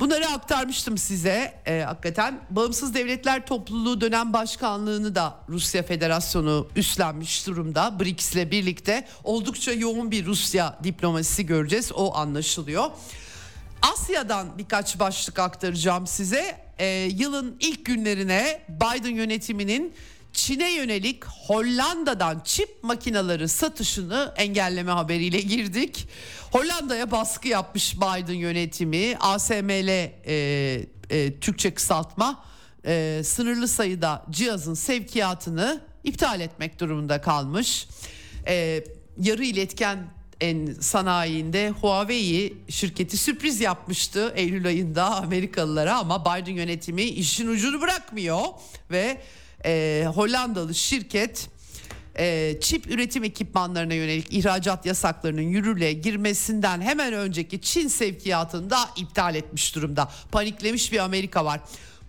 Bunları 0.00 0.26
aktarmıştım 0.26 0.98
size 0.98 1.54
e, 1.66 1.80
hakikaten. 1.80 2.40
Bağımsız 2.50 2.94
Devletler 2.94 3.46
Topluluğu 3.46 4.00
dönem 4.00 4.32
başkanlığını 4.32 5.14
da 5.14 5.40
Rusya 5.48 5.82
Federasyonu 5.82 6.68
üstlenmiş 6.76 7.46
durumda. 7.46 8.00
BRICS 8.00 8.32
ile 8.32 8.50
birlikte 8.50 9.06
oldukça 9.24 9.72
yoğun 9.72 10.10
bir 10.10 10.26
Rusya 10.26 10.78
diplomasisi 10.84 11.46
göreceğiz. 11.46 11.92
O 11.94 12.14
anlaşılıyor. 12.14 12.90
Asya'dan 13.82 14.58
birkaç 14.58 14.98
başlık 14.98 15.38
aktaracağım 15.38 16.06
size. 16.06 16.60
E, 16.78 16.86
yılın 17.14 17.56
ilk 17.60 17.86
günlerine 17.86 18.62
Biden 18.68 19.14
yönetiminin 19.14 19.94
Çin'e 20.32 20.72
yönelik 20.72 21.24
Hollanda'dan 21.24 22.40
çip 22.44 22.68
makinaları 22.82 23.48
satışını 23.48 24.32
engelleme 24.36 24.92
haberiyle 24.92 25.40
girdik. 25.40 26.08
Hollanda'ya 26.52 27.10
baskı 27.10 27.48
yapmış 27.48 27.96
Biden 27.96 28.34
yönetimi. 28.34 29.16
ASML 29.20 29.88
e, 29.88 30.12
e, 31.10 31.40
Türkçe 31.40 31.74
kısaltma 31.74 32.44
e, 32.86 33.20
sınırlı 33.24 33.68
sayıda 33.68 34.24
cihazın 34.30 34.74
sevkiyatını 34.74 35.80
iptal 36.04 36.40
etmek 36.40 36.80
durumunda 36.80 37.20
kalmış. 37.20 37.88
E, 38.46 38.84
yarı 39.20 39.44
iletken 39.44 40.17
en 40.40 40.74
sanayinde 40.80 41.70
Huawei 41.70 42.54
şirketi 42.68 43.16
sürpriz 43.16 43.60
yapmıştı 43.60 44.32
Eylül 44.36 44.66
ayında 44.66 45.16
Amerikalılara 45.16 45.98
ama 45.98 46.24
Biden 46.24 46.52
yönetimi 46.52 47.02
işin 47.02 47.48
ucunu 47.48 47.80
bırakmıyor 47.80 48.40
ve 48.90 49.20
e, 49.64 50.04
Hollandalı 50.14 50.74
şirket 50.74 51.48
e, 52.18 52.56
çip 52.60 52.86
üretim 52.86 53.24
ekipmanlarına 53.24 53.94
yönelik 53.94 54.32
ihracat 54.32 54.86
yasaklarının 54.86 55.42
yürürlüğe 55.42 55.92
girmesinden 55.92 56.80
hemen 56.80 57.12
önceki 57.12 57.60
Çin 57.60 57.88
sevkiyatını 57.88 58.70
da 58.70 58.78
iptal 58.96 59.34
etmiş 59.34 59.74
durumda. 59.74 60.10
Paniklemiş 60.32 60.92
bir 60.92 60.98
Amerika 60.98 61.44
var. 61.44 61.60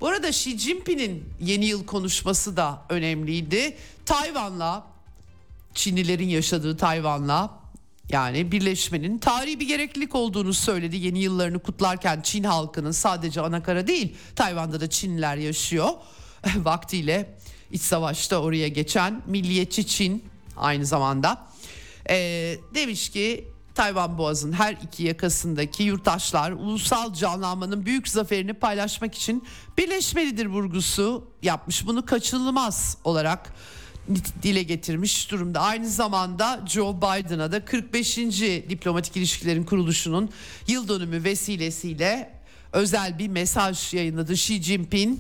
Bu 0.02 0.08
arada 0.08 0.28
Xi 0.28 0.60
Jinping'in 0.60 1.30
yeni 1.42 1.66
yıl 1.66 1.86
konuşması 1.86 2.58
da 2.58 2.82
önemliydi. 2.90 3.78
Tayvan'la 4.06 4.88
Çinlilerin 5.74 6.30
yaşadığı 6.30 6.78
Tayvan'la 6.78 7.59
yani 8.10 8.52
birleşmenin 8.52 9.18
tarihi 9.18 9.60
bir 9.60 9.68
gereklilik 9.68 10.16
olduğunu 10.16 10.54
söyledi. 10.54 10.98
Yeni 10.98 11.20
yıllarını 11.20 11.60
kutlarken 11.60 12.22
Çin 12.22 12.44
halkının 12.44 12.92
sadece 12.92 13.42
anakara 13.42 13.88
değil 13.88 14.16
Tayvan'da 14.36 14.82
da 14.82 14.90
Çinliler 14.90 15.38
yaşıyor. 15.38 15.90
Vaktiyle 16.56 17.38
iç 17.72 17.82
savaşta 17.82 18.38
oraya 18.38 18.68
geçen 18.68 19.22
milliyetçi 19.28 19.88
Çin 19.88 20.24
aynı 20.58 20.86
zamanda 20.86 21.48
e, 22.10 22.16
demiş 22.76 23.10
ki 23.10 23.48
Tayvan 23.76 24.18
Boğazı'nın 24.18 24.54
her 24.54 24.78
iki 24.84 25.04
yakasındaki 25.04 25.84
yurttaşlar 25.84 26.52
ulusal 26.52 27.14
canlanmanın 27.14 27.86
büyük 27.86 28.08
zaferini 28.08 28.54
paylaşmak 28.54 29.16
için 29.16 29.48
birleşmelidir 29.78 30.46
vurgusu 30.46 31.28
yapmış. 31.42 31.88
Bunu 31.88 32.06
kaçınılmaz 32.06 32.98
olarak 33.04 33.54
dile 34.44 34.64
getirmiş 34.64 35.32
durumda. 35.32 35.60
Aynı 35.60 35.90
zamanda 35.90 36.66
Joe 36.68 36.98
Biden'a 36.98 37.52
da 37.52 37.66
45. 37.66 38.18
diplomatik 38.70 39.18
ilişkilerin 39.18 39.64
kuruluşunun 39.64 40.30
yıl 40.68 40.88
dönümü 40.88 41.24
vesilesiyle 41.24 42.34
özel 42.74 43.20
bir 43.20 43.28
mesaj 43.28 43.94
yayınladı 43.94 44.34
Xi 44.34 44.64
Jinping. 44.64 45.20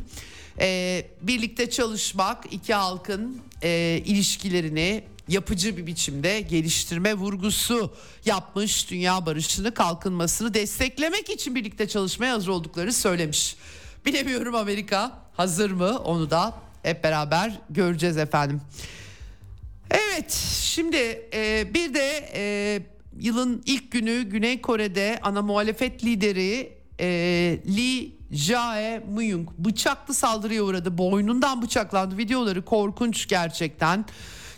Ee, 0.59 1.07
birlikte 1.21 1.69
çalışmak 1.69 2.53
iki 2.53 2.73
halkın 2.73 3.41
e, 3.63 4.01
ilişkilerini 4.05 5.03
yapıcı 5.27 5.77
bir 5.77 5.87
biçimde 5.87 6.41
geliştirme 6.41 7.13
vurgusu 7.13 7.93
yapmış. 8.25 8.91
Dünya 8.91 9.25
barışını 9.25 9.73
kalkınmasını 9.73 10.53
desteklemek 10.53 11.29
için 11.29 11.55
birlikte 11.55 11.87
çalışmaya 11.87 12.33
hazır 12.33 12.47
olduklarını 12.47 12.93
söylemiş. 12.93 13.55
Bilemiyorum 14.05 14.55
Amerika 14.55 15.21
hazır 15.33 15.71
mı 15.71 15.99
onu 15.99 16.29
da 16.29 16.68
hep 16.83 17.03
beraber 17.03 17.51
göreceğiz 17.69 18.17
efendim. 18.17 18.61
Evet 19.91 20.31
şimdi 20.61 21.29
e, 21.33 21.73
bir 21.73 21.93
de 21.93 22.29
e, 22.33 22.81
yılın 23.19 23.63
ilk 23.65 23.91
günü 23.91 24.21
Güney 24.21 24.61
Kore'de 24.61 25.19
ana 25.23 25.41
muhalefet 25.41 26.03
lideri 26.03 26.73
e, 26.99 27.07
Lee 27.77 28.19
Jae-myung 28.31 29.47
bıçaklı 29.57 30.13
saldırıya 30.13 30.63
uğradı. 30.63 30.97
Boynundan 30.97 31.61
bıçaklandı. 31.61 32.17
Videoları 32.17 32.65
korkunç 32.65 33.27
gerçekten. 33.27 34.05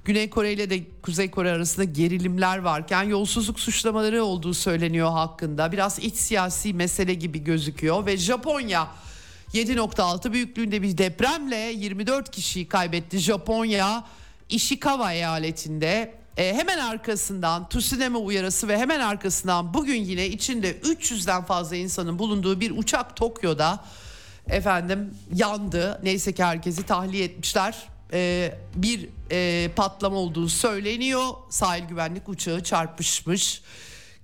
Güney 0.05 0.30
Kore 0.30 0.53
ile 0.53 0.69
de 0.69 0.84
Kuzey 1.01 1.32
Kore 1.32 1.51
arasında 1.51 1.84
gerilimler 1.84 2.57
varken 2.57 3.03
yolsuzluk 3.03 3.59
suçlamaları 3.59 4.24
olduğu 4.24 4.53
söyleniyor 4.53 5.11
hakkında. 5.11 5.72
Biraz 5.72 5.99
iç 5.99 6.15
siyasi 6.15 6.74
mesele 6.74 7.13
gibi 7.13 7.43
gözüküyor 7.43 8.05
ve 8.05 8.17
Japonya 8.17 8.88
7.6 9.53 10.33
büyüklüğünde 10.33 10.81
bir 10.81 10.97
depremle 10.97 11.55
24 11.55 12.31
kişiyi 12.31 12.67
kaybetti. 12.67 13.17
Japonya 13.17 14.03
Ishikawa 14.49 15.13
eyaletinde 15.13 16.13
e, 16.37 16.53
hemen 16.53 16.77
arkasından 16.77 17.69
tsunami 17.69 18.17
uyarısı 18.17 18.67
ve 18.67 18.77
hemen 18.77 18.99
arkasından 18.99 19.73
bugün 19.73 20.03
yine 20.03 20.27
içinde 20.27 20.77
300'den 20.77 21.43
fazla 21.43 21.75
insanın 21.75 22.19
bulunduğu 22.19 22.59
bir 22.59 22.71
uçak 22.77 23.15
Tokyo'da 23.15 23.83
efendim 24.47 25.13
yandı. 25.33 25.99
Neyse 26.03 26.33
ki 26.33 26.43
herkesi 26.43 26.83
tahliye 26.83 27.23
etmişler. 27.23 27.87
E, 28.13 28.53
bir 28.75 29.09
e, 29.31 29.69
patlama 29.75 30.17
olduğu 30.17 30.49
söyleniyor. 30.49 31.27
Sahil 31.49 31.83
güvenlik 31.83 32.29
uçağı 32.29 32.63
çarpışmış. 32.63 33.61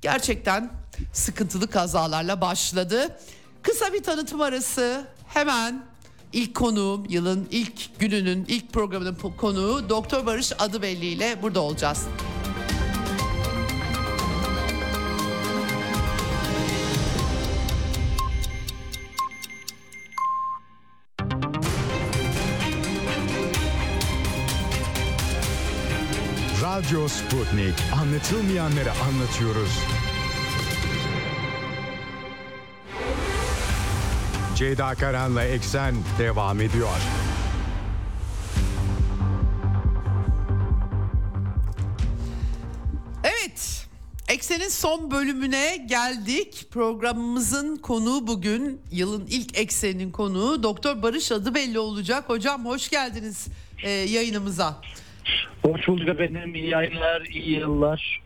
Gerçekten 0.02 0.72
sıkıntılı 1.14 1.70
kazalarla 1.70 2.42
başladı. 2.42 3.20
Kısa 3.62 3.94
bir 3.94 4.04
tanıtım 4.04 4.42
arası 4.42 5.08
hemen 5.28 5.86
ilk 6.34 6.56
konuğum 6.56 7.06
yılın 7.10 7.48
ilk 7.52 8.00
gününün 8.00 8.46
ilk 8.48 8.74
programının 8.74 9.18
konuğu 9.38 9.90
Doktor 9.90 10.26
Barış 10.26 10.52
Adıbelli 10.60 11.06
ile 11.06 11.42
burada 11.42 11.62
olacağız. 11.62 12.08
Radyo 26.78 27.08
Sputnik. 27.08 27.74
Anlatılmayanları 28.02 28.92
anlatıyoruz. 28.92 29.80
Ceyda 34.58 34.96
Karan'la 34.96 35.44
Eksen 35.44 35.96
devam 36.20 36.62
ediyor. 36.62 36.88
Evet. 43.24 43.88
Eksen'in 44.30 44.70
son 44.70 45.12
bölümüne 45.12 45.78
geldik. 45.90 46.68
Programımızın 46.72 47.78
konuğu 47.78 48.28
bugün 48.28 48.82
yılın 48.92 49.28
ilk 49.30 49.58
Eksen'in 49.58 50.12
konuğu 50.12 50.64
Doktor 50.64 51.02
Barış 51.02 51.32
adı 51.32 51.56
belli 51.56 51.80
olacak. 51.80 52.30
Hocam 52.30 52.66
hoş 52.66 52.90
geldiniz 52.90 53.48
e, 53.84 53.90
yayınımıza. 53.90 54.82
Hoş 55.62 55.88
bulduk 55.88 56.10
efendim. 56.10 56.56
İyi 56.56 56.70
yayınlar, 56.70 57.22
iyi 57.22 57.60
yıllar. 57.60 58.22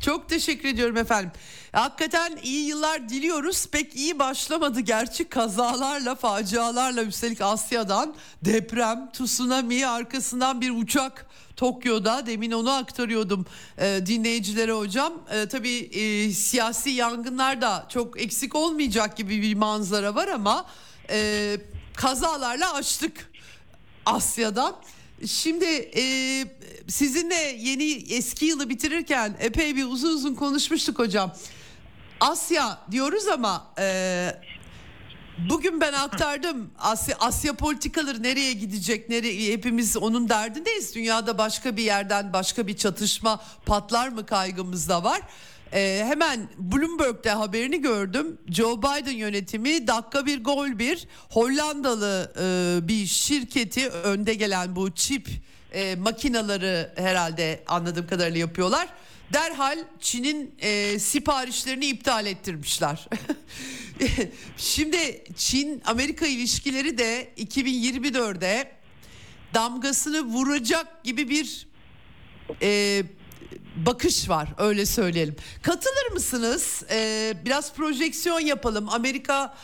Çok 0.00 0.28
teşekkür 0.28 0.68
ediyorum 0.68 0.96
efendim. 0.96 1.30
Hakikaten 1.78 2.38
iyi 2.42 2.66
yıllar 2.66 3.08
diliyoruz. 3.08 3.66
Pek 3.66 3.96
iyi 3.96 4.18
başlamadı 4.18 4.80
gerçi 4.80 5.24
kazalarla, 5.24 6.14
facialarla 6.14 7.02
üstelik 7.02 7.40
Asya'dan 7.40 8.14
deprem, 8.44 9.10
tsunami 9.12 9.86
arkasından 9.86 10.60
bir 10.60 10.70
uçak 10.70 11.26
Tokyo'da 11.56 12.26
demin 12.26 12.50
onu 12.50 12.70
aktarıyordum 12.70 13.46
e, 13.78 14.00
dinleyicilere 14.06 14.72
hocam. 14.72 15.12
E, 15.30 15.48
tabii 15.48 15.78
e, 15.78 16.32
siyasi 16.32 16.90
yangınlar 16.90 17.60
da 17.60 17.86
çok 17.88 18.20
eksik 18.20 18.54
olmayacak 18.54 19.16
gibi 19.16 19.42
bir 19.42 19.54
manzara 19.54 20.14
var 20.14 20.28
ama 20.28 20.66
e, 21.10 21.56
kazalarla 21.96 22.74
açtık 22.74 23.32
Asya'dan. 24.06 24.76
Şimdi 25.26 25.90
e, 25.96 26.02
sizinle 26.88 27.56
yeni 27.58 27.92
eski 27.92 28.44
yılı 28.44 28.68
bitirirken 28.68 29.36
epey 29.40 29.76
bir 29.76 29.84
uzun 29.84 30.14
uzun 30.14 30.34
konuşmuştuk 30.34 30.98
hocam. 30.98 31.34
Asya 32.20 32.78
diyoruz 32.90 33.28
ama 33.28 33.66
e, 33.78 34.30
bugün 35.50 35.80
ben 35.80 35.92
aktardım 35.92 36.70
Asya, 36.78 37.16
Asya 37.20 37.52
politikaları 37.52 38.22
nereye 38.22 38.52
gidecek 38.52 39.08
nereye 39.08 39.52
hepimiz 39.52 39.96
onun 39.96 40.28
derdindeyiz. 40.28 40.94
Dünyada 40.94 41.38
başka 41.38 41.76
bir 41.76 41.82
yerden 41.82 42.32
başka 42.32 42.66
bir 42.66 42.76
çatışma 42.76 43.40
patlar 43.66 44.08
mı 44.08 44.26
kaygımız 44.26 44.88
da 44.88 45.04
var. 45.04 45.20
Ee, 45.72 46.04
hemen 46.06 46.48
Bloomberg'de 46.58 47.30
haberini 47.30 47.80
gördüm. 47.80 48.38
Joe 48.48 48.78
Biden 48.78 49.12
yönetimi 49.16 49.86
dakika 49.86 50.26
bir 50.26 50.44
gol 50.44 50.78
bir 50.78 51.06
Hollandalı 51.30 52.32
e, 52.40 52.88
bir 52.88 53.06
şirketi 53.06 53.88
önde 53.88 54.34
gelen 54.34 54.76
bu 54.76 54.94
çip 54.94 55.28
e, 55.72 55.96
makinaları 55.96 56.92
herhalde 56.96 57.64
anladığım 57.66 58.06
kadarıyla 58.06 58.38
yapıyorlar. 58.38 58.88
Derhal 59.32 59.78
Çin'in 60.00 60.54
e, 60.58 60.98
siparişlerini 60.98 61.86
iptal 61.86 62.26
ettirmişler. 62.26 63.08
Şimdi 64.56 65.24
Çin 65.36 65.82
Amerika 65.84 66.26
ilişkileri 66.26 66.98
de 66.98 67.32
2024'de 67.38 68.72
damgasını 69.54 70.22
vuracak 70.22 71.04
gibi 71.04 71.28
bir 71.28 71.68
e, 72.62 73.02
bakış 73.86 74.28
var 74.28 74.48
öyle 74.58 74.86
söyleyelim. 74.86 75.36
Katılır 75.62 76.12
mısınız? 76.12 76.82
Ee, 76.90 77.34
biraz 77.44 77.74
projeksiyon 77.74 78.40
yapalım. 78.40 78.88
Amerika 78.88 79.54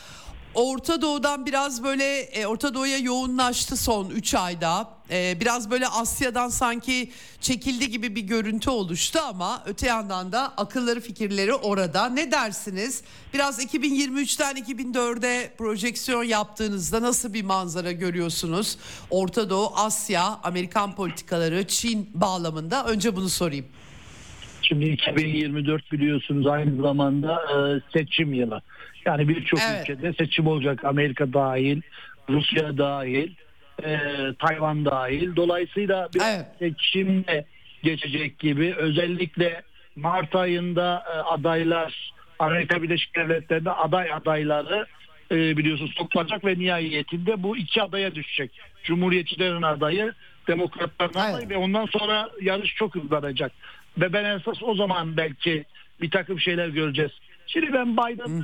Orta 0.55 1.01
Doğu'dan 1.01 1.45
biraz 1.45 1.83
böyle 1.83 2.19
e, 2.19 2.45
Orta 2.45 2.73
Doğu'ya 2.73 2.97
yoğunlaştı 2.97 3.77
son 3.77 4.09
3 4.09 4.35
ayda. 4.35 4.89
E, 5.11 5.37
biraz 5.39 5.71
böyle 5.71 5.87
Asya'dan 5.87 6.49
sanki 6.49 7.11
çekildi 7.41 7.89
gibi 7.89 8.15
bir 8.15 8.21
görüntü 8.21 8.69
oluştu 8.69 9.19
ama 9.27 9.63
öte 9.65 9.87
yandan 9.87 10.31
da 10.31 10.53
akılları 10.57 11.01
fikirleri 11.01 11.53
orada. 11.53 12.09
Ne 12.09 12.31
dersiniz? 12.31 13.03
Biraz 13.33 13.63
2023'ten 13.63 14.55
2004'e 14.55 15.55
projeksiyon 15.57 16.23
yaptığınızda 16.23 17.01
nasıl 17.01 17.33
bir 17.33 17.43
manzara 17.43 17.91
görüyorsunuz? 17.91 18.77
Orta 19.09 19.49
Doğu, 19.49 19.71
Asya, 19.75 20.39
Amerikan 20.43 20.95
politikaları, 20.95 21.67
Çin 21.67 22.09
bağlamında 22.13 22.85
önce 22.85 23.15
bunu 23.15 23.29
sorayım. 23.29 23.65
Şimdi 24.61 24.85
2024 24.85 25.91
biliyorsunuz 25.91 26.47
aynı 26.47 26.81
zamanda 26.81 27.33
e, 27.33 27.81
seçim 27.93 28.33
yılı. 28.33 28.61
Yani 29.05 29.27
birçok 29.27 29.59
evet. 29.59 29.81
ülkede 29.81 30.13
seçim 30.13 30.47
olacak. 30.47 30.85
Amerika 30.85 31.33
dahil, 31.33 31.81
Rusya 32.29 32.77
dahil, 32.77 33.31
e, 33.83 33.99
Tayvan 34.39 34.85
dahil. 34.85 35.35
Dolayısıyla 35.35 36.09
bir 36.15 36.21
evet. 36.25 36.45
seçimle 36.59 37.45
geçecek 37.83 38.39
gibi 38.39 38.73
özellikle 38.77 39.61
Mart 39.95 40.35
ayında 40.35 41.03
e, 41.13 41.17
adaylar 41.17 42.13
Amerika 42.39 42.81
Birleşik 42.83 43.15
Devletleri'nde 43.15 43.71
aday 43.71 44.13
adayları 44.13 44.85
e, 45.31 45.57
biliyorsunuz 45.57 45.93
toplanacak 45.95 46.45
ve 46.45 46.59
nihayetinde 46.59 47.43
bu 47.43 47.57
iki 47.57 47.81
adaya 47.81 48.15
düşecek. 48.15 48.51
Cumhuriyetçilerin 48.83 49.61
adayı, 49.61 50.13
demokratların 50.47 51.13
evet. 51.15 51.35
adayı 51.35 51.49
ve 51.49 51.57
ondan 51.57 51.85
sonra 51.85 52.29
yarış 52.41 52.75
çok 52.75 52.95
hızlanacak. 52.95 53.51
Ve 53.97 54.13
ben 54.13 54.25
esas 54.25 54.63
o 54.63 54.75
zaman 54.75 55.17
belki 55.17 55.65
bir 56.01 56.11
takım 56.11 56.39
şeyler 56.39 56.67
göreceğiz. 56.67 57.11
Şimdi 57.47 57.73
ben 57.73 57.97
Biden. 57.97 58.43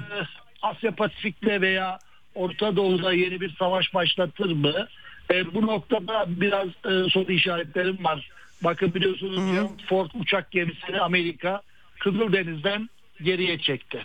Asya 0.62 0.92
Pasifik'le 0.96 1.62
veya 1.62 2.00
Orta 2.36 2.76
Doğu'da 2.76 3.14
yeni 3.14 3.42
bir 3.42 3.56
savaş 3.60 3.94
başlatır 3.94 4.52
mı? 4.52 4.88
E, 5.34 5.54
bu 5.54 5.68
noktada 5.68 6.26
biraz 6.28 6.68
e, 6.68 7.10
soru 7.10 7.32
işaretlerim 7.32 8.04
var. 8.04 8.30
Bakın 8.64 8.94
biliyorsunuz 8.94 9.38
hmm. 9.38 9.78
Ford 9.90 10.10
uçak 10.14 10.52
gemisini 10.52 11.00
Amerika 11.00 11.62
Kızıldeniz'den 12.00 12.90
geriye 13.22 13.58
çekti. 13.58 14.02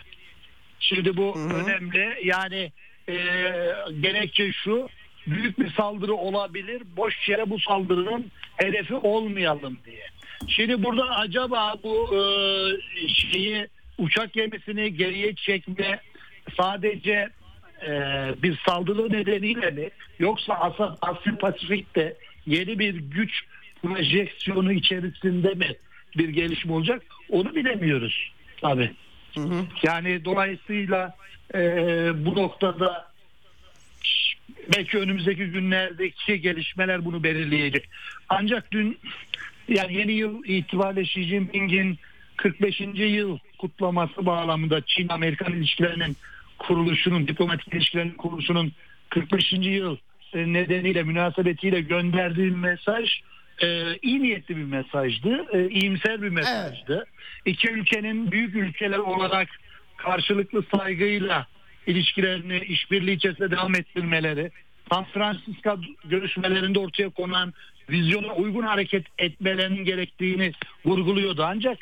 Şimdi 0.79 1.17
bu 1.17 1.35
hmm. 1.35 1.51
önemli. 1.51 2.19
Yani 2.23 2.71
e, 3.09 3.15
gerekçe 4.01 4.51
şu 4.51 4.89
büyük 5.27 5.59
bir 5.59 5.71
saldırı 5.71 6.13
olabilir. 6.13 6.81
Boş 6.97 7.29
yere 7.29 7.49
bu 7.49 7.59
saldırının 7.59 8.31
hedefi 8.57 8.95
olmayalım 8.95 9.77
diye. 9.85 10.07
Şimdi 10.47 10.83
burada 10.83 11.09
acaba 11.09 11.75
bu 11.83 12.15
e, 12.15 12.21
şeyi 13.09 13.67
uçak 13.97 14.33
gemisini 14.33 14.93
geriye 14.93 15.35
çekme 15.35 15.99
sadece 16.57 17.29
e, 17.87 17.91
bir 18.43 18.59
saldırı 18.65 19.13
nedeniyle 19.13 19.71
mi 19.71 19.89
yoksa 20.19 20.53
Asya, 21.01 21.37
Pasifik'te 21.39 22.17
yeni 22.45 22.79
bir 22.79 22.95
güç 22.95 23.43
projeksiyonu 23.81 24.71
içerisinde 24.71 25.53
mi 25.53 25.75
bir 26.17 26.29
gelişme 26.29 26.73
olacak 26.73 27.03
onu 27.29 27.55
bilemiyoruz 27.55 28.31
tabi. 28.61 28.91
Yani 29.83 30.25
dolayısıyla 30.25 31.15
e, 31.55 31.59
bu 32.25 32.35
noktada 32.35 33.07
belki 34.75 34.97
önümüzdeki 34.97 35.45
günlerdeki 35.45 36.41
gelişmeler 36.41 37.05
bunu 37.05 37.23
belirleyecek. 37.23 37.89
Ancak 38.29 38.71
dün 38.71 38.97
yani 39.67 39.93
yeni 39.93 40.11
yıl 40.11 40.43
itibariyle 40.45 41.01
Xi 41.01 41.23
Jinping'in 41.23 41.99
45. 42.35 42.81
yıl 42.95 43.37
kutlaması 43.57 44.25
bağlamında 44.25 44.81
Çin-Amerikan 44.81 45.53
ilişkilerinin 45.53 46.17
kuruluşunun, 46.59 47.27
diplomatik 47.27 47.73
ilişkilerin 47.73 48.11
kuruluşunun 48.11 48.71
45. 49.09 49.51
yıl 49.51 49.97
nedeniyle, 50.33 51.03
münasebetiyle 51.03 51.81
gönderdiği 51.81 52.51
mesaj 52.51 53.21
e, 53.63 53.97
iyi 54.01 54.23
niyetli 54.23 54.57
bir 54.57 54.63
mesajdı, 54.63 55.45
e, 55.53 55.69
iyimser 55.69 56.21
bir 56.21 56.29
mesajdı. 56.29 57.05
İki 57.45 57.69
ülkenin 57.69 58.31
büyük 58.31 58.55
ülkeler 58.55 58.97
olarak 58.97 59.47
karşılıklı 59.97 60.63
saygıyla 60.75 61.47
ilişkilerini 61.87 62.59
işbirliği 62.59 63.13
içerisinde 63.13 63.51
devam 63.51 63.75
ettirmeleri, 63.75 64.51
San 64.91 65.03
Francisco 65.03 65.77
görüşmelerinde 66.05 66.79
ortaya 66.79 67.09
konan 67.09 67.53
vizyona 67.89 68.33
uygun 68.33 68.63
hareket 68.63 69.05
etmelerinin 69.17 69.85
gerektiğini 69.85 70.51
vurguluyordu. 70.85 71.43
Ancak 71.43 71.77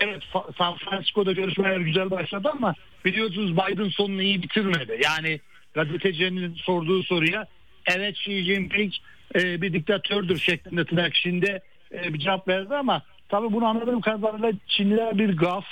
evet 0.00 0.22
San 0.58 0.76
Francisco'da 0.76 1.32
görüşmeler 1.32 1.80
güzel 1.80 2.10
başladı 2.10 2.50
ama 2.52 2.74
biliyorsunuz 3.04 3.52
Biden 3.52 3.88
sonunu 3.88 4.22
iyi 4.22 4.42
bitirmedi. 4.42 5.00
Yani 5.04 5.40
gazetecinin 5.74 6.54
sorduğu 6.54 7.02
soruya 7.02 7.46
evet 7.86 8.16
Xi 8.16 8.44
Jinping 8.44 8.92
e, 9.34 9.62
bir 9.62 9.72
diktatördür 9.72 10.38
şeklinde 10.38 10.84
tırnak 10.84 11.14
içinde 11.14 11.60
e, 11.92 12.14
bir 12.14 12.18
cevap 12.18 12.48
verdi 12.48 12.74
ama 12.74 13.02
tabii 13.28 13.52
bunu 13.52 13.66
anladığım 13.66 14.00
kadarıyla 14.00 14.52
Çinliler 14.68 15.18
bir 15.18 15.36
gaf 15.36 15.64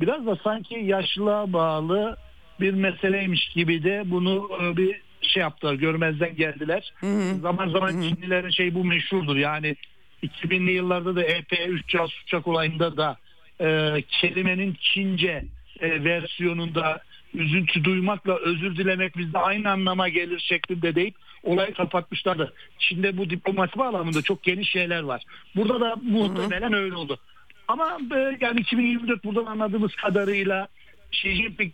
biraz 0.00 0.26
da 0.26 0.36
sanki 0.44 0.74
yaşlılığa 0.74 1.52
bağlı 1.52 2.16
bir 2.60 2.74
meseleymiş 2.74 3.48
gibi 3.48 3.84
de 3.84 4.02
bunu 4.06 4.48
e, 4.62 4.76
bir 4.76 5.00
şey 5.22 5.40
yaptılar 5.40 5.74
görmezden 5.74 6.36
geldiler. 6.36 6.92
Hı 6.96 7.06
hı. 7.06 7.40
Zaman 7.40 7.68
zaman 7.68 7.92
hı 7.92 7.98
hı. 7.98 8.02
Çinlilerin 8.02 8.50
şey 8.50 8.74
bu 8.74 8.84
meşhurdur 8.84 9.36
yani 9.36 9.76
2000'li 10.22 10.70
yıllarda 10.72 11.16
da 11.16 11.22
EP3 11.24 11.86
casus 11.88 12.22
uçak 12.22 12.46
olayında 12.46 12.96
da 12.96 13.16
e, 13.60 14.02
kelimenin 14.08 14.76
Çince 14.80 15.44
e, 15.80 16.04
versiyonunda 16.04 17.02
üzüntü 17.34 17.84
duymakla 17.84 18.36
özür 18.36 18.76
dilemek 18.76 19.16
bizde 19.16 19.38
aynı 19.38 19.70
anlama 19.70 20.08
gelir 20.08 20.38
şeklinde 20.38 20.94
deyip 20.94 21.14
olayı 21.42 21.74
kapatmışlardı. 21.74 22.54
Çin'de 22.78 23.16
bu 23.16 23.30
diplomasi 23.30 23.78
bağlamında 23.78 24.22
çok 24.22 24.42
geniş 24.42 24.70
şeyler 24.70 25.02
var. 25.02 25.22
Burada 25.56 25.80
da 25.80 25.96
muhtemelen 26.02 26.72
öyle 26.72 26.94
oldu. 26.94 27.18
Ama 27.68 27.98
e, 28.14 28.38
yani 28.40 28.60
2024 28.60 29.24
buradan 29.24 29.46
anladığımız 29.46 29.94
kadarıyla 29.94 30.68
Xi 31.12 31.34
Jinping 31.34 31.72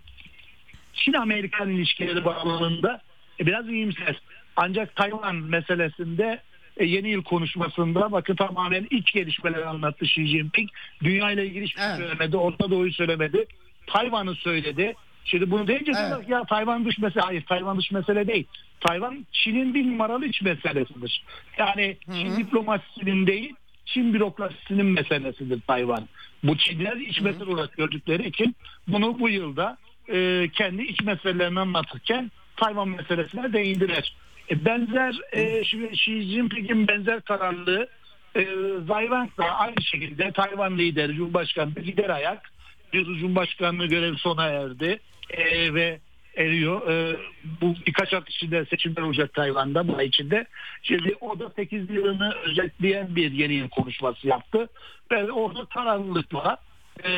Çin-Amerikan 0.95 1.71
ilişkileri 1.71 2.25
bağlamında 2.25 3.03
e, 3.41 3.47
biraz 3.47 3.69
iyimser. 3.69 4.21
Ancak 4.57 4.97
Tayvan 4.97 5.37
meselesinde 5.37 6.41
e, 6.77 6.85
yeni 6.85 7.09
yıl 7.09 7.23
konuşmasında 7.23 8.13
bakın 8.13 8.37
tamamen 8.37 8.87
iç 8.91 9.13
gelişmeleri 9.13 9.65
anlattı 9.65 10.05
Xi 10.05 10.27
Jinping. 10.27 10.71
Dünya 11.03 11.31
ile 11.31 11.47
ilgili 11.47 11.65
hiçbir 11.65 11.81
şey 11.81 11.91
evet. 11.91 11.99
söylemedi. 11.99 12.37
Orta 12.37 12.71
Doğu'yu 12.71 12.93
söylemedi. 12.93 13.47
Tayvan'ı 13.93 14.35
söyledi. 14.35 14.95
Şimdi 15.25 15.51
bunu 15.51 15.67
deyince 15.67 15.93
evet. 15.97 16.29
ya 16.29 16.45
Tayvan 16.45 16.85
dış 16.85 16.99
mesele. 16.99 17.23
Hayır 17.23 17.43
Tayvan 17.43 17.79
dış 17.79 17.91
mesele 17.91 18.27
değil. 18.27 18.47
Tayvan 18.81 19.27
Çin'in 19.33 19.75
bir 19.75 19.87
numaralı 19.87 20.27
iç 20.27 20.43
meselesidir. 20.43 21.25
Yani 21.59 21.97
Hı-hı. 22.07 22.17
Çin 22.17 22.37
diplomasisinin 22.37 23.27
değil 23.27 23.55
Çin 23.87 24.15
bürokrasisinin 24.15 24.87
meselesidir 24.87 25.61
Tayvan. 25.61 26.09
Bu 26.43 26.57
Çinler 26.57 26.97
iç 26.97 27.21
mesele 27.21 27.51
olarak 27.51 27.77
gördükleri 27.77 28.29
için 28.29 28.57
bunu 28.89 29.19
bu 29.19 29.29
yılda 29.29 29.77
e, 30.13 30.49
kendi 30.53 30.83
iç 30.83 31.03
meselelerini 31.03 31.61
anlatırken 31.61 32.31
Tayvan 32.57 32.89
meselesine 32.89 33.53
değindiler. 33.53 34.15
E, 34.51 34.65
benzer 34.65 35.21
e, 35.33 35.61
Xi 35.61 36.23
Jinping'in 36.23 36.89
benzer 36.89 37.21
kararlılığı 37.21 37.89
e, 38.37 38.47
Zayvank 38.87 39.39
da 39.39 39.45
aynı 39.45 39.83
şekilde 39.83 40.33
Tayvan 40.33 40.79
lideri 40.79 41.15
Cumhurbaşkanı 41.15 41.71
gider 41.71 42.11
ayak 42.11 42.53
Cumhurbaşkanlığı 42.93 43.87
görevi 43.87 44.17
sona 44.17 44.47
erdi 44.47 45.01
e, 45.31 45.75
ve 45.75 46.01
eriyor. 46.37 46.91
E, 46.91 47.17
bu 47.61 47.75
birkaç 47.87 48.13
hafta 48.13 48.31
içinde 48.31 48.65
seçimler 48.65 49.03
olacak 49.03 49.35
Tayvan'da 49.35 49.89
bu 49.89 49.97
ay 49.97 50.07
içinde. 50.07 50.47
Şimdi 50.83 51.15
o 51.21 51.39
da 51.39 51.51
8 51.57 51.91
yılını 51.91 52.35
özetleyen 52.45 53.17
bir 53.17 53.33
yeni 53.33 53.55
yıl 53.55 53.69
konuşması 53.69 54.27
yaptı. 54.29 54.69
Ve 55.11 55.33
orada 55.33 55.65
kararlılıkla 55.65 56.57
e, 57.05 57.13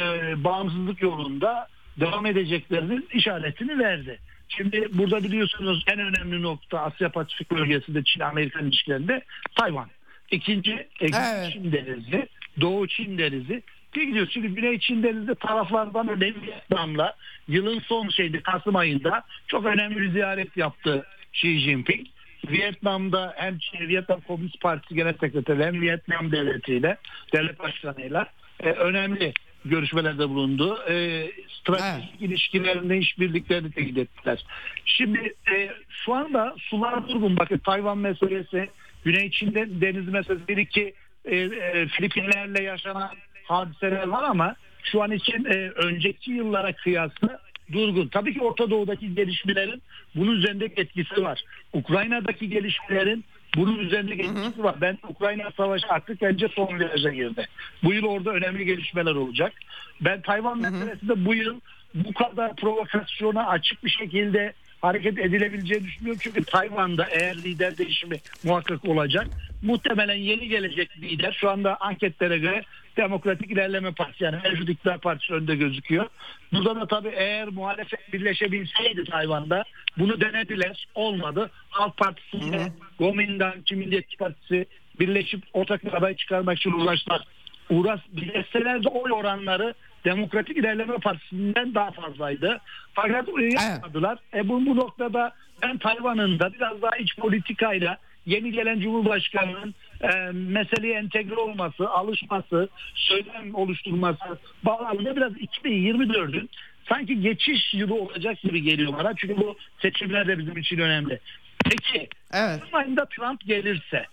bağımsızlık 0.45 1.03
yolunda 1.03 1.69
devam 2.01 2.27
edeceklerinin 2.27 3.09
işaretini 3.15 3.79
verdi. 3.79 4.19
Şimdi 4.49 4.89
burada 4.93 5.23
biliyorsunuz 5.23 5.85
en 5.87 5.99
önemli 5.99 6.43
nokta 6.43 6.81
Asya 6.81 7.09
Pasifik 7.09 7.51
bölgesinde 7.51 8.05
Çin-Amerikan 8.05 8.67
ilişkilerinde 8.67 9.23
Tayvan. 9.55 9.89
İkinci 10.31 10.89
evet. 11.01 11.53
Çin 11.53 11.73
denizi, 11.73 12.29
Doğu 12.61 12.89
Çin 12.89 13.19
denizi. 13.19 13.63
Bir 13.95 14.03
gidiyor 14.03 14.29
şimdi 14.31 14.49
Güney 14.49 14.79
Çin 14.79 15.03
denizi 15.03 15.35
taraflardan 15.35 16.09
önemli 16.09 16.43
Vietnam'la 16.43 17.17
yılın 17.49 17.81
son 17.81 18.09
şeydi 18.09 18.43
Kasım 18.43 18.77
ayında 18.77 19.23
çok 19.47 19.67
önemli 19.67 19.97
bir 19.97 20.11
ziyaret 20.11 20.57
yaptı 20.57 21.07
Xi 21.33 21.59
Jinping. 21.59 22.07
Vietnam'da 22.49 23.35
hem 23.37 23.59
Vietnam 23.89 24.21
Komünist 24.21 24.61
Partisi 24.61 24.95
Genel 24.95 25.15
Sekreteri 25.21 25.65
hem 25.65 25.81
Vietnam 25.81 26.33
devletiyle, 26.33 26.97
devlet 27.33 27.59
başkanıyla 27.59 28.27
e, 28.61 28.71
önemli 28.71 29.33
görüşmelerde 29.65 30.29
bulundu. 30.29 30.79
E, 30.89 31.27
stratejik 31.61 32.11
evet. 32.11 32.31
ilişkilerinde 32.31 32.99
işbirliklerini 32.99 33.73
tekit 33.73 33.99
ettiler. 33.99 34.45
Şimdi 34.85 35.35
e, 35.53 35.71
şu 35.89 36.15
anda 36.15 36.55
sular 36.59 37.09
durgun. 37.09 37.37
Bakın 37.37 37.59
Tayvan 37.59 37.99
meselesi, 37.99 38.69
Güney 39.05 39.31
Çin 39.31 39.55
deniz 39.55 40.09
meselesi, 40.09 40.49
bir 40.49 40.57
iki 40.57 40.95
e, 41.25 41.37
e, 41.37 41.87
Filipinlerle 41.87 42.63
yaşanan 42.63 43.11
hadiseler 43.53 44.09
var 44.09 44.23
ama 44.23 44.55
şu 44.83 45.03
an 45.03 45.11
için 45.11 45.45
e, 45.45 45.71
önceki 45.71 46.31
yıllara 46.31 46.73
kıyasla 46.73 47.41
durgun. 47.73 48.09
Tabii 48.09 48.35
ki 48.35 48.41
Orta 48.41 48.71
Doğu'daki 48.71 49.15
gelişmelerin 49.15 49.83
bunun 50.15 50.37
üzerindeki 50.37 50.81
etkisi 50.81 51.23
var. 51.23 51.45
Ukrayna'daki 51.73 52.49
gelişmelerin 52.49 53.25
bunun 53.57 53.79
üzerinde 53.79 54.15
geçişi 54.15 54.63
var. 54.63 54.75
Ben 54.81 54.99
Ukrayna 55.09 55.51
Savaşı 55.57 55.87
artık 55.89 56.23
bence 56.23 56.49
son 56.49 56.79
viraja 56.79 57.11
girdi. 57.11 57.47
Bu 57.83 57.93
yıl 57.93 58.05
orada 58.05 58.31
önemli 58.31 58.65
gelişmeler 58.65 59.15
olacak. 59.15 59.53
Ben 60.01 60.21
Tayvan 60.21 60.59
meselesinde 60.59 61.25
bu 61.25 61.35
yıl 61.35 61.61
bu 61.95 62.13
kadar 62.13 62.57
provokasyona 62.57 63.47
açık 63.47 63.85
bir 63.85 63.91
şekilde 63.91 64.53
hareket 64.81 65.19
edilebileceğini 65.19 65.85
düşünüyorum. 65.85 66.21
Çünkü 66.23 66.45
Tayvan'da 66.45 67.07
eğer 67.11 67.37
lider 67.37 67.79
değişimi 67.79 68.17
muhakkak 68.45 68.85
olacak. 68.85 69.27
Muhtemelen 69.63 70.17
yeni 70.17 70.49
gelecek 70.49 70.99
lider 71.03 71.33
şu 71.41 71.51
anda 71.51 71.77
anketlere 71.81 72.39
göre 72.39 72.63
Demokratik 72.97 73.51
İlerleme 73.51 73.93
Partisi 73.93 74.25
yani 74.25 74.37
mevcut 74.45 74.69
iktidar 74.69 74.99
partisi 74.99 75.35
önde 75.35 75.57
gözüküyor. 75.57 76.07
Burada 76.53 76.81
da 76.81 76.87
tabii 76.87 77.13
eğer 77.15 77.49
muhalefet 77.49 78.13
birleşebilseydi 78.13 79.05
Tayvan'da 79.05 79.65
bunu 79.99 80.21
denediler. 80.21 80.87
Olmadı. 80.95 81.51
Halk 81.71 81.97
Partisi 81.97 82.37
ile 82.37 82.73
Gomindan, 82.99 83.55
Milliyetçi 83.71 84.17
Partisi 84.17 84.67
birleşip 85.01 85.43
ortak 85.53 85.85
bir 85.85 85.93
aday 85.93 86.17
çıkarmak 86.17 86.59
için 86.59 86.73
uğraştılar. 86.73 87.25
Uğraş, 87.71 88.01
birleşseler 88.13 88.85
de 88.85 88.89
oy 88.89 89.13
oranları 89.13 89.75
Demokratik 90.05 90.57
İlerleme 90.57 90.99
Partisi'nden 90.99 91.75
daha 91.75 91.91
fazlaydı. 91.91 92.61
Fakat 92.95 93.29
yapmadılar. 93.53 94.19
E 94.35 94.49
bu, 94.49 94.67
bu 94.67 94.77
noktada 94.77 95.33
ben 95.63 95.79
Tayvan'ın 95.79 96.39
da 96.39 96.53
biraz 96.53 96.83
daha 96.83 96.97
iç 96.97 97.17
politikayla 97.17 97.99
yeni 98.27 98.53
gelen 98.53 98.81
Cumhurbaşkanı'nın 98.81 99.75
e, 100.01 100.31
meseleye 100.33 100.95
entegre 100.95 101.35
olması, 101.35 101.89
alışması, 101.89 102.69
söylem 102.95 103.55
oluşturması 103.55 104.39
bağlamında 104.65 105.17
biraz 105.17 105.33
2024'ün 105.33 106.51
sanki 106.89 107.21
geçiş 107.21 107.75
yılı 107.75 107.95
olacak 107.95 108.41
gibi 108.41 108.63
geliyor 108.63 108.93
bana. 108.93 109.15
Çünkü 109.17 109.37
bu 109.37 109.57
seçimler 109.83 110.29
de 110.29 110.39
bizim 110.39 110.57
için 110.57 110.79
önemli. 110.79 111.21
Peki 111.65 112.09
evet. 112.33 112.63
ayında 112.73 113.05
Trump 113.05 113.47
gelirse 113.47 114.07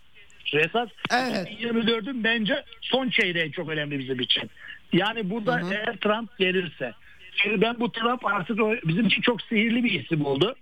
esas 0.53 0.89
evet. 1.11 1.47
2024'ün 1.61 2.23
bence 2.23 2.63
son 2.81 3.09
çeyreği 3.09 3.51
çok 3.51 3.69
önemli 3.69 3.99
bizim 3.99 4.19
için. 4.19 4.49
Yani 4.93 5.29
burada 5.29 5.57
hı 5.57 5.65
hı. 5.65 5.73
eğer 5.73 5.95
Trump 5.97 6.37
gelirse 6.37 6.93
şimdi 7.35 7.61
ben 7.61 7.79
bu 7.79 7.91
Trump 7.91 8.25
artık 8.25 8.59
bizim 8.87 9.05
için 9.05 9.21
çok 9.21 9.41
sihirli 9.41 9.83
bir 9.83 10.03
isim 10.03 10.25
oldu. 10.25 10.55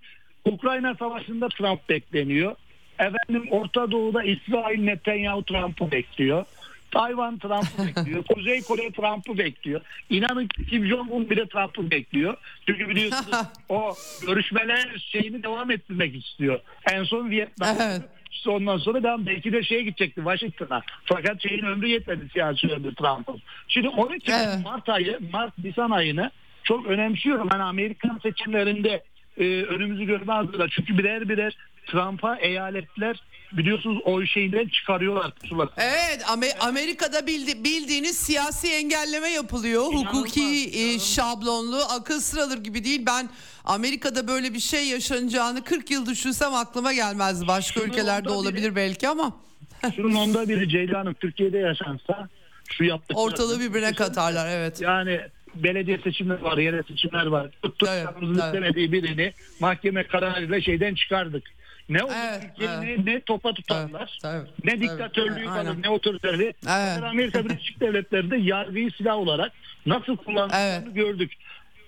Ukrayna 0.45 0.95
Savaşı'nda 0.95 1.48
Trump 1.50 1.89
bekleniyor. 1.89 2.56
Efendim 3.00 3.52
Orta 3.52 3.91
Doğu'da 3.91 4.24
İsrail 4.24 4.84
Netanyahu 4.84 5.43
Trump'ı 5.43 5.91
bekliyor. 5.91 6.45
Tayvan 6.91 7.38
Trump'ı 7.38 7.88
bekliyor. 7.88 8.24
Kuzey 8.24 8.62
Kore 8.62 8.91
Trump'ı 8.91 9.38
bekliyor. 9.38 9.82
İnanın 10.10 10.48
Kim 10.70 10.86
Jong-un 10.86 11.30
bile 11.30 11.48
Trump'ı 11.48 11.91
bekliyor. 11.91 12.38
Çünkü 12.66 12.89
biliyorsunuz 12.89 13.38
o 13.70 13.93
görüşmeler 14.26 15.06
şeyini 15.12 15.43
devam 15.43 15.72
ettirmek 15.72 16.16
istiyor. 16.16 16.60
En 16.91 17.04
son 17.04 17.30
Vietnam. 17.30 17.78
Evet. 17.82 18.02
ondan 18.48 18.78
sonra 18.78 19.04
ben 19.04 19.26
belki 19.26 19.54
de 19.54 19.64
şeye 19.64 19.84
gidecekti 19.84 20.22
Washington'a. 20.22 20.82
Fakat 21.06 21.41
şeyin 21.41 21.66
ömrü 21.66 21.88
yetmedi 21.88 22.30
siyasi 22.34 22.68
ömrü 22.68 22.95
Trump'ın. 22.95 23.41
Şimdi 23.68 23.89
onun 23.89 24.16
için 24.16 24.32
evet. 24.32 24.64
Mart 24.64 24.89
ayı, 24.89 25.20
Mart 25.32 25.58
Nisan 25.58 25.91
ayını 25.91 26.32
çok 26.64 26.86
önemsiyorum. 26.88 27.50
Hani 27.50 27.64
Amerikan 27.64 28.20
seçimlerinde 28.24 29.04
e, 29.38 29.43
önümüzü 29.43 30.06
görme 30.06 30.34
hazırlar. 30.34 30.74
Çünkü 30.76 30.98
birer 30.98 31.30
birer 31.30 31.58
Trump'a 31.88 32.35
eyaletler 32.35 33.23
biliyorsunuz 33.51 34.01
o 34.05 34.25
şeyden 34.25 34.67
çıkarıyorlar 34.67 35.31
pusulasını. 35.31 35.83
Evet 35.83 36.25
Amerika'da 36.59 37.27
bildi, 37.27 37.63
bildiğiniz 37.63 38.17
siyasi 38.17 38.67
engelleme 38.73 39.29
yapılıyor. 39.29 39.83
İnanılmaz, 39.91 40.13
Hukuki 40.13 40.69
inanılmaz. 40.69 41.01
E, 41.01 41.15
şablonlu 41.15 41.79
akıl 41.89 42.19
sıradır 42.19 42.63
gibi 42.63 42.83
değil. 42.83 43.03
Ben 43.05 43.29
Amerika'da 43.65 44.27
böyle 44.27 44.53
bir 44.53 44.59
şey 44.59 44.88
yaşanacağını 44.88 45.63
40 45.63 45.91
yıl 45.91 46.05
düşünsem 46.05 46.53
aklıma 46.53 46.93
gelmez. 46.93 47.47
Başka 47.47 47.79
Şimdi 47.79 47.91
ülkelerde 47.91 48.29
olabilir 48.29 48.61
bile, 48.61 48.75
belki 48.75 49.07
ama. 49.07 49.35
şunun 49.95 50.15
onda 50.15 50.49
biri 50.49 50.69
Ceylan'ın 50.69 51.13
Türkiye'de 51.13 51.57
yaşansa 51.57 52.29
şu 52.69 52.83
yaptıkları. 52.83 53.19
Ortalığı 53.19 53.59
birbirine 53.59 53.93
katarlar 53.93 54.49
evet. 54.49 54.81
Yani 54.81 55.21
belediye 55.55 55.97
seçimleri 55.97 56.43
var, 56.43 56.57
yerel 56.57 56.83
seçimler 56.83 57.25
var. 57.25 57.49
Tuttuk 57.61 57.89
Evet, 57.91 58.07
evet. 58.21 58.38
istemediği 58.38 58.91
birini 58.91 59.33
mahkeme 59.59 60.07
kararıyla 60.07 60.61
şeyden 60.61 60.95
çıkardık. 60.95 61.43
Ne 61.89 62.03
oldu 62.03 62.13
Evet, 62.15 62.41
Türkiye'yi 62.41 62.77
evet. 62.77 63.05
ne, 63.05 63.13
ne 63.13 63.21
topa 63.21 63.53
tutarlar, 63.53 64.17
Tabii, 64.21 64.45
tabii, 64.45 64.49
ne 64.63 64.81
diktatörlüğü 64.81 65.45
kalır, 65.45 65.57
aynen. 65.57 65.81
ne 65.81 65.89
otoriterliği. 65.89 66.53
Mesela 66.63 67.09
Amerika 67.09 67.45
Birleşik 67.45 67.79
Devletleri'nde 67.79 68.38
yargıyı 68.38 68.91
silah 68.91 69.17
olarak 69.17 69.51
nasıl 69.85 70.17
kullandığını 70.17 70.57
Evet. 70.59 70.95
gördük. 70.95 71.33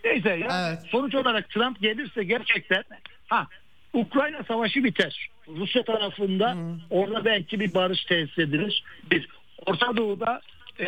Neyse 0.06 0.30
yani 0.30 0.70
Evet. 0.70 0.80
sonuç 0.92 1.16
olarak 1.16 1.50
Trump 1.50 1.82
gelirse 1.82 2.24
gerçekten 2.24 2.84
ha 3.28 3.48
Ukrayna 3.94 4.44
savaşı 4.44 4.84
biter. 4.84 5.30
Rusya 5.48 5.84
tarafında 5.84 6.58
orada 6.90 7.26
belki 7.26 7.60
bir 7.60 7.74
barış 7.74 8.06
tesis 8.06 8.40
edilir. 8.40 8.84
Bir 9.12 9.28
Orta 9.66 9.98
Doğu'da 9.98 10.42
e, 10.80 10.86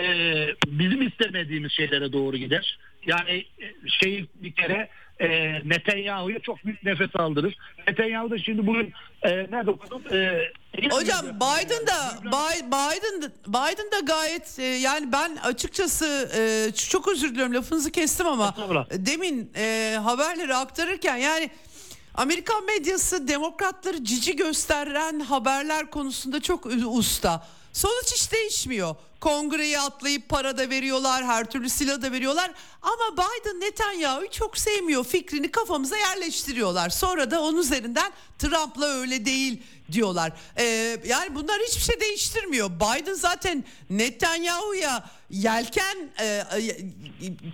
bizim 0.67 1.07
istemediğimiz 1.07 1.71
şeylere 1.71 2.13
doğru 2.13 2.37
gider. 2.37 2.77
Yani 3.05 3.45
e, 3.61 3.73
şeyi 3.87 4.25
bir 4.35 4.51
kere 4.51 4.89
e, 5.21 5.53
Netanyahu'ya 5.69 6.39
çok 6.39 6.65
büyük 6.65 6.83
nefes 6.83 7.15
aldırır. 7.15 7.57
Netanyahu 7.87 8.29
da 8.31 8.37
şimdi 8.37 8.67
bugün 8.67 8.93
e, 9.23 9.29
nerede 9.29 9.71
okudum? 9.71 10.01
E, 10.11 10.41
Hocam 10.91 11.25
Biden 11.25 11.87
da 11.87 12.13
Biden 12.25 13.31
Biden 13.47 13.91
da 13.91 13.99
gayet 13.99 14.59
e, 14.59 14.63
yani 14.63 15.11
ben 15.11 15.35
açıkçası 15.35 16.29
e, 16.37 16.71
çok 16.75 17.07
özür 17.07 17.31
diliyorum 17.31 17.53
lafınızı 17.53 17.91
kestim 17.91 18.27
ama 18.27 18.55
demin 18.91 19.51
e, 19.55 19.97
haberleri 20.03 20.55
aktarırken 20.55 21.17
yani 21.17 21.49
Amerikan 22.15 22.65
medyası 22.65 23.27
demokratları 23.27 24.03
cici 24.03 24.35
gösteren 24.35 25.19
haberler 25.19 25.89
konusunda 25.89 26.41
çok 26.41 26.65
usta. 26.85 27.47
Sonuç 27.73 28.13
hiç 28.13 28.31
değişmiyor. 28.31 28.95
Kongreyi 29.21 29.79
atlayıp 29.79 30.29
para 30.29 30.57
da 30.57 30.69
veriyorlar, 30.69 31.25
her 31.25 31.45
türlü 31.45 31.69
silah 31.69 32.01
da 32.01 32.11
veriyorlar. 32.11 32.51
Ama 32.81 33.13
Biden 33.13 33.59
Netanyahu'yu 33.59 34.29
çok 34.31 34.57
sevmiyor. 34.57 35.03
Fikrini 35.03 35.51
kafamıza 35.51 35.97
yerleştiriyorlar. 35.97 36.89
Sonra 36.89 37.31
da 37.31 37.41
onun 37.41 37.57
üzerinden 37.57 38.11
Trump'la 38.39 38.85
öyle 38.85 39.25
değil 39.25 39.63
diyorlar. 39.91 40.31
Ee, 40.57 40.97
yani 41.05 41.35
bunlar 41.35 41.61
hiçbir 41.67 41.81
şey 41.81 41.99
değiştirmiyor. 41.99 42.69
Biden 42.69 43.13
zaten 43.13 43.63
Netanyahu'ya 43.89 45.09
yelken 45.31 45.97
e, 46.21 46.43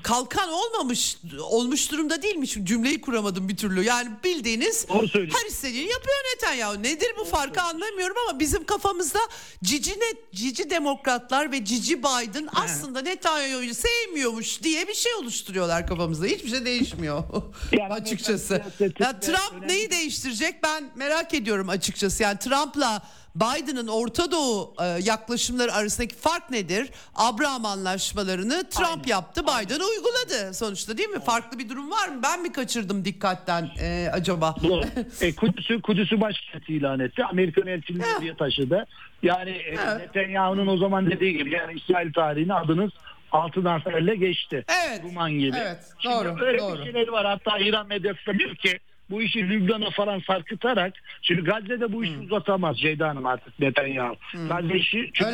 kalkan 0.04 0.50
olmamış 0.50 1.18
olmuş 1.42 1.92
durumda 1.92 2.22
değilmiş. 2.22 2.58
Cümleyi 2.64 3.02
kuramadım 3.02 3.50
bir 3.50 3.58
türlü. 3.58 3.84
Yani 3.84 4.10
bildiğiniz 4.24 4.86
her 5.14 5.46
istediğini 5.50 5.92
yapıyor 5.92 6.16
Netanyahu. 6.36 6.84
Nedir 6.84 7.08
bu 7.20 7.26
farkı 7.26 7.62
anlamıyorum 7.62 8.16
ama 8.30 8.40
bizim 8.40 8.66
kafamızda 8.66 9.20
cici 9.64 9.92
net 9.92 10.34
cici 10.34 10.70
demokratlar 10.70 11.52
ve 11.52 11.66
cici 11.66 12.00
Biden 12.00 12.50
aslında 12.56 13.02
Netanyahu'yu 13.02 13.74
sevmiyormuş 13.76 14.64
diye 14.64 14.88
bir 14.88 14.94
şey 14.94 15.14
oluşturuyorlar 15.14 15.88
kafamızda. 15.88 16.26
Hiçbir 16.26 16.50
şey 16.50 16.66
değişmiyor 16.66 17.24
Yani 17.72 17.94
açıkçası. 17.94 18.64
Ya 19.00 19.20
Trump 19.20 19.54
önemli- 19.64 19.68
neyi 19.68 19.92
değiştirecek 19.92 20.64
ben 20.64 20.92
merak 20.96 21.34
ediyorum 21.34 21.70
açıkçası. 21.70 22.24
Yani 22.24 22.40
Trump'la 22.40 23.02
Biden'ın 23.42 23.88
Orta 23.88 24.32
Doğu 24.32 24.74
e, 24.82 24.86
yaklaşımları 25.04 25.74
arasındaki 25.74 26.16
fark 26.16 26.50
nedir? 26.52 26.90
Abraham 27.16 27.66
anlaşmalarını 27.66 28.70
Trump 28.70 28.90
Aynen. 28.90 29.08
yaptı, 29.08 29.44
Biden 29.44 29.80
uyguladı 29.80 30.54
sonuçta 30.54 30.98
değil 30.98 31.10
mi? 31.10 31.20
Farklı 31.20 31.60
bir 31.60 31.70
durum 31.70 31.92
var 31.92 32.08
mı? 32.08 32.20
Ben 32.24 32.42
mi 32.42 32.52
kaçırdım 32.52 33.06
dikkatten 33.06 33.70
e, 33.82 34.10
acaba? 34.14 34.56
Doğru. 34.64 34.84
e, 35.22 35.36
Kudüs'ü, 35.36 35.82
Kudüs'ü 35.82 36.22
başkent 36.22 36.70
ilan 36.70 37.00
etti. 37.00 37.24
Amerikan 37.26 37.68
elçiliği 37.68 38.04
Heh. 38.04 38.22
diye 38.22 38.36
taşıdı. 38.38 38.86
Yani 39.24 39.62
Evet. 39.68 40.00
Netanyahu'nun 40.00 40.68
o 40.68 40.78
zaman 40.78 41.12
dediği 41.12 41.38
gibi 41.38 41.54
yani 41.54 41.74
İsrail 41.80 42.14
tarihine 42.14 42.54
adınız 42.54 42.92
altın 43.32 43.66
harflerle 43.66 44.16
geçti. 44.16 44.66
Evet. 44.88 45.02
Ruman 45.04 45.32
gibi. 45.32 45.58
Evet, 45.62 45.78
Şimdi 46.00 46.16
doğru, 46.16 46.46
öyle 46.46 46.60
doğru. 46.60 46.80
bir 46.80 46.84
şeyleri 46.86 47.12
var. 47.12 47.26
Hatta 47.26 47.58
İran 47.60 47.88
medyası 47.88 48.20
da 48.28 48.34
diyor 48.40 48.56
ki 48.56 48.80
bu 49.10 49.22
işi 49.22 49.50
Lübnan'a 49.50 49.90
falan 49.90 50.20
sarkıtarak 50.20 50.94
şimdi 51.22 51.42
Gazze'de 51.42 51.94
bu 51.94 52.04
işi 52.04 52.18
uzatamaz 52.18 52.80
Ceyda 52.80 53.10
Hanım 53.10 53.26
artık 53.26 53.60
Netanyahu. 53.60 54.16
Gazze 54.50 54.76
işi 54.76 55.10
çünkü 55.14 55.34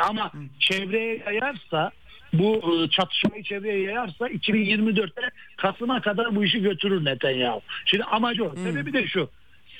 ama 0.00 0.32
çevreye 0.58 1.22
yayarsa 1.26 1.90
bu 2.32 2.56
e, 2.56 2.90
çatışmayı 2.90 3.42
çevreye 3.42 3.80
yayarsa 3.80 4.28
2024'te 4.28 5.22
Kasım'a 5.56 6.00
kadar 6.00 6.36
bu 6.36 6.44
işi 6.44 6.62
götürür 6.62 7.04
Netanyahu. 7.04 7.60
Şimdi 7.84 8.04
amacı 8.04 8.44
o. 8.44 8.54
Sebebi 8.56 8.92
de 8.92 9.06
şu. 9.06 9.30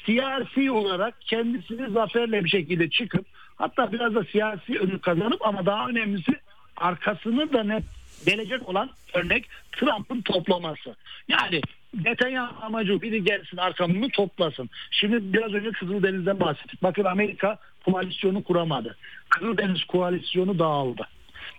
Siyasi 0.07 0.71
olarak 0.71 1.21
kendisini 1.21 1.91
zaferle 1.91 2.45
bir 2.45 2.51
şekilde 2.51 2.91
çıkıp 2.91 3.27
hatta 3.57 3.93
biraz 3.93 4.15
da 4.15 4.25
siyasi 4.25 4.79
ödül 4.79 4.99
kazanıp 4.99 5.47
ama 5.47 5.67
daha 5.67 5.89
önemlisi 5.89 6.33
arkasını 6.77 7.53
da 7.53 7.65
net 7.65 7.83
gelecek 8.27 8.69
olan 8.69 8.91
örnek 9.15 9.45
Trump'ın 9.73 10.21
toplaması. 10.21 10.97
Yani 11.29 11.61
Netanyahu 12.05 12.65
amacı 12.65 13.03
biri 13.03 13.25
gelsin 13.25 13.57
arkamını 13.57 14.09
toplasın. 14.11 14.71
Şimdi 14.91 15.33
biraz 15.33 15.55
önce 15.55 15.71
Kızıldeniz'den 15.71 16.41
bahsettik. 16.41 16.83
Bakın 16.83 17.05
Amerika 17.05 17.59
koalisyonu 17.85 18.45
kuramadı. 18.45 18.97
Kızıldeniz 19.29 19.85
koalisyonu 19.85 20.59
dağıldı. 20.59 21.09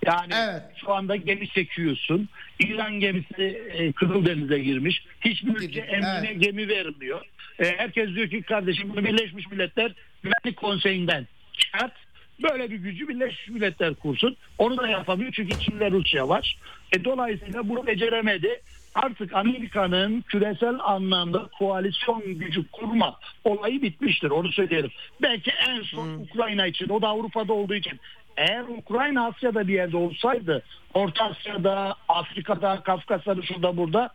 Yani 0.06 0.34
Evet. 0.34 0.62
şu 0.76 0.94
anda 0.94 1.16
gemi 1.16 1.50
çekiyorsun. 1.50 2.30
İran 2.60 3.00
gemisi 3.00 3.44
e, 3.74 3.92
Kızıldeniz'e 3.92 4.60
girmiş. 4.60 5.06
Hiçbir 5.22 5.56
ülke 5.56 5.80
emrine 5.80 6.28
evet. 6.32 6.42
gemi 6.42 6.68
vermiyor. 6.68 7.22
E, 7.60 7.78
herkes 7.78 8.10
diyor 8.16 8.30
ki 8.30 8.42
kardeşim 8.42 8.90
bunu 8.90 9.06
Birleşmiş 9.06 9.52
Milletler 9.52 9.92
Güvenlik 10.24 10.58
Konseyi'nden 10.58 11.28
çıkart. 11.54 11.94
Böyle 12.44 12.72
bir 12.72 12.76
gücü 12.76 13.08
Birleşmiş 13.08 13.50
Milletler 13.50 13.94
kursun. 13.94 14.38
Onu 14.58 14.78
da 14.78 14.88
yapamıyor 14.88 15.32
çünkü 15.32 15.56
içinde 15.56 15.92
Rusya 15.92 16.30
var. 16.30 16.58
E, 16.92 17.04
dolayısıyla 17.06 17.70
bunu 17.70 17.88
beceremedi. 17.88 18.62
Artık 18.96 19.34
Amerika'nın 19.34 20.22
küresel 20.22 20.76
anlamda 20.80 21.50
koalisyon 21.60 22.24
gücü 22.26 22.72
kurma 22.72 23.20
olayı 23.43 23.82
bitmiştir. 23.82 24.30
Onu 24.30 24.52
söyleyelim. 24.52 24.91
Belki 25.22 25.52
en 25.52 25.82
son 25.82 26.08
Ukrayna 26.08 26.68
için 26.68 26.89
o 26.89 27.02
da 27.02 27.08
Avrupa'da 27.08 27.54
olduğu 27.54 27.76
için 27.76 28.00
eğer 28.38 28.64
Ukrayna 28.78 29.28
Asya'da 29.28 29.68
bir 29.68 29.74
yerde 29.74 29.98
olsaydı 29.98 30.64
Orta 30.93 31.24
Asya'da, 31.24 31.96
Afrika'da, 32.08 32.82
Kafkaslar'da 32.84 33.41
şurada 33.41 33.78
burada 33.78 34.10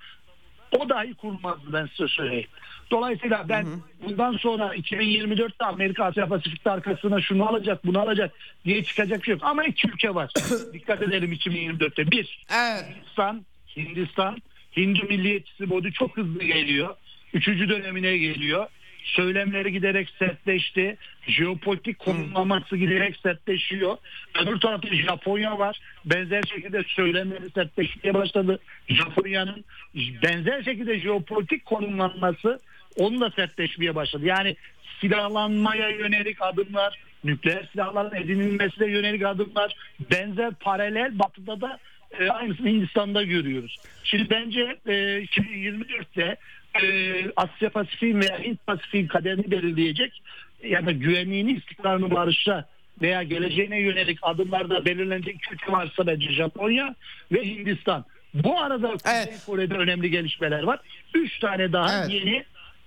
o 0.78 0.88
dahi 0.88 1.14
kurmazdı 1.14 1.72
ben 1.72 1.86
size 1.86 2.08
söyleyeyim. 2.08 2.48
Dolayısıyla 2.90 3.48
ben 3.48 3.66
bundan 4.02 4.36
sonra 4.36 4.76
2024'te 4.76 5.64
Amerika 5.64 6.04
Asya 6.04 6.26
Pasifik'te 6.26 6.70
arkasına 6.70 7.20
şunu 7.20 7.48
alacak 7.48 7.86
bunu 7.86 8.00
alacak 8.00 8.34
diye 8.64 8.84
çıkacak 8.84 9.24
şey 9.24 9.34
yok. 9.34 9.44
Ama 9.44 9.64
iki 9.64 9.88
ülke 9.88 10.14
var. 10.14 10.30
Dikkat 10.72 11.02
edelim 11.02 11.32
2024'te. 11.32 12.10
Bir 12.10 12.44
Evet. 12.50 12.84
Hindistan, 12.96 13.44
Hindistan 13.76 14.36
Hindu 14.76 15.06
milliyetçisi 15.08 15.66
modu 15.66 15.92
çok 15.92 16.16
hızlı 16.16 16.44
geliyor. 16.44 16.96
Üçüncü 17.34 17.68
dönemine 17.68 18.18
geliyor. 18.18 18.66
Söylemleri 19.04 19.72
giderek 19.72 20.08
sertleşti. 20.18 20.96
Jeopolitik 21.26 21.98
konumlaması 21.98 22.76
giderek 22.76 23.16
sertleşiyor. 23.16 23.96
Öbür 24.42 24.60
tarafta 24.60 24.88
Japonya 24.96 25.58
var. 25.58 25.80
Benzer 26.04 26.42
şekilde 26.42 26.82
söylemleri 26.86 27.50
sertleşmeye 27.50 28.14
başladı. 28.14 28.58
Japonya'nın 28.88 29.64
benzer 29.94 30.62
şekilde 30.62 31.00
jeopolitik 31.00 31.64
konumlanması 31.64 32.60
onun 32.96 33.20
da 33.20 33.30
sertleşmeye 33.30 33.94
başladı. 33.94 34.26
Yani 34.26 34.56
silahlanmaya 35.00 35.88
yönelik 35.88 36.42
adımlar, 36.42 36.98
nükleer 37.24 37.68
silahların 37.72 38.16
edinilmesine 38.16 38.86
yönelik 38.86 39.22
adımlar, 39.22 39.76
benzer 40.10 40.54
paralel 40.54 41.18
batıda 41.18 41.60
da 41.60 41.78
e, 42.18 42.28
aynısını 42.28 42.68
Hindistan'da 42.68 43.22
görüyoruz. 43.22 43.76
Şimdi 44.04 44.30
bence 44.30 44.76
e, 44.86 44.92
2024'te 45.24 46.36
e, 46.82 46.86
Asya 47.36 47.70
Pasifik'in 47.70 48.20
veya 48.20 48.38
Hint 48.38 48.66
Pasifik'in 48.66 49.06
kaderini 49.06 49.50
belirleyecek 49.50 50.22
ya 50.64 50.86
da 50.86 50.92
güvenliğini, 50.92 51.52
istikrarını 51.52 52.10
barışa 52.10 52.64
veya 53.02 53.22
geleceğine 53.22 53.80
yönelik 53.80 54.18
adımlarda 54.22 54.84
belirlenecek 54.84 55.36
ülke 55.52 55.72
varsa 55.72 56.06
bence 56.06 56.32
Japonya 56.32 56.94
ve 57.32 57.44
Hindistan. 57.44 58.04
Bu 58.34 58.60
arada 58.60 58.92
Kuzey 58.92 59.12
Evet. 59.16 59.42
Kore'de 59.46 59.74
önemli 59.74 60.10
gelişmeler 60.10 60.62
var. 60.62 60.78
Üç 61.14 61.38
tane 61.38 61.72
daha 61.72 61.98
Evet. 61.98 62.10
yeni 62.10 62.44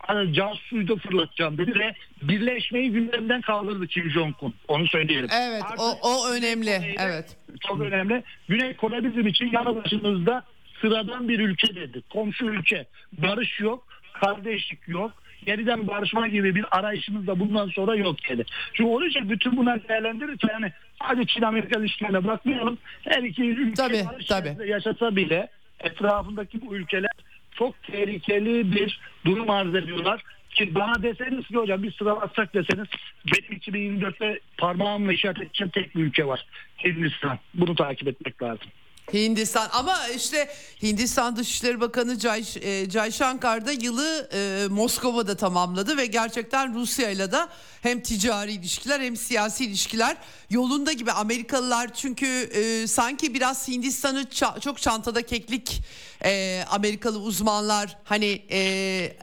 hani 0.07 0.33
can 0.33 0.53
suyu 0.53 0.87
da 0.87 0.95
fırlatacağım 0.95 1.57
dedi 1.57 1.79
ve 1.79 1.93
birleşmeyi 2.21 2.91
gündemden 2.91 3.41
kaldırdı 3.41 3.87
Kim 3.87 4.09
Jong-un. 4.09 4.53
Onu 4.67 4.87
söyleyelim. 4.87 5.29
Evet 5.33 5.63
Artık 5.63 5.79
o, 5.79 5.97
o 6.01 6.29
önemli. 6.31 6.95
Evet. 6.99 7.37
Çok 7.67 7.81
önemli. 7.81 8.23
Güney 8.49 8.75
Kore 8.75 9.03
bizim 9.03 9.27
için 9.27 9.51
yanı 9.51 9.83
başımızda 9.83 10.43
sıradan 10.81 11.27
bir 11.29 11.39
ülke 11.39 11.75
dedi. 11.75 12.01
Komşu 12.09 12.45
ülke. 12.45 12.85
Barış 13.17 13.59
yok, 13.59 13.87
kardeşlik 14.13 14.87
yok. 14.87 15.11
Yeniden 15.45 15.87
barışma 15.87 16.27
gibi 16.27 16.55
bir 16.55 16.65
arayışımız 16.71 17.27
da 17.27 17.39
bundan 17.39 17.67
sonra 17.67 17.95
yok 17.95 18.15
dedi. 18.29 18.45
Çünkü 18.73 18.89
onun 18.89 19.09
için 19.09 19.29
bütün 19.29 19.57
bunları 19.57 19.87
değerlendirirken 19.87 20.49
yani 20.53 20.71
sadece 21.01 21.33
Çin-Amerika 21.33 21.79
ilişkilerine 21.79 22.27
bakmayalım. 22.27 22.77
Her 23.03 23.23
iki 23.23 23.43
ülke 23.43 23.73
Tabii, 23.73 24.03
barış 24.13 24.25
tabii. 24.25 24.69
yaşasa 24.69 25.15
bile 25.15 25.49
etrafındaki 25.79 26.61
bu 26.61 26.75
ülkeler 26.75 27.11
çok 27.57 27.83
tehlikeli 27.83 28.71
bir 28.75 28.99
durum 29.25 29.49
arz 29.49 29.75
ediyorlar. 29.75 30.23
Ki 30.49 30.75
bana 30.75 31.03
deseniz 31.03 31.47
ki 31.47 31.55
hocam 31.55 31.83
bir 31.83 31.91
sıralatsak 31.93 32.53
deseniz 32.53 32.87
benim 33.25 33.59
2024'te 33.59 34.39
parmağımla 34.57 35.13
işaret 35.13 35.41
edeceğim 35.41 35.71
tek 35.73 35.95
bir 35.95 36.03
ülke 36.03 36.27
var. 36.27 36.45
Hindistan. 36.85 37.39
Bunu 37.53 37.75
takip 37.75 38.07
etmek 38.07 38.41
lazım. 38.43 38.67
Hindistan 39.13 39.69
ama 39.73 39.95
işte 40.15 40.49
Hindistan 40.83 41.35
Dışişleri 41.35 41.81
Bakanı 41.81 42.19
Jay, 42.19 42.43
e, 42.61 42.89
Jay 42.89 43.11
Shankar 43.11 43.65
da 43.65 43.71
yılı 43.71 44.29
e, 44.33 44.67
Moskova'da 44.69 45.37
tamamladı 45.37 45.97
ve 45.97 46.05
gerçekten 46.05 46.73
Rusya 46.75 47.09
ile 47.09 47.31
de 47.31 47.37
hem 47.81 48.01
ticari 48.01 48.51
ilişkiler 48.51 48.99
hem 48.99 49.15
siyasi 49.15 49.65
ilişkiler 49.65 50.17
yolunda 50.49 50.91
gibi 50.93 51.11
Amerikalılar 51.11 51.93
çünkü 51.93 52.25
e, 52.25 52.87
sanki 52.87 53.33
biraz 53.33 53.67
Hindistan'ı 53.67 54.21
ça- 54.21 54.59
çok 54.61 54.81
çantada 54.81 55.21
keklik 55.21 55.81
e, 56.25 56.63
Amerikalı 56.69 57.19
uzmanlar 57.19 57.97
hani 58.03 58.41
e, 58.49 58.59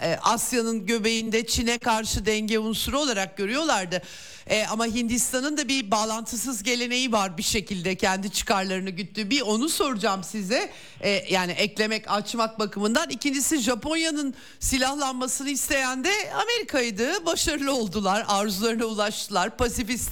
e, 0.02 0.18
Asya'nın 0.22 0.86
göbeğinde 0.86 1.46
Çin'e 1.46 1.78
karşı 1.78 2.26
denge 2.26 2.58
unsuru 2.58 2.98
olarak 2.98 3.36
görüyorlardı. 3.36 4.02
E, 4.46 4.66
ama 4.66 4.86
Hindistan'ın 4.86 5.56
da 5.56 5.68
bir 5.68 5.90
bağlantısız 5.90 6.62
geleneği 6.62 7.12
var 7.12 7.38
bir 7.38 7.42
şekilde 7.42 7.94
kendi 7.94 8.30
çıkarlarını 8.32 8.90
güttüğü. 8.90 9.30
Bir 9.30 9.40
onu 9.40 9.68
soracağım 9.68 10.24
size. 10.24 10.70
E, 11.00 11.10
yani 11.30 11.52
eklemek, 11.52 12.10
açmak 12.10 12.58
bakımından. 12.58 13.10
İkincisi 13.10 13.58
Japonya'nın 13.58 14.34
silahlanmasını 14.60 15.50
isteyen 15.50 16.04
de 16.04 16.10
Amerika'ydı. 16.34 17.26
Başarılı 17.26 17.74
oldular, 17.74 18.24
arzularına 18.28 18.84
ulaştılar. 18.84 19.56
Pasifist 19.56 20.10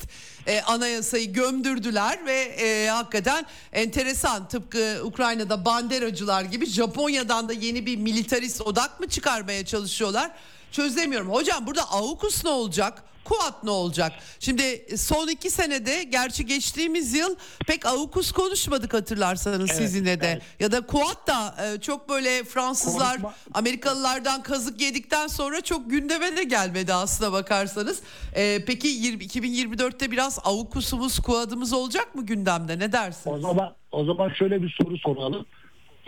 e, 0.49 0.63
anayasayı 0.63 1.33
gömdürdüler 1.33 2.27
ve 2.27 2.41
e, 2.41 2.89
hakikaten 2.89 3.47
enteresan 3.73 4.49
tıpkı 4.49 5.01
Ukrayna'da 5.05 5.65
banderacılar 5.65 6.43
gibi 6.43 6.67
Japonya'dan 6.67 7.49
da 7.49 7.53
yeni 7.53 7.87
bir 7.87 7.97
militarist 7.97 8.61
odak 8.61 9.01
mı 9.01 9.09
çıkarmaya 9.09 9.67
çalışıyorlar? 9.67 10.31
Çözemiyorum. 10.73 11.31
Hocam 11.31 11.67
burada 11.67 11.91
AUKUS 11.91 12.45
ne 12.45 12.51
olacak? 12.51 13.03
Kuat 13.29 13.65
ne 13.65 13.71
olacak? 13.71 14.13
Şimdi 14.41 14.97
son 14.99 15.29
iki 15.29 15.51
senede 15.51 16.03
gerçi 16.03 16.47
geçtiğimiz 16.47 17.15
yıl 17.15 17.37
pek 17.67 17.87
AUKUS 17.87 18.33
konuşmadık 18.33 18.95
hatırlarsanız 18.95 19.59
Evet, 19.71 19.77
sizinle 19.77 20.21
de. 20.21 20.27
evet. 20.29 20.43
Ya 20.61 20.73
da 20.73 20.87
Kuat 20.87 21.27
da 21.27 21.55
e, 21.65 21.81
çok 21.81 22.09
böyle 22.09 22.45
Fransızlar 22.45 23.17
Konuşma- 23.17 23.35
Amerikalılardan 23.55 24.43
kazık 24.43 24.81
yedikten 24.81 25.27
sonra 25.27 25.61
çok 25.61 25.91
gündeme 25.91 26.37
de 26.37 26.45
gelmedi 26.45 26.95
aslına 26.95 27.33
bakarsanız. 27.33 28.01
E, 28.35 28.65
peki 28.65 28.89
20, 28.89 29.25
2024'te 29.25 30.11
biraz 30.11 30.39
AUKUS'umuz 30.45 31.19
Kuat'ımız 31.21 31.73
olacak 31.73 32.15
mı 32.15 32.27
gündemde 32.27 32.79
ne 32.79 32.85
O 32.89 32.93
dersiniz? 32.93 33.43
zaman 33.43 33.75
o 33.93 34.05
zaman 34.05 34.29
şöyle 34.29 34.63
bir 34.63 34.77
soru 34.83 34.99
soralım. 34.99 35.47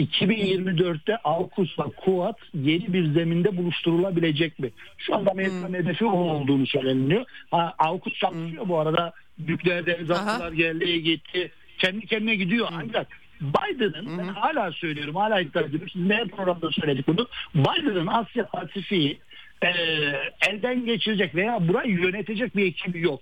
2024'te 0.01 1.17
AUKUS'la 1.17 1.85
KUAT 1.85 2.37
yeni 2.55 2.93
bir 2.93 3.13
zeminde 3.13 3.57
buluşturulabilecek 3.57 4.59
mi? 4.59 4.71
Şu 4.99 5.15
anda 5.15 5.31
Amerika'nın 5.31 5.75
hedefi 5.75 6.05
o 6.05 6.19
olduğunu 6.19 6.67
söyleniyor. 6.67 7.25
Ha, 7.51 7.75
AUKUS 7.79 8.15
çalışıyor 8.15 8.69
bu 8.69 8.79
arada. 8.79 9.13
Nükleer 9.49 9.87
denizaltılar 9.87 10.53
geldi 10.53 11.03
gitti. 11.03 11.51
Kendi 11.79 12.07
kendine 12.07 12.35
gidiyor. 12.35 12.69
Ancak 12.73 13.07
Biden'ın 13.41 14.19
ben 14.19 14.29
hala 14.29 14.73
söylüyorum 14.73 15.15
hala 15.15 15.41
iddia 15.41 15.63
ediyorum. 15.63 15.89
Sizinle 15.89 16.15
her 16.15 16.29
programda 16.29 16.71
söyledik 16.71 17.09
bunu. 17.09 17.29
Biden'ın 17.55 18.07
Asya 18.07 18.47
Pasifik'i 18.47 19.19
e, 19.63 19.71
elden 20.49 20.85
geçirecek 20.85 21.35
veya 21.35 21.69
burayı 21.69 21.93
yönetecek 21.93 22.57
bir 22.57 22.67
ekibi 22.67 23.01
yok. 23.01 23.21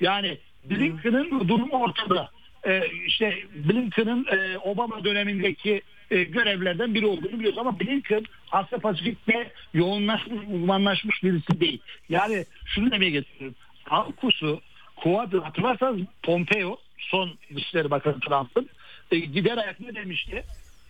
Yani 0.00 0.38
Blinken'ın 0.64 1.48
durumu 1.48 1.82
ortada. 1.82 2.30
Ee, 2.66 2.82
işte 3.06 3.34
Blinken'ın 3.54 4.26
e, 4.26 4.58
Obama 4.58 5.04
dönemindeki 5.04 5.82
e, 6.10 6.22
görevlerden 6.22 6.94
biri 6.94 7.06
olduğunu 7.06 7.32
biliyoruz 7.32 7.58
ama 7.58 7.80
Blinken 7.80 8.24
Asya 8.52 8.78
Pasifik'te 8.78 9.52
yoğunlaşmış, 9.74 10.38
uzmanlaşmış 10.52 11.22
birisi 11.24 11.60
değil. 11.60 11.78
Yani 12.08 12.44
şunu 12.66 12.90
demeye 12.90 13.10
getiriyorum. 13.10 13.56
AUKUS'u 13.90 14.60
Kuad'ı 14.96 15.40
hatırlarsanız 15.40 16.00
Pompeo 16.22 16.78
son 16.98 17.30
Dışişleri 17.54 17.90
Bakanı 17.90 18.20
Trump'ın 18.20 18.68
e, 19.10 19.18
gider 19.18 19.56
ayak 19.58 19.80
ne 19.80 19.94
demişti? 19.94 20.44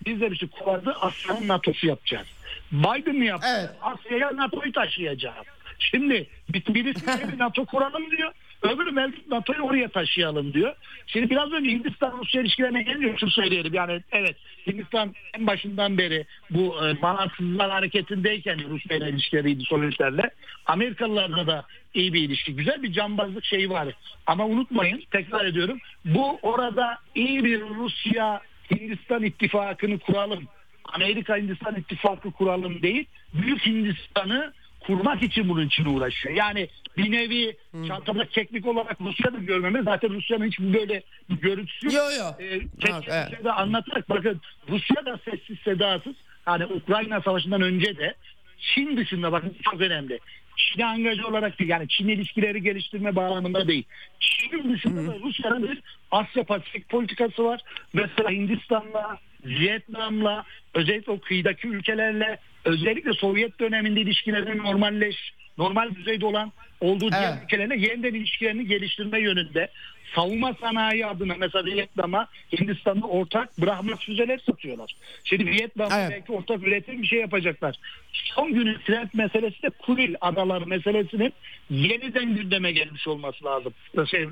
Biz 0.07 0.21
demiştik 0.21 0.53
Kuad'ı 0.53 0.93
Asya'nın 0.93 1.49
NATO'su 1.49 1.87
yapacağız. 1.87 2.27
Biden 2.73 3.15
mi 3.17 3.27
yaptı? 3.27 3.49
Evet. 3.61 3.71
Asya'ya 3.83 4.37
NATO'yu 4.37 4.73
taşıyacağız. 4.73 5.47
Şimdi 5.79 6.27
bir- 6.49 6.75
birisi 6.75 7.07
bir 7.33 7.39
NATO 7.39 7.65
kuralım 7.65 8.11
diyor. 8.11 8.33
Öbürü 8.63 8.91
mevcut 8.91 9.29
NATO'yu 9.29 9.63
oraya 9.63 9.89
taşıyalım 9.89 10.53
diyor. 10.53 10.75
Şimdi 11.07 11.31
biraz 11.31 11.53
önce 11.53 11.71
Hindistan-Rusya 11.71 12.43
ilişkilerine 12.43 12.83
gelince 12.83 13.17
şunu 13.21 13.31
söyleyelim. 13.31 13.75
Yani 13.75 14.03
evet 14.13 14.37
Hindistan 14.67 15.15
en 15.35 15.47
başından 15.47 15.99
beri 15.99 16.27
bu 16.51 16.87
e, 16.87 17.03
bağlantısızlar 17.03 17.71
hareketindeyken 17.71 18.71
Rusya 18.71 18.97
ile 18.97 19.09
ilişkileriydi 19.09 19.63
Sovyetlerle. 19.65 20.31
Amerikalılarla 20.67 21.47
da 21.47 21.65
iyi 21.95 22.13
bir 22.13 22.21
ilişki. 22.21 22.57
Güzel 22.57 22.83
bir 22.83 22.93
cambazlık 22.93 23.45
şeyi 23.45 23.71
var. 23.71 23.89
Ama 24.27 24.47
unutmayın 24.47 25.03
tekrar 25.11 25.45
ediyorum. 25.45 25.79
Bu 26.05 26.39
orada 26.43 26.99
iyi 27.15 27.45
bir 27.45 27.61
Rusya 27.61 28.41
Hindistan 28.71 29.23
ittifakını 29.23 29.99
kuralım. 29.99 30.45
Amerika 30.85 31.37
Hindistan 31.37 31.77
ittifakı 31.77 32.31
kuralım 32.31 32.83
değil. 32.83 33.07
Büyük 33.35 33.67
Hindistan'ı 33.67 34.53
kurmak 34.81 35.23
için 35.23 35.49
bunun 35.49 35.67
için 35.67 35.85
uğraşıyor. 35.85 36.35
Yani 36.35 36.69
bir 36.97 37.13
nevi 37.13 37.57
çantada 37.89 38.25
keklik 38.25 38.67
olarak 38.67 39.01
Rusya'da 39.01 39.39
görmeme 39.39 39.83
zaten 39.83 40.11
Rusya'nın 40.11 40.47
hiç 40.47 40.59
böyle 40.61 41.03
bir 41.31 41.41
görüntüsü 41.41 41.87
yok. 41.87 41.95
Yo, 41.95 42.03
yo. 42.19 42.47
Ee, 42.47 42.61
Evet, 42.89 43.05
evet. 43.09 43.29
şey 43.29 43.51
anlatarak 43.51 44.11
bakın 44.11 44.41
Rusya 44.69 45.07
da 45.07 45.19
sessiz 45.25 45.59
sedasız 45.65 46.15
hani 46.45 46.65
Ukrayna 46.67 47.21
Savaşı'ndan 47.21 47.63
önce 47.63 47.97
de 47.97 48.15
Çin 48.59 48.97
dışında 48.97 49.33
bakın 49.33 49.57
çok 49.63 49.81
önemli. 49.81 50.19
Çin'e 50.57 50.85
angajı 50.85 51.27
olarak 51.27 51.59
değil 51.59 51.71
yani 51.71 51.89
Çin 51.89 52.09
ilişkileri 52.09 52.63
geliştirme 52.63 53.17
bağlamında 53.17 53.69
değil. 53.69 53.85
Çin'in 54.21 54.75
dışında 54.75 55.13
da 55.13 55.19
Rusya'nın 55.19 55.63
bir 55.63 55.83
Asya 56.11 56.45
Pasifik 56.45 56.89
politikası 56.89 57.45
var. 57.45 57.61
Mesela 57.93 58.31
Hindistan'la, 58.31 59.19
Vietnam'la, 59.45 60.45
özellikle 60.75 61.13
o 61.13 61.21
kıyıdaki 61.21 61.69
ülkelerle, 61.69 62.39
özellikle 62.65 63.13
Sovyet 63.13 63.61
döneminde 63.61 64.01
ilişkilerin 64.01 64.59
normalleş, 64.59 65.17
normal 65.59 65.95
düzeyde 65.95 66.27
olan 66.27 66.53
olduğu 66.81 67.11
diğer 67.13 67.33
Evet. 67.33 67.45
ülkelerine 67.45 67.77
yeniden 67.77 68.15
ilişkilerini 68.15 68.67
geliştirme 68.67 69.21
yönünde 69.21 69.69
savunma 70.15 70.55
sanayi 70.61 71.07
adına 71.07 71.35
mesela 71.39 71.65
Vietnam'a 71.65 72.29
Hindistan'da 72.61 73.07
ortak 73.07 73.59
Brahmos 73.59 74.01
füzeler 74.01 74.39
satıyorlar. 74.39 74.97
Şimdi 75.25 75.47
Vietnam'da 75.47 76.01
Evet. 76.01 76.11
belki 76.11 76.33
ortak 76.33 76.63
üretim 76.63 77.03
bir 77.03 77.07
şey 77.07 77.21
yapacaklar. 77.21 77.77
Son 78.13 78.53
günün 78.55 78.79
trend 78.87 79.09
meselesi 79.15 79.63
de 79.63 79.71
Kuril 79.71 80.15
adaları 80.21 80.67
meselesinin 80.67 81.33
yeniden 81.71 82.35
gündeme 82.37 82.73
gelmiş 82.73 83.09
olması 83.09 83.45
lazım. 83.45 83.75
Şey, 84.11 84.29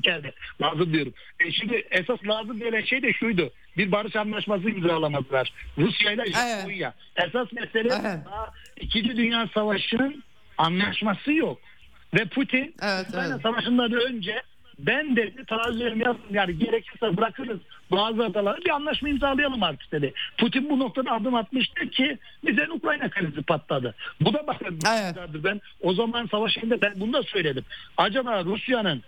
geldi. 0.00 0.32
Lazım 0.62 0.92
diyorum. 0.92 1.14
E 1.40 1.52
şimdi 1.52 1.84
esas 1.90 2.18
lazım 2.24 2.58
gelen 2.58 2.84
şey 2.84 3.02
de 3.02 3.12
şuydu. 3.12 3.50
Bir 3.76 3.92
barış 3.92 4.16
anlaşması 4.16 4.70
imzalamadılar. 4.70 5.52
Rusya 5.78 6.12
ile 6.12 6.22
Evet. 6.26 6.36
Japonya. 6.36 6.94
Esas 7.16 7.52
mesele 7.52 7.88
Evet. 7.92 8.18
daha 8.26 8.50
İkinci 8.80 9.16
Dünya 9.16 9.48
Savaşı'nın 9.54 10.22
anlaşması 10.58 11.32
yok. 11.32 11.60
Ve 12.14 12.24
Putin 12.24 12.74
Evet, 12.82 13.06
Ukrayna 13.08 13.32
evet. 13.32 13.42
Savaşı'ndan 13.42 13.92
önce 13.92 14.42
ben 14.78 15.16
dedi 15.16 15.44
tarazlarımı 15.44 16.02
yazdım 16.02 16.26
yani 16.30 16.58
gerekirse 16.58 17.16
bırakırız 17.16 17.58
bazı 17.90 18.24
adaları 18.24 18.64
bir 18.64 18.70
anlaşma 18.70 19.08
imzalayalım 19.08 19.62
artık 19.62 19.92
dedi. 19.92 20.12
Putin 20.38 20.70
bu 20.70 20.78
noktada 20.78 21.12
adım 21.12 21.34
atmıştı 21.34 21.90
ki 21.90 22.18
bize 22.46 22.68
Ukrayna 22.70 23.10
krizi 23.10 23.42
patladı. 23.42 23.94
Bu 24.20 24.34
da 24.34 24.46
bakın 24.46 24.78
Evet. 24.88 25.16
ben 25.44 25.60
o 25.80 25.94
zaman 25.94 26.26
savaşında 26.26 26.80
ben 26.80 26.92
bunu 26.96 27.12
da 27.12 27.22
söyledim. 27.22 27.64
Acaba 27.96 28.44
Rusya'nın 28.44 29.02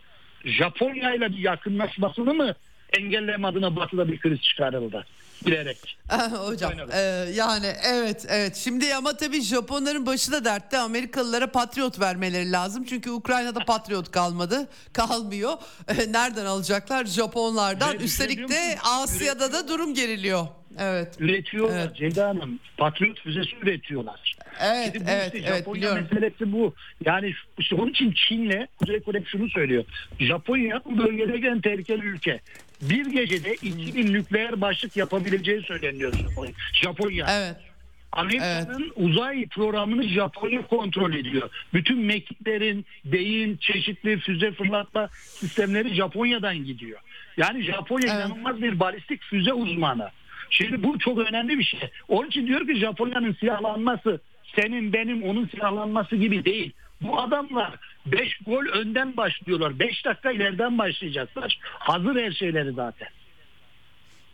Japonya 0.45 1.15
ile 1.15 1.29
bir 1.29 1.39
yakınlaşmasını 1.39 2.35
mı 2.35 2.55
engelleme 2.93 3.49
adına 3.49 3.77
batıda 3.77 4.09
bir 4.09 4.21
kriz 4.21 4.41
çıkarıldı 4.41 5.07
bilerek. 5.47 5.99
Hocam 6.47 6.73
Aynen. 6.73 6.89
e, 6.93 7.31
yani 7.35 7.67
evet 7.85 8.27
evet 8.29 8.57
şimdi 8.57 8.95
ama 8.95 9.17
tabii 9.17 9.41
Japonların 9.41 10.07
başı 10.07 10.33
da 10.33 10.45
dertte 10.45 10.79
Amerikalılara 10.79 11.47
patriot 11.47 12.01
vermeleri 12.01 12.53
lazım 12.53 12.85
çünkü 12.85 13.11
Ukrayna'da 13.11 13.61
patriot 13.61 14.11
kalmadı 14.11 14.69
kalmıyor 14.93 15.53
E, 15.89 16.13
nereden 16.13 16.45
alacaklar 16.47 17.05
Japonlardan 17.05 17.99
Ve 17.99 18.05
üstelik 18.05 18.31
düşünebiliyor 18.31 18.61
de 18.61 18.75
musun? 18.75 18.89
Asya'da 19.03 19.53
da 19.53 19.69
durum 19.69 19.95
geriliyor 19.95 20.47
evet 20.79 21.15
Üretiyorlar 21.21 21.79
Evet. 21.79 21.97
Ceyda 21.97 22.29
Hanım. 22.29 22.59
Patriot 22.77 23.21
füzesi 23.21 23.57
üretiyorlar. 23.63 24.37
evet 24.61 24.91
Şimdi 24.93 25.07
bu 25.07 25.11
evet 25.11 25.35
işte 25.35 25.49
evet 25.49 25.59
Japonya 25.59 25.75
biliyorum 25.77 26.09
meselesi 26.13 26.53
bu. 26.53 26.75
Yani 27.07 27.35
işte 27.59 27.75
onun 27.75 27.91
için 27.91 28.13
Çin'le 28.13 28.67
Kuzey 28.79 29.01
Kore 29.01 29.25
şunu 29.25 29.49
söylüyor. 29.49 29.85
Japonya 30.21 30.83
bu 30.85 30.99
bölgedeki 30.99 31.47
en 31.47 31.61
tehlikeli 31.61 32.05
ülke. 32.05 32.41
Bir 32.83 33.07
gecede 33.07 33.55
2000 33.55 34.13
nükleer 34.13 34.61
başlık 34.61 34.97
yapabileceği 34.97 35.63
söyleniyor 35.63 36.13
Japonya. 36.73 37.27
Evet 37.31 37.57
Amerika'nın 38.13 38.93
uzay 38.97 39.47
programını 39.47 40.03
Japonya 40.09 40.67
kontrol 40.67 41.13
ediyor. 41.13 41.51
Bütün 41.75 41.99
mekiklerin, 41.99 42.87
beyin, 43.05 43.57
çeşitli 43.57 44.19
füze 44.19 44.53
fırlatma 44.53 45.09
sistemleri 45.13 45.95
Japonya'dan 45.95 46.57
gidiyor. 46.65 47.01
Yani 47.37 47.63
Japonya 47.63 48.15
Evet. 48.15 48.27
inanılmaz 48.27 48.63
bir 48.63 48.81
balistik 48.81 49.23
füze 49.23 49.53
uzmanı. 49.53 50.11
Şimdi 50.51 50.83
bu 50.83 50.99
çok 50.99 51.19
önemli 51.19 51.59
bir 51.59 51.65
şey. 51.65 51.81
Onun 52.09 52.29
için 52.29 52.47
diyor 52.47 52.67
ki 52.67 52.77
Japonya'nın 52.77 53.33
silahlanması 53.41 54.21
senin 54.57 54.93
benim 54.93 55.23
onun 55.23 55.47
silahlanması 55.47 56.17
gibi 56.17 56.45
değil. 56.45 56.73
Bu 57.01 57.21
adamlar 57.21 57.75
5 58.13 58.39
gol 58.47 58.67
önden 58.67 59.17
başlıyorlar. 59.17 59.79
5 59.79 60.05
dakika 60.05 60.31
ileriden 60.33 60.79
başlayacaklar. 60.79 61.59
Hazır 61.63 62.17
her 62.17 62.33
şeyleri 62.33 62.73
zaten. 62.73 63.09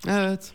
Evet. 0.09 0.52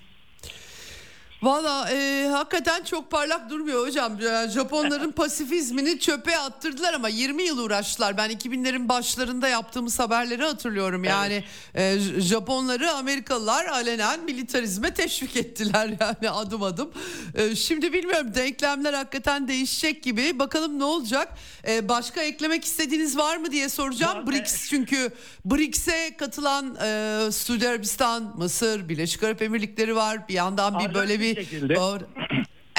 Valla 1.42 1.90
e, 1.92 2.28
hakikaten 2.32 2.84
çok 2.84 3.12
parlak 3.12 3.50
durmuyor 3.50 3.88
hocam. 3.88 4.20
Yani 4.22 4.52
Japonların 4.52 5.12
pasifizmini 5.16 6.00
çöpe 6.00 6.38
attırdılar 6.38 6.94
ama 6.94 7.10
20 7.10 7.44
yıl 7.44 7.58
uğraştılar. 7.58 8.18
Ben 8.18 8.32
2000'lerin 8.32 8.90
başlarında 8.90 9.48
yaptığımız 9.48 10.00
haberleri 10.00 10.44
hatırlıyorum. 10.44 11.04
Yani 11.04 11.44
e, 11.76 12.00
Japonları 12.18 12.92
Amerikalılar 12.92 13.66
alenen 13.66 14.24
militarizme 14.24 14.94
teşvik 14.94 15.36
ettiler 15.36 15.90
yani 16.02 16.30
adım 16.30 16.64
adım. 16.64 16.92
E, 17.36 17.56
şimdi 17.56 17.94
bilmiyorum 17.94 18.36
denklemler 18.36 18.94
hakikaten 18.94 19.48
değişecek 19.48 20.04
gibi. 20.04 20.40
Bakalım 20.40 20.80
ne 20.80 20.84
olacak? 20.84 21.34
E, 21.68 21.90
başka 21.90 22.22
eklemek 22.22 22.66
istediğiniz 22.66 23.18
var 23.18 23.38
mı 23.38 23.52
diye 23.52 23.70
soracağım. 23.70 24.18
Var, 24.18 24.28
BRICS 24.28 24.70
çünkü 24.70 25.12
BRICS'e 25.46 26.18
katılan 26.18 26.78
e, 26.84 27.32
Suudi 27.32 27.70
Arabistan, 27.70 28.34
Mısır, 28.38 28.90
Birleşik 28.90 29.24
Arap 29.24 29.42
Emirlikleri 29.42 29.96
var. 29.96 30.28
Bir 30.28 30.34
yandan 30.34 30.80
bir 30.80 30.94
böyle 30.94 31.20
bir 31.20 31.29
şekilde. 31.36 31.76
Doğru. 31.76 32.04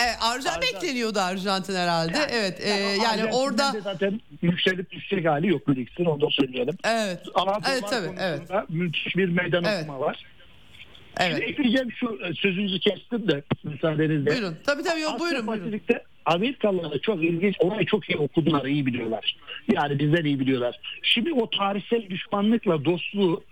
Evet, 0.05 0.17
Arjantin 0.21 0.63
bekleniyordu 0.63 1.19
Arjantin 1.19 1.75
herhalde. 1.75 2.19
evet. 2.31 2.61
e, 2.67 2.69
yani, 2.69 3.03
Arjantin'den 3.03 3.33
orada 3.33 3.81
zaten 3.81 4.21
yükselip 4.43 4.91
düşecek 4.91 5.27
hali 5.27 5.49
yok 5.49 5.69
BRICS'in 5.69 6.05
onu 6.05 6.21
da 6.21 6.27
söyleyelim. 6.31 6.75
evet. 6.85 7.21
Ama 7.35 7.59
Evet, 7.71 7.85
tabii, 7.91 8.07
konusunda 8.07 8.67
müthiş 8.69 9.17
bir 9.17 9.29
meydan 9.29 9.65
Evet. 9.65 9.83
okuma 9.83 10.01
var. 10.01 10.25
Evet. 11.21 11.33
Şimdi 11.39 11.51
ekleyeceğim 11.51 11.93
şu 11.93 12.19
e, 12.25 12.35
sözünüzü 12.35 12.79
kestim 12.79 13.29
de 13.29 13.43
müsaadenizle. 13.65 14.31
Buyurun. 14.31 14.57
Tabii 14.67 14.83
tabii 14.83 15.01
yok, 15.01 15.21
buyurun 15.21 15.47
buyurun. 15.47 15.63
Pasifik'te 15.65 16.05
Amerikalılar 16.25 16.91
da 16.91 17.01
çok 17.01 17.25
ilginç. 17.25 17.57
Orayı 17.61 17.87
çok 17.87 18.11
iyi 18.11 18.17
okudular, 18.19 18.65
iyi 18.65 18.87
biliyorlar. 18.87 19.37
Yani 19.73 19.99
bizden 19.99 20.25
iyi 20.25 20.41
biliyorlar. 20.41 20.81
Şimdi 21.03 21.33
o 21.33 21.51
tarihsel 21.51 22.11
düşmanlıkla 22.11 22.85
dostluğu 22.85 23.45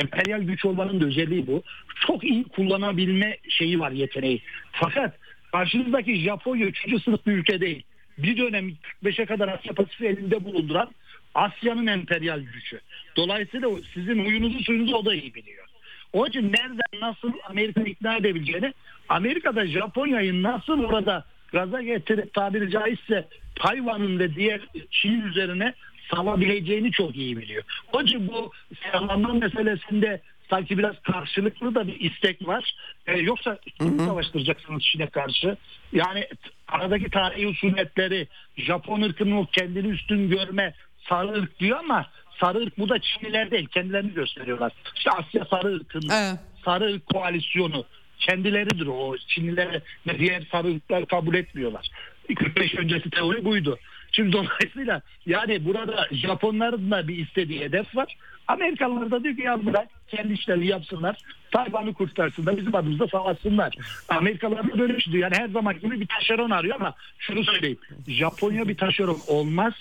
emperyal 0.00 0.40
güç 0.42 0.64
olmanın 0.64 1.00
da 1.00 1.06
özelliği 1.06 1.46
bu. 1.46 1.62
Çok 2.06 2.24
iyi 2.24 2.44
kullanabilme 2.44 3.38
şeyi 3.48 3.80
var 3.80 3.90
yeteneği. 3.90 4.42
Fakat 4.72 5.18
karşınızdaki 5.52 6.16
Japonya 6.16 6.66
3. 6.66 7.02
sınıf 7.04 7.26
bir 7.26 7.32
ülke 7.32 7.60
değil. 7.60 7.82
Bir 8.18 8.36
dönem 8.36 8.72
45'e 9.02 9.26
kadar 9.26 9.48
Asya 9.48 9.72
Pasifik 9.72 10.06
elinde 10.06 10.44
bulunduran 10.44 10.90
Asya'nın 11.34 11.86
emperyal 11.86 12.40
gücü. 12.40 12.80
Dolayısıyla 13.16 13.68
sizin 13.94 14.24
huyunuzu 14.24 14.64
suyunuzu 14.64 14.94
o 14.96 15.04
da 15.04 15.14
iyi 15.14 15.34
biliyor. 15.34 15.64
Onun 16.12 16.28
için 16.28 16.52
nereden 16.52 17.00
nasıl 17.00 17.32
Amerika 17.48 17.82
ikna 17.82 18.16
edebileceğini 18.16 18.74
Amerika'da 19.08 19.66
Japonya'yı 19.66 20.42
nasıl 20.42 20.84
orada 20.84 21.24
gaza 21.52 21.82
getirip 21.82 22.34
tabiri 22.34 22.70
caizse 22.70 23.28
Tayvan'ın 23.54 24.18
ve 24.18 24.34
diğer 24.34 24.60
Çin 24.90 25.22
üzerine 25.22 25.74
salabileceğini 26.10 26.92
çok 26.92 27.16
iyi 27.16 27.36
biliyor. 27.36 27.64
Onun 27.92 28.06
için 28.06 28.28
bu 28.28 28.52
silahlanma 28.82 29.32
meselesinde 29.32 30.20
sanki 30.54 30.78
biraz 30.78 30.94
karşılıklı 31.02 31.74
da 31.74 31.86
bir 31.86 32.00
istek 32.00 32.46
var. 32.48 32.74
Ee, 33.06 33.18
yoksa 33.18 33.58
kim 33.78 33.98
savaştıracaksınız 33.98 34.82
Çin'e 34.82 35.06
karşı? 35.06 35.56
Yani 35.92 36.28
aradaki 36.68 37.10
tarihi 37.10 37.46
husumetleri 37.46 38.28
Japon 38.56 39.02
ırkının 39.02 39.44
kendini 39.44 39.88
üstün 39.88 40.30
görme 40.30 40.74
sarı 41.08 41.32
ırk 41.32 41.60
diyor 41.60 41.78
ama 41.78 42.06
sarı 42.40 42.58
ırk 42.58 42.78
bu 42.78 42.88
da 42.88 42.98
Çinliler 42.98 43.50
değil 43.50 43.66
kendilerini 43.66 44.14
gösteriyorlar. 44.14 44.72
İşte 44.96 45.10
Asya 45.10 45.44
sarı 45.44 45.74
ırkının 45.74 46.08
Evet. 46.12 46.38
sarı 46.64 46.84
ırk 46.84 47.06
koalisyonu 47.06 47.84
kendileridir 48.18 48.86
o. 48.86 49.16
Çinliler 49.28 49.80
ve 50.06 50.18
diğer 50.18 50.42
sarı 50.52 50.74
ırklar 50.74 51.06
kabul 51.06 51.34
etmiyorlar. 51.34 51.88
45 52.36 52.74
öncesi 52.74 53.10
teori 53.10 53.44
buydu. 53.44 53.78
Şimdi 54.12 54.32
dolayısıyla 54.32 55.00
yani 55.26 55.64
burada 55.64 56.08
Japonların 56.12 56.90
da 56.90 57.08
bir 57.08 57.16
istediği 57.26 57.60
hedef 57.60 57.96
var. 57.96 58.16
Amerikalılar 58.48 59.10
da 59.10 59.24
diyor 59.24 59.36
ki 59.36 59.42
ya 59.42 59.66
bırak 59.66 59.88
kendi 60.08 60.32
işlerini 60.32 60.66
yapsınlar. 60.66 61.16
Tayvan'ı 61.50 61.94
kurtarsınlar. 61.94 62.56
Bizim 62.56 62.74
adımızda 62.74 63.08
savaşsınlar. 63.08 63.74
Amerikalılar 64.08 64.72
da 64.72 64.78
böyle 64.78 64.96
bir 64.96 65.00
şey 65.00 65.12
diyor. 65.12 65.22
Yani 65.22 65.42
her 65.42 65.48
zaman 65.48 65.80
gibi 65.80 66.00
bir 66.00 66.06
taşeron 66.06 66.50
arıyor 66.50 66.76
ama 66.76 66.94
şunu 67.18 67.44
söyleyeyim. 67.44 67.78
Japonya 68.08 68.68
bir 68.68 68.76
taşeron 68.76 69.18
olmaz. 69.28 69.74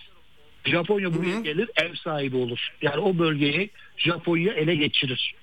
Japonya 0.66 1.14
buraya 1.14 1.40
gelir 1.40 1.70
ev 1.76 1.94
sahibi 1.94 2.38
olur. 2.38 2.70
Yani 2.82 2.98
o 2.98 3.18
bölgeyi 3.20 3.70
Japonya 3.98 4.54
ele 4.54 4.76
geçirir. 4.76 5.36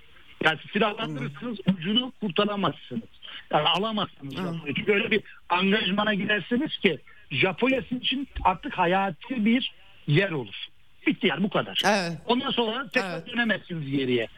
Yani 0.44 0.58
silahlandırırsınız 0.72 1.58
ucunu 1.66 2.12
kurtaramazsınız. 2.20 3.08
Yani 3.52 3.68
alamazsınız 3.68 4.34
Japonya'yı. 4.34 4.74
Çünkü 4.74 4.92
öyle 4.92 5.10
bir 5.10 5.22
angajmana 5.48 6.14
gidersiniz 6.14 6.78
ki 6.78 6.98
Japonya 7.30 7.82
sizin 7.82 8.00
için 8.00 8.28
artık 8.44 8.78
hayati 8.78 9.44
bir 9.44 9.72
yer 10.06 10.30
olur. 10.30 10.66
Bitti 11.06 11.26
yani 11.26 11.42
bu 11.42 11.50
kadar. 11.50 11.82
Evet. 11.86 12.12
Ondan 12.26 12.50
sonra 12.50 12.88
tekrar 12.92 13.14
Evet. 13.14 13.26
dönemezsiniz 13.26 13.90
geriye. 13.90 14.28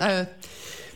Evet. 0.00 0.28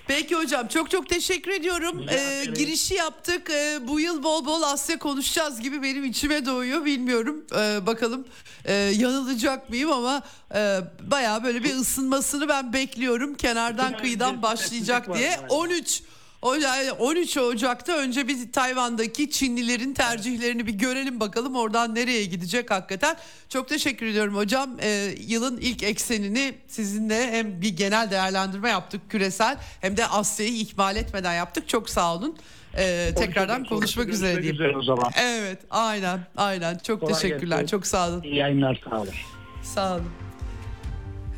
Peki 0.07 0.35
hocam 0.35 0.69
çok 0.69 0.91
çok 0.91 1.09
teşekkür 1.09 1.51
ediyorum. 1.51 2.07
Ee, 2.11 2.45
girişi 2.57 2.95
yaptık. 2.95 3.51
Ee, 3.51 3.79
bu 3.89 4.01
yıl 4.01 4.23
bol 4.23 4.45
bol 4.47 4.63
Asya 4.63 4.99
konuşacağız 4.99 5.61
gibi 5.61 5.83
benim 5.83 6.05
içime 6.05 6.47
doğuyor. 6.47 6.85
Bilmiyorum. 6.85 7.45
Ee, 7.57 7.87
bakalım 7.87 8.27
ee, 8.65 8.73
yanılacak 8.73 9.71
mıyım 9.71 9.93
ama 9.93 10.23
e, 10.55 10.79
bayağı 11.01 11.45
böyle 11.45 11.65
bir 11.65 11.75
ısınmasını 11.75 12.49
ben 12.49 12.73
bekliyorum. 12.73 13.35
Kenardan 13.35 13.97
kıyıdan 13.97 14.43
başlayacak 14.43 15.15
diye. 15.15 15.29
galiba. 15.29 15.55
13 15.55 16.03
o 16.03 16.05
yani 16.05 16.14
13 16.45 17.37
Ocak'ta 17.37 17.97
önce 17.97 18.29
bir 18.29 18.53
Tayvan'daki 18.53 19.31
Çinlilerin 19.31 19.95
tercihlerini 19.95 20.67
bir 20.67 20.73
görelim 20.73 21.21
bakalım 21.21 21.57
oradan 21.57 21.95
nereye 21.95 22.25
gidecek 22.25 22.71
hakikaten. 22.71 23.17
Çok 23.49 23.69
teşekkür 23.69 24.07
ediyorum 24.07 24.37
hocam. 24.37 24.71
Ee, 24.83 25.15
yılın 25.27 25.57
ilk 25.57 25.83
eksenini 25.83 26.55
sizinle 26.69 27.33
hem 27.33 27.61
bir 27.61 27.77
genel 27.77 28.11
değerlendirme 28.11 28.71
yaptık 28.71 29.01
küresel 29.11 29.57
hem 29.81 29.97
de 29.97 30.07
Asya'yı 30.07 30.53
ikmal 30.53 30.97
etmeden 30.97 31.35
yaptık. 31.35 31.69
Çok 31.69 31.91
sağ 31.91 32.15
olun. 32.15 32.37
Ee, 32.77 33.11
tekrardan 33.17 33.65
konuşmak 33.65 34.09
üzere 34.09 34.43
diyeyim. 34.43 34.55
üzere 34.55 34.77
o 34.77 34.83
zaman. 34.83 35.11
Evet 35.23 35.59
aynen 35.71 36.21
aynen 36.37 36.79
çok 36.79 37.01
Kolay 37.01 37.15
teşekkürler 37.15 37.57
gelsin. 37.57 37.67
çok 37.77 37.87
sağ 37.87 38.09
olun. 38.09 38.23
İyi 38.23 38.37
yayınlar 38.37 38.81
sağ 38.91 39.01
olun. 39.01 39.15
Sağ 39.63 39.95
olun. 39.95 40.24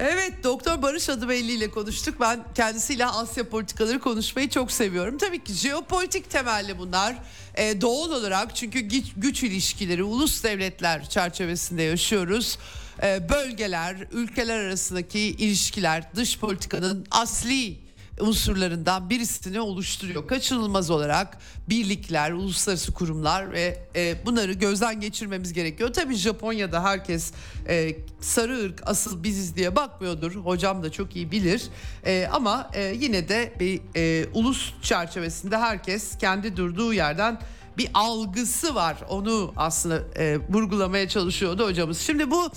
Evet 0.01 0.45
Doktor 0.45 0.83
Barış 0.83 1.09
Adıbelli 1.09 1.53
ile 1.53 1.71
konuştuk. 1.71 2.21
Ben 2.21 2.45
kendisiyle 2.55 3.07
Asya 3.07 3.49
politikaları 3.49 4.01
konuşmayı 4.01 4.49
çok 4.49 4.73
seviyorum. 4.73 5.19
Tabii 5.19 5.45
ki 5.45 5.53
jeopolitik 5.53 6.31
temelli 6.31 6.79
bunlar. 6.79 7.17
Ee, 7.55 7.81
doğal 7.81 8.11
olarak 8.11 8.57
çünkü 8.57 8.81
güç, 8.81 9.05
güç 9.17 9.43
ilişkileri 9.43 10.03
ulus 10.03 10.45
devletler 10.45 11.09
çerçevesinde 11.09 11.83
yaşıyoruz. 11.83 12.59
Ee, 13.03 13.29
bölgeler, 13.29 13.97
ülkeler 14.13 14.59
arasındaki 14.59 15.21
ilişkiler 15.21 16.05
dış 16.15 16.39
politikanın 16.39 17.07
asli 17.11 17.86
unsurlarından 18.21 19.11
birisini 19.11 19.61
oluşturuyor. 19.61 20.27
Kaçınılmaz 20.27 20.91
olarak 20.91 21.39
birlikler, 21.69 22.33
uluslararası 22.33 22.93
kurumlar 22.93 23.53
ve 23.53 23.79
e, 23.97 24.27
bunları 24.27 24.53
gözden 24.53 25.01
geçirmemiz 25.01 25.53
gerekiyor. 25.53 25.93
Tabii 25.93 26.15
Japonya'da 26.15 26.85
herkes 26.85 27.33
e, 27.69 27.97
sarı 28.21 28.65
ırk 28.65 28.83
asıl 28.87 29.23
biziz 29.25 29.57
diye 29.57 29.77
bakmıyordur. 29.77 30.35
Hocam 30.35 30.83
da 30.83 30.93
çok 30.93 31.17
iyi 31.17 31.31
bilir. 31.31 31.63
E, 32.07 32.29
ama 32.33 32.71
e, 32.75 32.85
yine 32.85 33.29
de 33.29 33.53
bir 33.61 33.81
e, 33.97 34.27
ulus 34.35 34.73
çerçevesinde 34.83 35.57
herkes 35.57 36.19
kendi 36.19 36.57
durduğu 36.57 36.93
yerden 36.93 37.41
bir 37.79 37.89
algısı 37.95 38.75
var. 38.75 38.97
Onu 39.09 39.53
aslında 39.57 40.03
e, 40.17 40.39
vurgulamaya 40.49 41.09
çalışıyordu 41.09 41.67
hocamız. 41.67 41.99
Şimdi 41.99 42.31
bu 42.31 42.51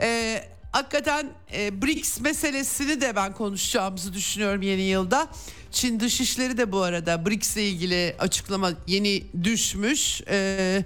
e, 0.00 0.40
hakikaten 0.76 1.30
e, 1.52 1.82
BRICS 1.82 2.20
meselesini 2.20 3.00
de 3.00 3.16
ben 3.16 3.34
konuşacağımızı 3.34 4.12
düşünüyorum 4.14 4.62
yeni 4.62 4.82
yılda. 4.82 5.28
Çin 5.70 6.00
Dışişleri 6.00 6.58
de 6.58 6.72
bu 6.72 6.82
arada 6.82 7.26
BRICS 7.26 7.56
ile 7.56 7.68
ilgili 7.68 8.16
açıklama 8.18 8.72
yeni 8.86 9.22
düşmüş. 9.44 10.22
E, 10.28 10.84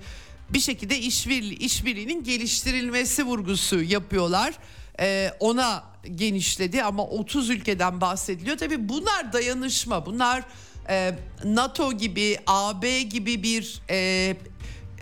bir 0.51 0.61
şekilde 0.61 0.99
işbirliği, 0.99 1.59
işbirliğinin 1.59 2.25
geliştirilmesi 2.25 3.25
vurgusu 3.25 3.83
yapıyorlar. 3.83 4.55
E, 5.01 5.33
ona 5.41 5.85
genişledi 6.15 6.83
ama 6.83 7.05
30 7.05 7.51
ülkeden 7.51 8.01
bahsediliyor. 8.01 8.59
Tabii 8.59 8.89
bunlar 8.89 9.33
dayanışma, 9.33 10.07
bunlar 10.07 10.45
e, 10.89 11.19
NATO 11.45 11.93
gibi, 11.93 12.39
AB 12.47 13.03
gibi 13.03 13.43
bir 13.43 13.83
e, 13.91 13.97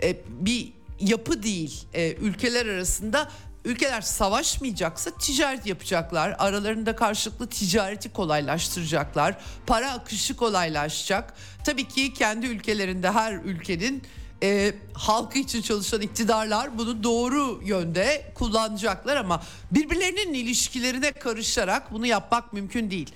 e, 0.03 0.17
bir 0.27 0.73
yapı 0.99 1.43
değil 1.43 1.83
e, 1.93 2.13
ülkeler 2.13 2.65
arasında. 2.65 3.31
Ülkeler 3.65 4.01
savaşmayacaksa 4.01 5.11
ticaret 5.11 5.65
yapacaklar. 5.65 6.35
Aralarında 6.39 6.95
karşılıklı 6.95 7.49
ticareti 7.49 8.13
kolaylaştıracaklar. 8.13 9.37
Para 9.67 9.91
akışı 9.91 10.35
kolaylaşacak. 10.35 11.33
Tabii 11.63 11.87
ki 11.87 12.13
kendi 12.13 12.45
ülkelerinde 12.45 13.11
her 13.11 13.33
ülkenin 13.33 14.03
e, 14.43 14.73
halkı 14.93 15.39
için 15.39 15.61
çalışan 15.61 16.01
iktidarlar 16.01 16.77
bunu 16.77 17.03
doğru 17.03 17.61
yönde 17.63 18.31
kullanacaklar 18.35 19.17
ama 19.17 19.43
birbirlerinin 19.71 20.33
ilişkilerine 20.33 21.11
karışarak 21.11 21.91
bunu 21.91 22.05
yapmak 22.05 22.53
mümkün 22.53 22.91
değil. 22.91 23.13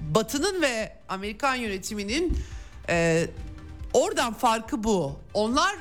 Batı'nın 0.00 0.62
ve 0.62 0.96
Amerikan 1.08 1.54
yönetiminin 1.54 2.38
e, 2.88 3.26
oradan 3.92 4.34
farkı 4.34 4.84
bu. 4.84 5.18
Onlar 5.34 5.76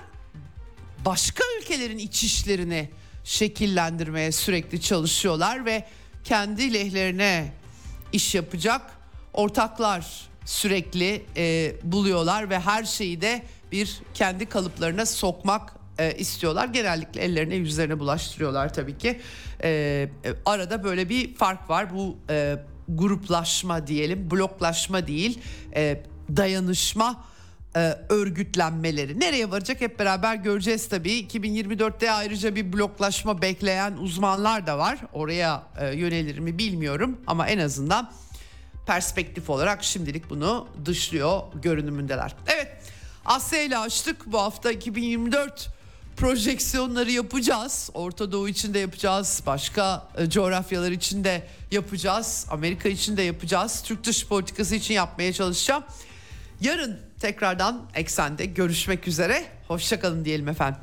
başka 1.06 1.44
ülkelerin 1.62 1.98
iç 1.98 2.24
işlerini 2.24 2.90
şekillendirmeye 3.24 4.32
sürekli 4.32 4.82
çalışıyorlar 4.82 5.66
ve 5.66 5.86
kendi 6.24 6.74
lehlerine 6.74 7.54
iş 8.14 8.36
yapacak 8.36 8.82
ortaklar 9.34 10.30
sürekli 10.46 11.26
e, 11.38 11.76
buluyorlar 11.84 12.50
ve 12.50 12.60
her 12.60 12.84
şeyi 12.84 13.22
de 13.22 13.44
bir 13.72 14.02
kendi 14.14 14.46
kalıplarına 14.46 15.06
sokmak 15.06 15.76
e, 16.00 16.16
istiyorlar. 16.18 16.68
Genellikle 16.68 17.22
ellerine 17.22 17.56
yüzlerine 17.56 18.00
bulaştırıyorlar 18.00 18.74
tabii 18.74 18.98
ki. 18.98 19.22
E, 19.64 19.70
e, 19.70 20.10
arada 20.46 20.84
böyle 20.84 21.10
bir 21.10 21.36
fark 21.36 21.70
var. 21.70 21.94
Bu 21.96 22.18
e, 22.30 22.58
gruplaşma 22.90 23.88
diyelim, 23.88 24.32
bloklaşma 24.32 25.08
değil, 25.08 25.40
e, 25.76 26.04
dayanışma 26.36 27.24
e, 27.76 27.98
örgütlenmeleri. 28.10 29.20
Nereye 29.20 29.52
varacak 29.52 29.82
hep 29.82 30.00
beraber 30.00 30.36
göreceğiz 30.36 30.90
tabii. 30.90 31.12
2024'te 31.12 32.12
ayrıca 32.12 32.56
bir 32.56 32.74
bloklaşma 32.74 33.42
bekleyen 33.42 33.94
uzmanlar 33.94 34.68
da 34.68 34.78
var. 34.78 35.00
Oraya 35.14 35.64
e, 35.80 35.96
yönelir 35.96 36.40
mi 36.40 36.58
bilmiyorum 36.58 37.22
ama 37.28 37.48
en 37.48 37.58
azından 37.58 38.12
perspektif 38.88 39.50
olarak 39.50 39.84
şimdilik 39.84 40.30
bunu 40.30 40.68
dışlıyor 40.86 41.42
görünümündeler. 41.62 42.36
Evet 42.48 42.68
Asya 43.26 43.64
ile 43.64 43.78
açtık 43.78 44.26
bu 44.26 44.40
hafta 44.40 44.72
2024 44.72 45.70
projeksiyonları 46.18 47.12
yapacağız. 47.12 47.90
Orta 47.94 48.32
Doğu 48.32 48.50
için 48.50 48.74
de 48.74 48.80
yapacağız. 48.80 49.42
Başka 49.46 50.08
e, 50.18 50.30
coğrafyalar 50.30 50.92
için 50.92 51.24
de 51.24 51.48
yapacağız. 51.72 52.46
Amerika 52.50 52.90
için 52.90 53.18
de 53.18 53.22
yapacağız. 53.22 53.82
Türk 53.86 54.04
dış 54.04 54.28
politikası 54.28 54.76
için 54.76 54.94
yapmaya 54.94 55.34
çalışacağım. 55.34 55.84
Yarın 56.62 57.00
tekrardan 57.24 57.82
Eksen'de 57.96 58.46
görüşmek 58.46 59.08
üzere. 59.08 59.44
Hoşçakalın 59.68 60.26
diyelim 60.26 60.48
efendim. 60.48 60.80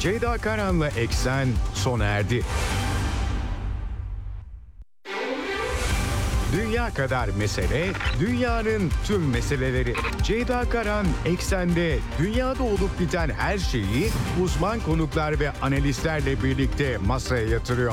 Ceyda 0.00 0.38
Karan'la 0.38 0.88
Eksen 0.88 1.48
sona 1.74 2.04
erdi. 2.04 2.42
Dünya 6.56 6.94
kadar 6.94 7.28
mesele, 7.28 7.92
dünyanın 8.20 8.90
tüm 9.06 9.30
meseleleri. 9.30 9.94
Ceyda 10.22 10.64
Karan 10.70 11.06
Eksen'de 11.24 11.98
dünyada 12.18 12.62
olup 12.62 13.00
biten 13.00 13.30
her 13.30 13.58
şeyi 13.58 14.10
uzman 14.42 14.80
konuklar 14.80 15.40
ve 15.40 15.50
analistlerle 15.62 16.42
birlikte 16.42 16.96
masaya 16.96 17.48
yatırıyor. 17.48 17.92